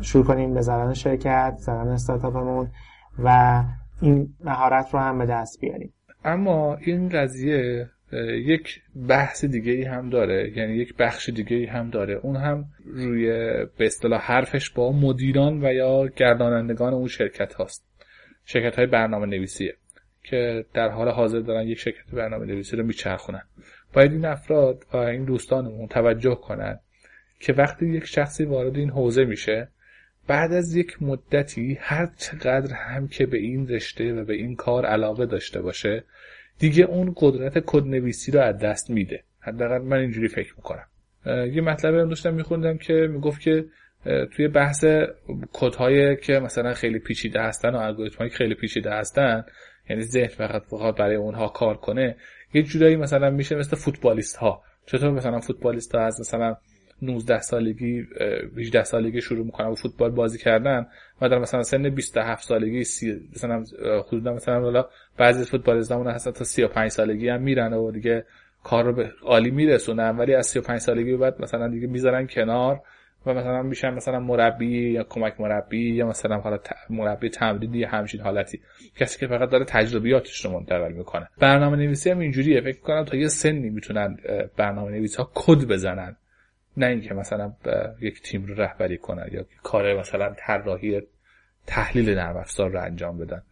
شروع 0.00 0.24
کنیم 0.24 0.54
به 0.54 0.60
زدن 0.60 0.92
شرکت 0.92 1.54
زدن 1.56 1.88
استارتاپمون 1.88 2.68
و 3.24 3.62
این 4.02 4.28
مهارت 4.44 4.94
رو 4.94 5.00
هم 5.00 5.18
به 5.18 5.26
دست 5.26 5.60
بیاریم. 5.60 5.92
اما 6.24 6.74
این 6.74 7.08
قضیه 7.08 7.86
یک 8.46 8.82
بحث 9.08 9.44
دیگه 9.44 9.72
ای 9.72 9.82
هم 9.82 10.10
داره 10.10 10.52
یعنی 10.56 10.76
یک 10.76 10.96
بخش 10.96 11.28
دیگه 11.28 11.56
ای 11.56 11.66
هم 11.66 11.90
داره. 11.90 12.14
اون 12.14 12.36
هم 12.36 12.64
روی 12.84 13.26
به 13.78 13.86
اصطلاح 13.86 14.20
حرفش 14.20 14.70
با 14.70 14.92
مدیران 14.92 15.64
و 15.64 15.72
یا 15.72 16.06
گردانندگان 16.16 16.94
اون 16.94 17.08
شرکت 17.08 17.54
هاست. 17.54 17.86
شرکت 18.44 18.76
های 18.76 18.86
برنامه 18.86 19.26
نویسیه 19.26 19.74
که 20.22 20.64
در 20.74 20.88
حال 20.88 21.08
حاضر 21.08 21.40
دارن 21.40 21.68
یک 21.68 21.78
شرکت 21.78 22.10
برنامه 22.12 22.46
نویسی 22.46 22.76
رو 22.76 22.86
میچرخونن. 22.86 23.42
باید 23.92 24.12
این 24.12 24.24
افراد 24.24 24.84
و 24.92 24.96
این 24.96 25.24
دوستانمون 25.24 25.88
توجه 25.88 26.34
کنن 26.34 26.80
که 27.40 27.52
وقتی 27.52 27.86
یک 27.86 28.04
شخصی 28.04 28.44
وارد 28.44 28.76
این 28.76 28.90
حوزه 28.90 29.24
میشه 29.24 29.68
بعد 30.26 30.52
از 30.52 30.76
یک 30.76 31.02
مدتی 31.02 31.78
هر 31.80 32.10
چقدر 32.16 32.74
هم 32.74 33.08
که 33.08 33.26
به 33.26 33.38
این 33.38 33.68
رشته 33.68 34.12
و 34.12 34.24
به 34.24 34.34
این 34.34 34.56
کار 34.56 34.86
علاقه 34.86 35.26
داشته 35.26 35.62
باشه 35.62 36.04
دیگه 36.60 36.84
اون 36.84 37.12
قدرت 37.16 37.58
کدنویسی 37.66 38.32
رو 38.32 38.40
از 38.40 38.58
دست 38.58 38.90
میده. 38.90 39.22
حداقل 39.40 39.78
من 39.78 39.96
اینجوری 39.96 40.28
فکر 40.28 40.54
می‌کنم. 40.56 40.86
یه 41.26 41.60
مطلبی 41.60 41.96
رو 41.96 42.08
داشتم 42.08 42.34
میخوندم 42.34 42.78
که 42.78 42.92
می‌گفت 42.92 43.40
که 43.40 43.64
توی 44.32 44.48
بحث 44.48 44.84
کدهایی 45.52 46.16
که 46.16 46.32
مثلا 46.32 46.74
خیلی 46.74 46.98
پیچیده 46.98 47.40
هستن 47.42 47.74
و 47.74 47.78
الگوریتمایی 47.78 48.30
که 48.30 48.36
خیلی 48.36 48.54
پیچیده 48.54 48.90
هستن 48.90 49.44
یعنی 49.90 50.02
ذهن 50.02 50.26
فقط 50.26 50.62
فقط 50.70 50.96
برای 50.96 51.16
اونها 51.16 51.48
کار 51.48 51.76
کنه 51.76 52.16
یه 52.54 52.62
جورایی 52.62 52.96
مثلا 52.96 53.30
میشه 53.30 53.56
مثل 53.56 53.76
فوتبالیست 53.76 54.36
ها 54.36 54.62
چطور 54.86 55.10
مثلا 55.10 55.40
فوتبالیست 55.40 55.94
ها 55.94 56.00
از 56.00 56.20
مثلا 56.20 56.56
19 57.02 57.40
سالگی 57.40 58.06
18 58.58 58.84
سالگی 58.84 59.20
شروع 59.20 59.44
می‌کنن 59.44 59.66
و 59.66 59.74
فوتبال 59.74 60.10
بازی 60.10 60.38
کردن 60.38 60.86
و 61.20 61.28
در 61.28 61.38
مثلا 61.38 61.62
سن 61.62 61.88
27 61.88 62.48
سالگی 62.48 62.84
سی 62.84 63.20
مثلا 63.34 63.64
حدودا 64.08 64.32
مثلا 64.32 64.60
حالا 64.60 64.86
بعضی 65.16 65.44
فوتبالیستامون 65.44 66.06
هستن 66.06 66.30
تا 66.30 66.44
35 66.44 66.90
سالگی 66.90 67.28
هم 67.28 67.42
میرن 67.42 67.72
و 67.72 67.90
دیگه 67.90 68.24
کار 68.64 68.84
رو 68.84 68.92
به 68.92 69.12
عالی 69.22 69.50
میرسونن. 69.50 70.16
ولی 70.18 70.34
از 70.34 70.46
35 70.46 70.80
سالگی 70.80 71.16
بعد 71.16 71.42
مثلا 71.42 71.68
دیگه 71.68 71.86
می‌ذارن 71.86 72.26
کنار 72.26 72.80
و 73.26 73.34
مثلا 73.34 73.62
میشن 73.62 73.94
مثلا 73.94 74.20
مربی 74.20 74.90
یا 74.90 75.04
کمک 75.04 75.40
مربی 75.40 75.94
یا 75.94 76.06
مثلا 76.06 76.38
حالا 76.38 76.58
مربی 76.90 77.28
تمرینی 77.28 77.78
یا 77.78 77.88
همچین 77.88 78.20
حالتی. 78.20 78.60
کسی 78.96 79.18
که 79.18 79.26
فقط 79.26 79.50
داره 79.50 79.64
تجربیاتش 79.64 80.44
رو 80.44 80.52
منتقل 80.52 80.92
می‌کنه. 80.92 81.28
برنامه 81.38 81.76
نویسی 81.76 82.10
هم 82.10 82.18
اینجوریه. 82.18 82.60
فکر 82.60 82.80
کنم 82.80 83.04
تا 83.04 83.16
یه 83.16 83.28
سنی 83.28 83.70
می‌تونن 83.70 84.16
برنامه 84.56 84.90
نویس 84.90 85.16
ها 85.16 85.30
کد 85.34 85.64
بزنن. 85.68 86.16
نه 86.76 86.86
اینکه 86.86 87.14
مثلا 87.14 87.52
یک 88.00 88.22
تیم 88.22 88.46
رو 88.46 88.54
رهبری 88.54 88.98
کنن 88.98 89.28
یا 89.32 89.44
کار 89.62 90.00
مثلا 90.00 90.34
طراحی 90.38 91.02
تحلیل 91.66 92.10
نرم 92.10 92.36
افزار 92.36 92.70
رو 92.70 92.82
انجام 92.82 93.18
بدن. 93.18 93.42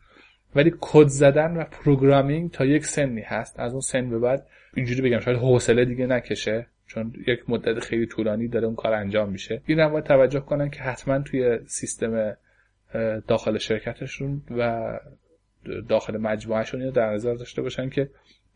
ولی 0.55 0.75
کد 0.81 1.07
زدن 1.07 1.57
و 1.57 1.65
programming 1.65 2.51
تا 2.51 2.65
یک 2.65 2.87
سنی 2.87 3.21
هست. 3.21 3.61
از 3.61 3.73
اون 3.73 3.81
سن 3.81 4.11
به 4.11 4.19
بعد 4.19 4.47
اینجوری 4.75 5.03
بگم 5.03 5.21
شاید 5.21 5.37
حوصله 5.37 5.85
دیگه 5.85 6.07
نکشه 6.07 6.67
چون 6.87 7.13
یک 7.27 7.51
مدت 7.51 7.81
خیلی 7.81 8.07
طولانی 8.07 8.49
داره 8.49 8.67
اون 8.67 8.77
کار 8.77 8.93
انجام 8.93 9.29
میشه. 9.31 9.63
این 9.67 9.81
هم 9.81 9.93
باید 9.93 10.05
توجه 10.05 10.41
کنن 10.41 10.71
که 10.71 10.83
حتما 10.83 11.19
توی 11.19 11.59
سیستم 11.67 12.37
داخل 13.29 13.59
شرکتشون 13.59 14.43
و 14.51 14.93
داخل 15.89 16.17
مجموعهشون 16.17 16.91
در 16.91 17.11
نظر 17.11 17.35
داشته 17.35 17.63
باشن 17.63 17.89
که 17.89 18.11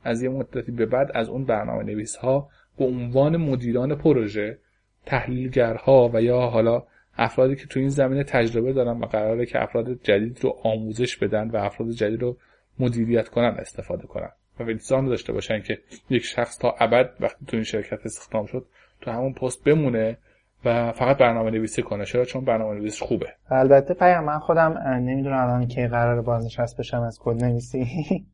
از 0.05 0.23
یه 0.23 0.29
مدتی 0.29 0.73
به 0.73 0.87
بعد 0.87 1.11
از 1.15 1.29
اون 1.29 1.45
برنامه 1.45 1.85
نویس 1.85 2.17
ها 2.17 2.49
به 2.79 2.85
عنوان 2.85 3.37
مدیران 3.37 3.95
پروژه 3.95 4.59
تحلیلگرها 5.07 6.11
و 6.15 6.23
یا 6.23 6.41
حالا 6.41 6.83
افرادی 7.17 7.57
که 7.57 7.67
تو 7.67 7.81
این 7.81 7.89
زمینه 7.89 8.25
تجربه 8.25 8.73
دارن 8.73 9.01
و 9.01 9.07
قراره 9.07 9.47
که 9.47 9.63
افراد 9.63 10.03
جدید 10.03 10.39
رو 10.45 10.57
آموزش 10.65 11.17
بدن 11.17 11.51
و 11.51 11.57
افراد 11.57 11.91
جدید 11.91 12.23
رو 12.23 12.37
مدیریت 12.79 13.29
کنن 13.29 13.57
استفاده 13.59 14.07
کنن. 14.07 14.31
و 14.61 14.63
التزام 14.63 15.09
داشته 15.09 15.33
باشن 15.33 15.63
که 15.63 15.79
یک 16.11 16.25
شخص 16.25 16.59
تا 16.59 16.75
ابد 16.81 17.11
وقتی 17.21 17.47
تو 17.47 17.57
این 17.57 17.65
شرکت 17.65 18.07
استخدام 18.07 18.47
شد 18.47 18.67
تو 19.01 19.11
همون 19.11 19.33
پست 19.33 19.65
بمونه 19.65 20.19
و 20.65 20.93
فقط 20.93 21.19
برنامه 21.19 21.51
نویسی 21.51 21.83
کنه. 21.83 22.05
چرا؟ 22.05 22.25
چون 22.25 22.45
برنامه 22.45 22.75
نویسی 22.75 23.05
خوبه. 23.05 23.27
البته 23.51 23.95
پیام 23.95 24.25
من 24.25 24.39
خودم 24.39 24.79
نمی‌دونم 24.79 25.39
الان 25.39 25.67
که 25.67 25.89
قرار 25.89 26.23
بازنشست 26.23 26.79
بشم 26.79 27.01
از 27.01 27.19
کد 27.23 27.45
نویسی. 27.45 27.87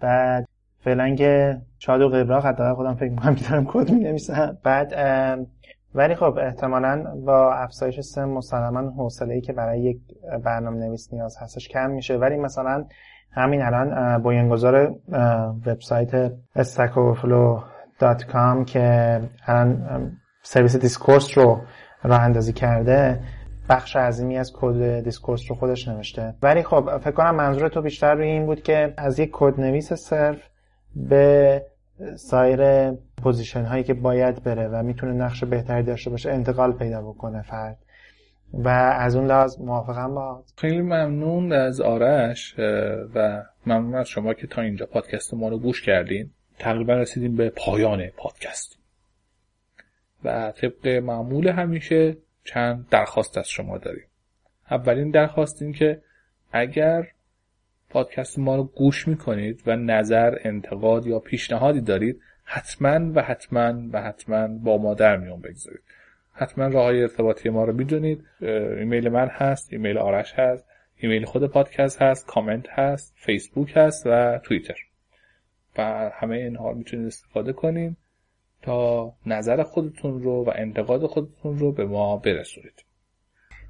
بعد 0.00 0.48
فعلا 0.84 1.14
که 1.14 1.60
شاد 1.78 2.00
و 2.00 2.08
قبراق 2.08 2.46
حتی 2.46 2.62
خودم 2.76 2.94
فکر 2.94 3.10
می‌کنم 3.10 3.34
که 3.34 3.50
دارم 3.50 3.66
کد 3.68 3.90
می 3.90 4.00
نویسم 4.00 4.58
بعد 4.62 4.92
ولی 5.94 6.14
خب 6.14 6.38
احتمالا 6.38 7.04
با 7.26 7.54
افزایش 7.54 8.00
سن 8.00 8.24
مسلما 8.24 8.90
حوصله 8.90 9.34
ای 9.34 9.40
که 9.40 9.52
برای 9.52 9.80
یک 9.80 10.00
برنامه 10.44 10.76
نویس 10.76 11.12
نیاز 11.12 11.36
هستش 11.40 11.68
کم 11.68 11.90
میشه. 11.90 12.16
ولی 12.16 12.36
مثلا 12.36 12.84
همین 13.32 13.62
الان 13.62 14.18
بنیانگذار 14.22 14.94
وبسایت 15.66 16.32
stackoverflow.com 16.58 18.64
که 18.66 19.20
الان 19.46 20.12
سرویس 20.42 20.76
Discourse 20.76 21.38
رو 21.38 21.60
راه 22.02 22.20
اندازی 22.20 22.52
کرده 22.52 23.20
بخش 23.68 23.96
عظیمی 23.96 24.38
از 24.38 24.52
کد 24.54 25.00
Discourse 25.00 25.42
رو 25.48 25.56
خودش 25.56 25.88
نوشته. 25.88 26.34
ولی 26.42 26.62
خب 26.62 26.98
فکر 26.98 27.10
کنم 27.10 27.34
منظور 27.34 27.68
تو 27.68 27.82
بیشتر 27.82 28.14
روی 28.14 28.26
این 28.26 28.46
بود 28.46 28.62
که 28.62 28.94
از 28.96 29.18
یک 29.18 29.30
کد 29.32 29.60
نویس 29.60 29.92
صرف 29.92 30.49
به 30.96 31.62
سایر 32.16 32.92
position 33.22 33.64
هایی 33.64 33.84
که 33.84 33.94
باید 33.94 34.42
بره 34.42 34.68
و 34.68 34.82
می‌تونه 34.82 35.12
نقش 35.12 35.44
بهتری 35.44 35.82
داشته 35.82 36.10
باشه 36.10 36.30
انتقال 36.30 36.72
پیدا 36.72 37.02
بکنه 37.02 37.42
فرد. 37.42 37.78
و 38.52 38.68
از 38.98 39.16
اون 39.16 39.26
لحاظ 39.26 39.60
موافقم 39.60 40.14
با 40.14 40.44
خیلی 40.56 40.82
ممنون 40.82 41.52
از 41.52 41.80
آرش 41.80 42.54
و 43.14 43.42
ممنون 43.66 43.94
از 43.94 44.08
شما 44.08 44.34
که 44.34 44.46
تا 44.46 44.62
اینجا 44.62 44.86
پادکست 44.86 45.34
ما 45.34 45.48
رو 45.48 45.58
گوش 45.58 45.82
کردین. 45.82 46.30
تقریبا 46.58 46.94
رسیدیم 46.94 47.36
به 47.36 47.50
پایان 47.50 48.06
پادکست. 48.06 48.78
و 50.24 50.52
طبق 50.52 50.86
معمول 50.86 51.48
همیشه 51.48 52.16
چند 52.44 52.86
درخواست 52.90 53.38
از 53.38 53.48
شما 53.48 53.78
داریم. 53.78 54.04
اولین 54.70 55.10
درخواست 55.10 55.62
این 55.62 55.72
که 55.72 56.02
اگر 56.52 57.06
پادکست 57.90 58.38
ما 58.38 58.56
رو 58.56 58.64
گوش 58.64 59.08
می‌کنید 59.08 59.62
و 59.66 59.76
نظر 59.76 60.38
انتقاد 60.44 61.06
یا 61.06 61.18
پیشنهادی 61.18 61.80
دارید 61.80 62.20
حتما 62.44 63.12
و 63.14 63.22
حتما 63.22 63.88
و 63.92 64.02
حتما 64.02 64.48
با 64.48 64.78
ما 64.78 64.94
در 64.94 65.16
میون 65.16 65.40
بگذارید. 65.40 65.82
حتما 66.32 66.66
راه 66.66 66.84
های 66.84 67.02
ارتباطی 67.02 67.48
ما 67.48 67.64
رو 67.64 67.72
می‌دونید. 67.72 68.24
ایمیل 68.40 69.08
من 69.08 69.28
هست 69.28 69.72
ایمیل 69.72 69.98
آرش 69.98 70.32
هست 70.32 70.64
ایمیل 70.96 71.24
خود 71.24 71.46
پادکست 71.46 72.02
هست 72.02 72.26
کامنت 72.26 72.68
هست 72.68 73.14
فیسبوک 73.16 73.72
هست 73.76 74.06
و 74.06 74.38
توییتر. 74.38 74.76
و 75.78 76.10
همه 76.14 76.36
اینها 76.36 76.72
می‌تونید 76.72 77.06
استفاده 77.06 77.52
کنیم 77.52 77.96
تا 78.62 79.12
نظر 79.26 79.62
خودتون 79.62 80.22
رو 80.22 80.44
و 80.44 80.52
انتقاد 80.54 81.06
خودتون 81.06 81.58
رو 81.58 81.72
به 81.72 81.84
ما 81.84 82.16
برسونید. 82.16 82.84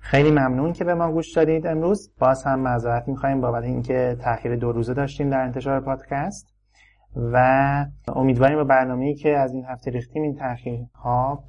خیلی 0.01 0.31
ممنون 0.31 0.73
که 0.73 0.85
به 0.85 0.95
ما 0.95 1.13
گوش 1.13 1.33
دادید 1.33 1.67
امروز. 1.67 2.13
باز 2.19 2.45
هم 2.45 2.61
معذرت 2.61 3.09
می‌خوایم 3.09 3.41
بابت 3.41 3.65
اینکه 3.65 4.17
تاخیر 4.21 4.57
دو 4.57 4.73
روزه 4.73 4.95
داشتیم 4.95 5.31
در 5.31 5.41
انتشار 5.41 5.81
پادکست 5.81 6.55
و 7.17 7.87
امیدواریم 8.09 8.57
به 8.57 8.65
برنامه‌ای 8.65 9.15
که 9.15 9.39
از 9.39 9.55
این 9.55 9.65
هفته 9.65 9.91
ریختیم 9.91 10.23
این 10.23 10.37
تاخیرها 10.37 11.45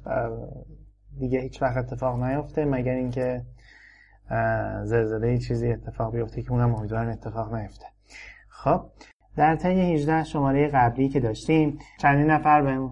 دیگه 1.18 1.40
هیچ 1.40 1.62
وقت 1.62 1.76
اتفاق 1.76 2.22
نیفته 2.22 2.64
مگر 2.64 2.94
اینکه 2.94 3.42
زلزله 4.84 5.38
چیزی 5.38 5.72
اتفاق 5.72 6.12
بیفته 6.12 6.42
که 6.42 6.52
اونم 6.52 6.74
امیدوارم 6.74 7.08
اتفاق 7.08 7.54
نیفته. 7.54 7.86
خب 8.48 8.84
در 9.36 9.56
طی 9.56 9.94
18 9.94 10.24
شماره 10.24 10.68
قبلی 10.68 11.08
که 11.08 11.20
داشتیم 11.20 11.78
چندین 11.98 12.30
نفر 12.30 12.62
به 12.62 12.90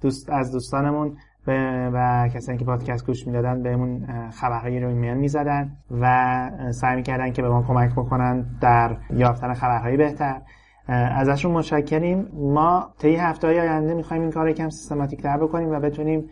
دوست 0.00 0.30
از 0.30 0.52
دوستانمون 0.52 1.16
و 1.46 2.28
کسانی 2.34 2.58
که 2.58 2.64
پادکست 2.64 3.06
گوش 3.06 3.26
می‌دادن 3.26 3.62
بهمون 3.62 4.06
خبرهایی 4.30 4.80
رو 4.80 4.88
ایمیل 4.88 5.14
می‌زدن 5.14 5.76
و 6.00 6.50
سعی 6.70 6.96
می‌کردن 6.96 7.32
که 7.32 7.42
به 7.42 7.48
ما 7.48 7.62
کمک 7.62 7.92
بکنن 7.92 8.46
در 8.60 8.96
یافتن 9.10 9.54
خبرهایی 9.54 9.96
بهتر. 9.96 10.42
ازشون 10.88 11.52
متشکریم. 11.52 12.28
ما 12.32 12.94
طی 12.98 13.16
هفته 13.16 13.46
های 13.46 13.60
آینده 13.60 13.94
می‌خوایم 13.94 14.22
این 14.22 14.30
کار 14.30 14.48
یکم 14.48 14.68
سیستماتیک 14.68 15.22
تر 15.22 15.36
بکنیم 15.36 15.70
و 15.70 15.80
بتونیم 15.80 16.30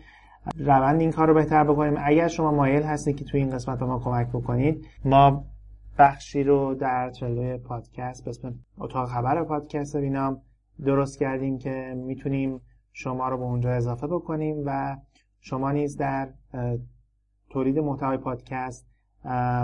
روند 0.57 1.01
این 1.01 1.11
کار 1.11 1.27
رو 1.27 1.33
بهتر 1.33 1.63
بکنیم. 1.63 1.93
اگر 2.03 2.27
شما 2.27 2.51
مایل 2.51 2.83
هستید 2.83 3.15
که 3.15 3.25
توی 3.25 3.39
این 3.39 3.49
قسمت 3.49 3.79
به 3.79 3.85
ما 3.85 3.99
کمک 3.99 4.27
بکنید 4.27 4.85
ما 5.05 5.45
بخشی 5.99 6.43
رو 6.43 6.75
در 6.75 7.09
چلوی 7.09 7.57
پادکست 7.57 8.25
به 8.25 8.29
اسم 8.29 8.53
اتاق 8.77 9.09
خبر 9.09 9.43
پادکست 9.43 9.97
بینام 9.97 10.37
درست 10.85 11.19
کردیم 11.19 11.57
که 11.57 11.93
می‌تونیم 11.97 12.61
شما 12.93 13.29
رو 13.29 13.37
به 13.37 13.43
اونجا 13.43 13.71
اضافه 13.71 14.07
بکنیم 14.07 14.63
و 14.65 14.97
شما 15.39 15.71
نیز 15.71 15.97
در 15.97 16.29
تولید 17.49 17.79
محتوای 17.79 18.17
پادکست 18.17 18.87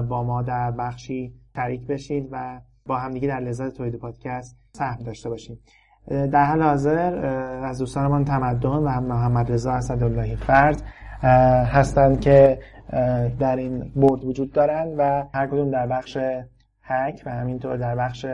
با 0.09 0.23
ما 0.23 0.41
در 0.41 0.71
بخشی 0.71 1.33
شریک 1.55 1.87
بشید 1.87 2.29
و 2.31 2.61
با 2.85 2.97
همدیگه 2.97 3.27
در 3.27 3.39
لذت 3.39 3.73
تولید 3.73 3.95
پادکست 3.95 4.57
سهم 4.73 5.03
داشته 5.03 5.29
باشیم. 5.29 5.59
در 6.07 6.45
حال 6.45 6.61
حاضر 6.61 7.25
از 7.65 7.79
دوستانمان 7.79 8.25
تمدن 8.25 8.69
و 8.69 9.01
محمد 9.01 9.51
رضا 9.51 9.71
اسداللهی 9.71 10.35
فرد 10.35 10.81
هستند 11.71 12.21
که 12.21 12.59
در 13.39 13.55
این 13.55 13.91
بورد 13.95 14.23
وجود 14.23 14.51
دارند 14.51 14.95
و 14.97 15.23
هر 15.33 15.47
کدوم 15.47 15.71
در 15.71 15.87
بخش 15.87 16.17
هک 16.81 17.23
و 17.25 17.31
همینطور 17.31 17.77
در 17.77 17.95
بخش 17.95 18.25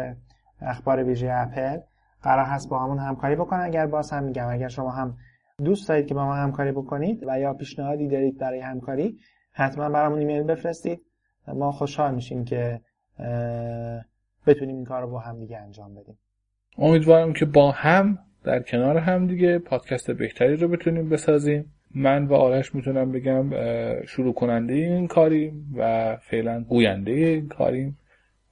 اخبار 0.62 1.04
ویژه 1.04 1.32
اپل. 1.34 1.78
قرار 2.24 2.46
هست 2.46 2.70
با 2.70 2.80
همون 2.80 2.98
همکاری 2.98 3.36
بکنن. 3.36 3.62
اگر 3.62 3.86
باز 3.86 4.12
هم 4.12 4.24
میگم 4.24 4.48
اگر 4.48 4.68
شما 4.68 4.92
هم 4.92 5.18
دوست 5.64 5.90
دارید 5.90 6.08
که 6.08 6.14
با 6.14 6.26
ما 6.26 6.36
همکاری 6.36 6.72
بکنید 6.72 7.24
و 7.28 7.40
یا 7.40 7.54
پیشنهادی 7.54 8.08
دارید 8.08 8.38
برای 8.38 8.60
همکاری 8.60 9.18
حتما 9.52 9.90
برامون 9.90 10.20
ایمیل 10.20 10.44
بفرستید. 10.44 11.02
ما 11.48 11.72
خوشحال 11.72 12.16
میشیم 12.16 12.46
که 12.46 12.82
بتونیم 14.48 14.76
این 14.76 14.86
کار 14.86 15.02
رو 15.02 15.12
با 15.12 15.20
هم 15.20 15.40
دیگه 15.40 15.58
انجام 15.58 15.96
بدیم. 15.96 16.18
امیدوارم 16.78 17.34
که 17.34 17.46
با 17.46 17.72
هم 17.72 18.20
در 18.44 18.62
کنار 18.62 18.98
هم 18.98 19.28
دیگه 19.28 19.60
پادکست 19.60 20.12
بهتری 20.12 20.56
رو 20.56 20.68
بتونیم 20.68 21.10
بسازیم. 21.10 21.74
من 21.96 22.26
و 22.26 22.34
آرش 22.34 22.76
می‌تونم 22.76 23.12
بگم 23.12 23.50
شروع 24.06 24.34
کننده 24.34 24.74
این 24.74 25.08
کاریم 25.08 25.74
و 25.78 26.16
فعلا 26.16 26.64
گوینده 26.64 27.12
این 27.12 27.48
کاریم. 27.48 27.98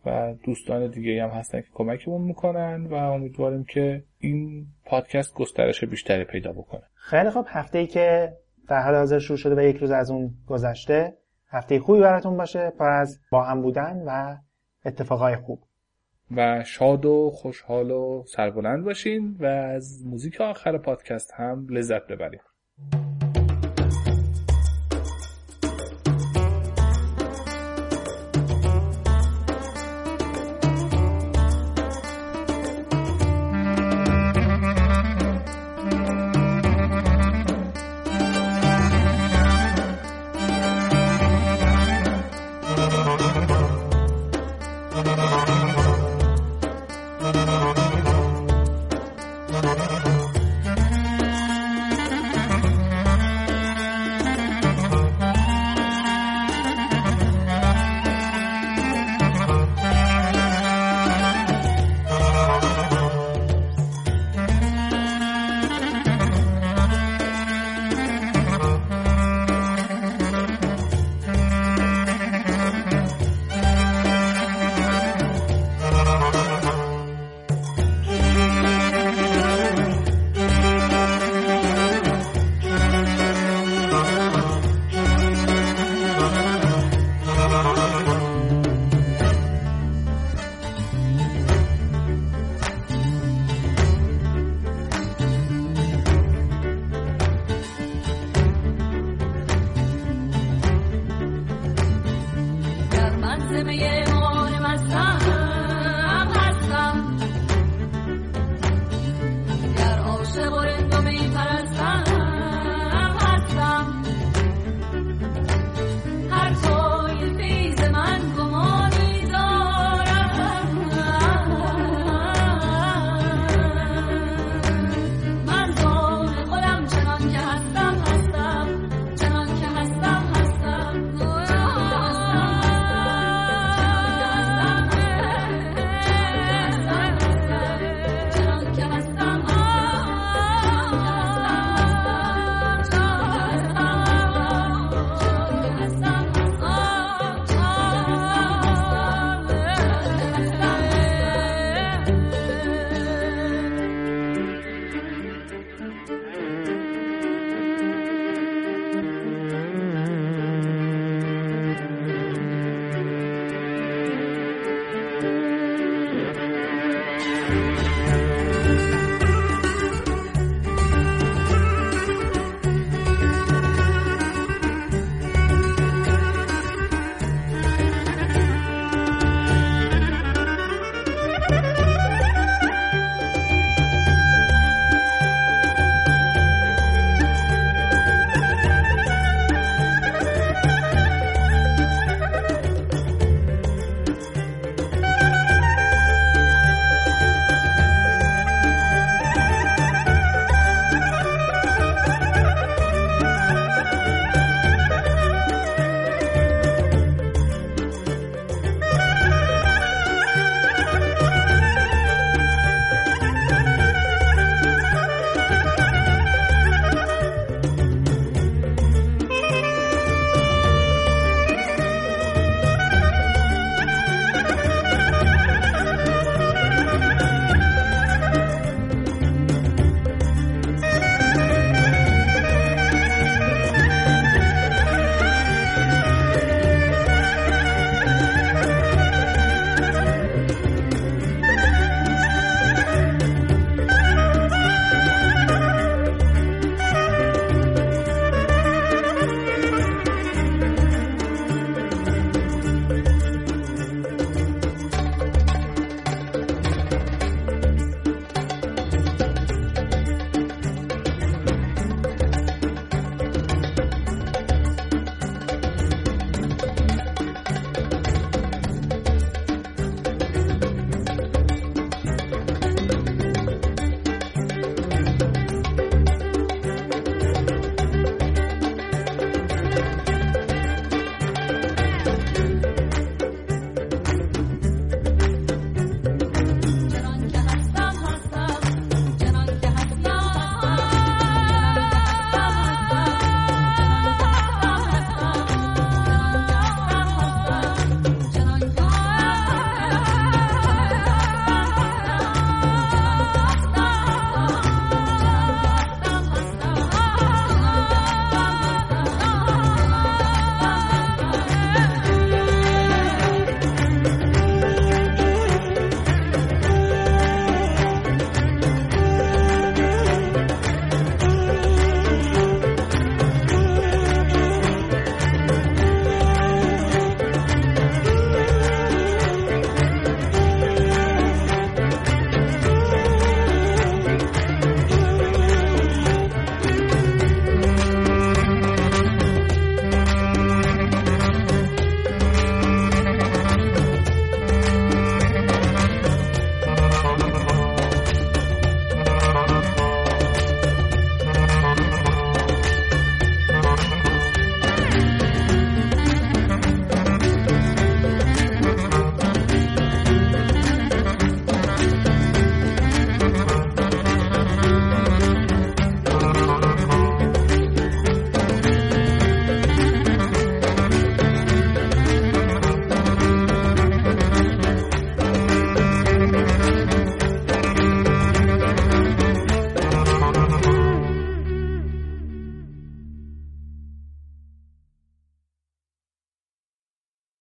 و 0.06 0.34
دوستان 0.44 0.88
دیگه 0.88 1.24
هم 1.24 1.30
هستن 1.30 1.62
که 1.62 1.68
کمکمون 1.74 2.22
می‌کنن 2.22 2.86
و 2.86 2.94
امیدواریم 2.94 3.64
که 3.64 4.04
این 4.20 4.66
پادکست 4.86 5.34
گسترش 5.34 5.84
بیشتری 5.84 6.24
پیدا 6.24 6.52
بکنه. 6.52 6.84
خیلی 6.96 7.30
خوب. 7.30 7.46
هفته 7.50 7.80
ای 7.80 7.88
که 7.88 8.34
در 8.68 8.82
حال 8.82 8.96
حاضر 8.96 9.20
شروع 9.20 9.38
شده 9.38 9.56
و 9.56 9.62
یک 9.62 9.78
روز 9.78 9.92
از 9.92 10.12
اون 10.12 10.32
گذشته 10.48 11.14
هفته 11.50 11.80
خوبی 11.80 12.00
براتون 12.00 12.38
باشه 12.38 12.70
پر 12.80 12.90
از 12.90 13.20
با 13.32 13.44
هم 13.44 13.62
بودن 13.62 14.04
و 14.08 14.38
اتفاقای 14.86 15.36
خوب. 15.36 15.60
و 16.36 16.64
شاد 16.64 17.06
و 17.06 17.32
خوشحال 17.34 17.92
و 17.92 18.24
سربلند 18.28 18.86
باشین 18.86 19.36
و 19.40 19.46
از 19.46 20.06
موزیک 20.06 20.42
آخر 20.42 20.78
پادکست 20.78 21.34
هم 21.34 21.68
لذت 21.70 22.08
ببرید. 22.08 22.42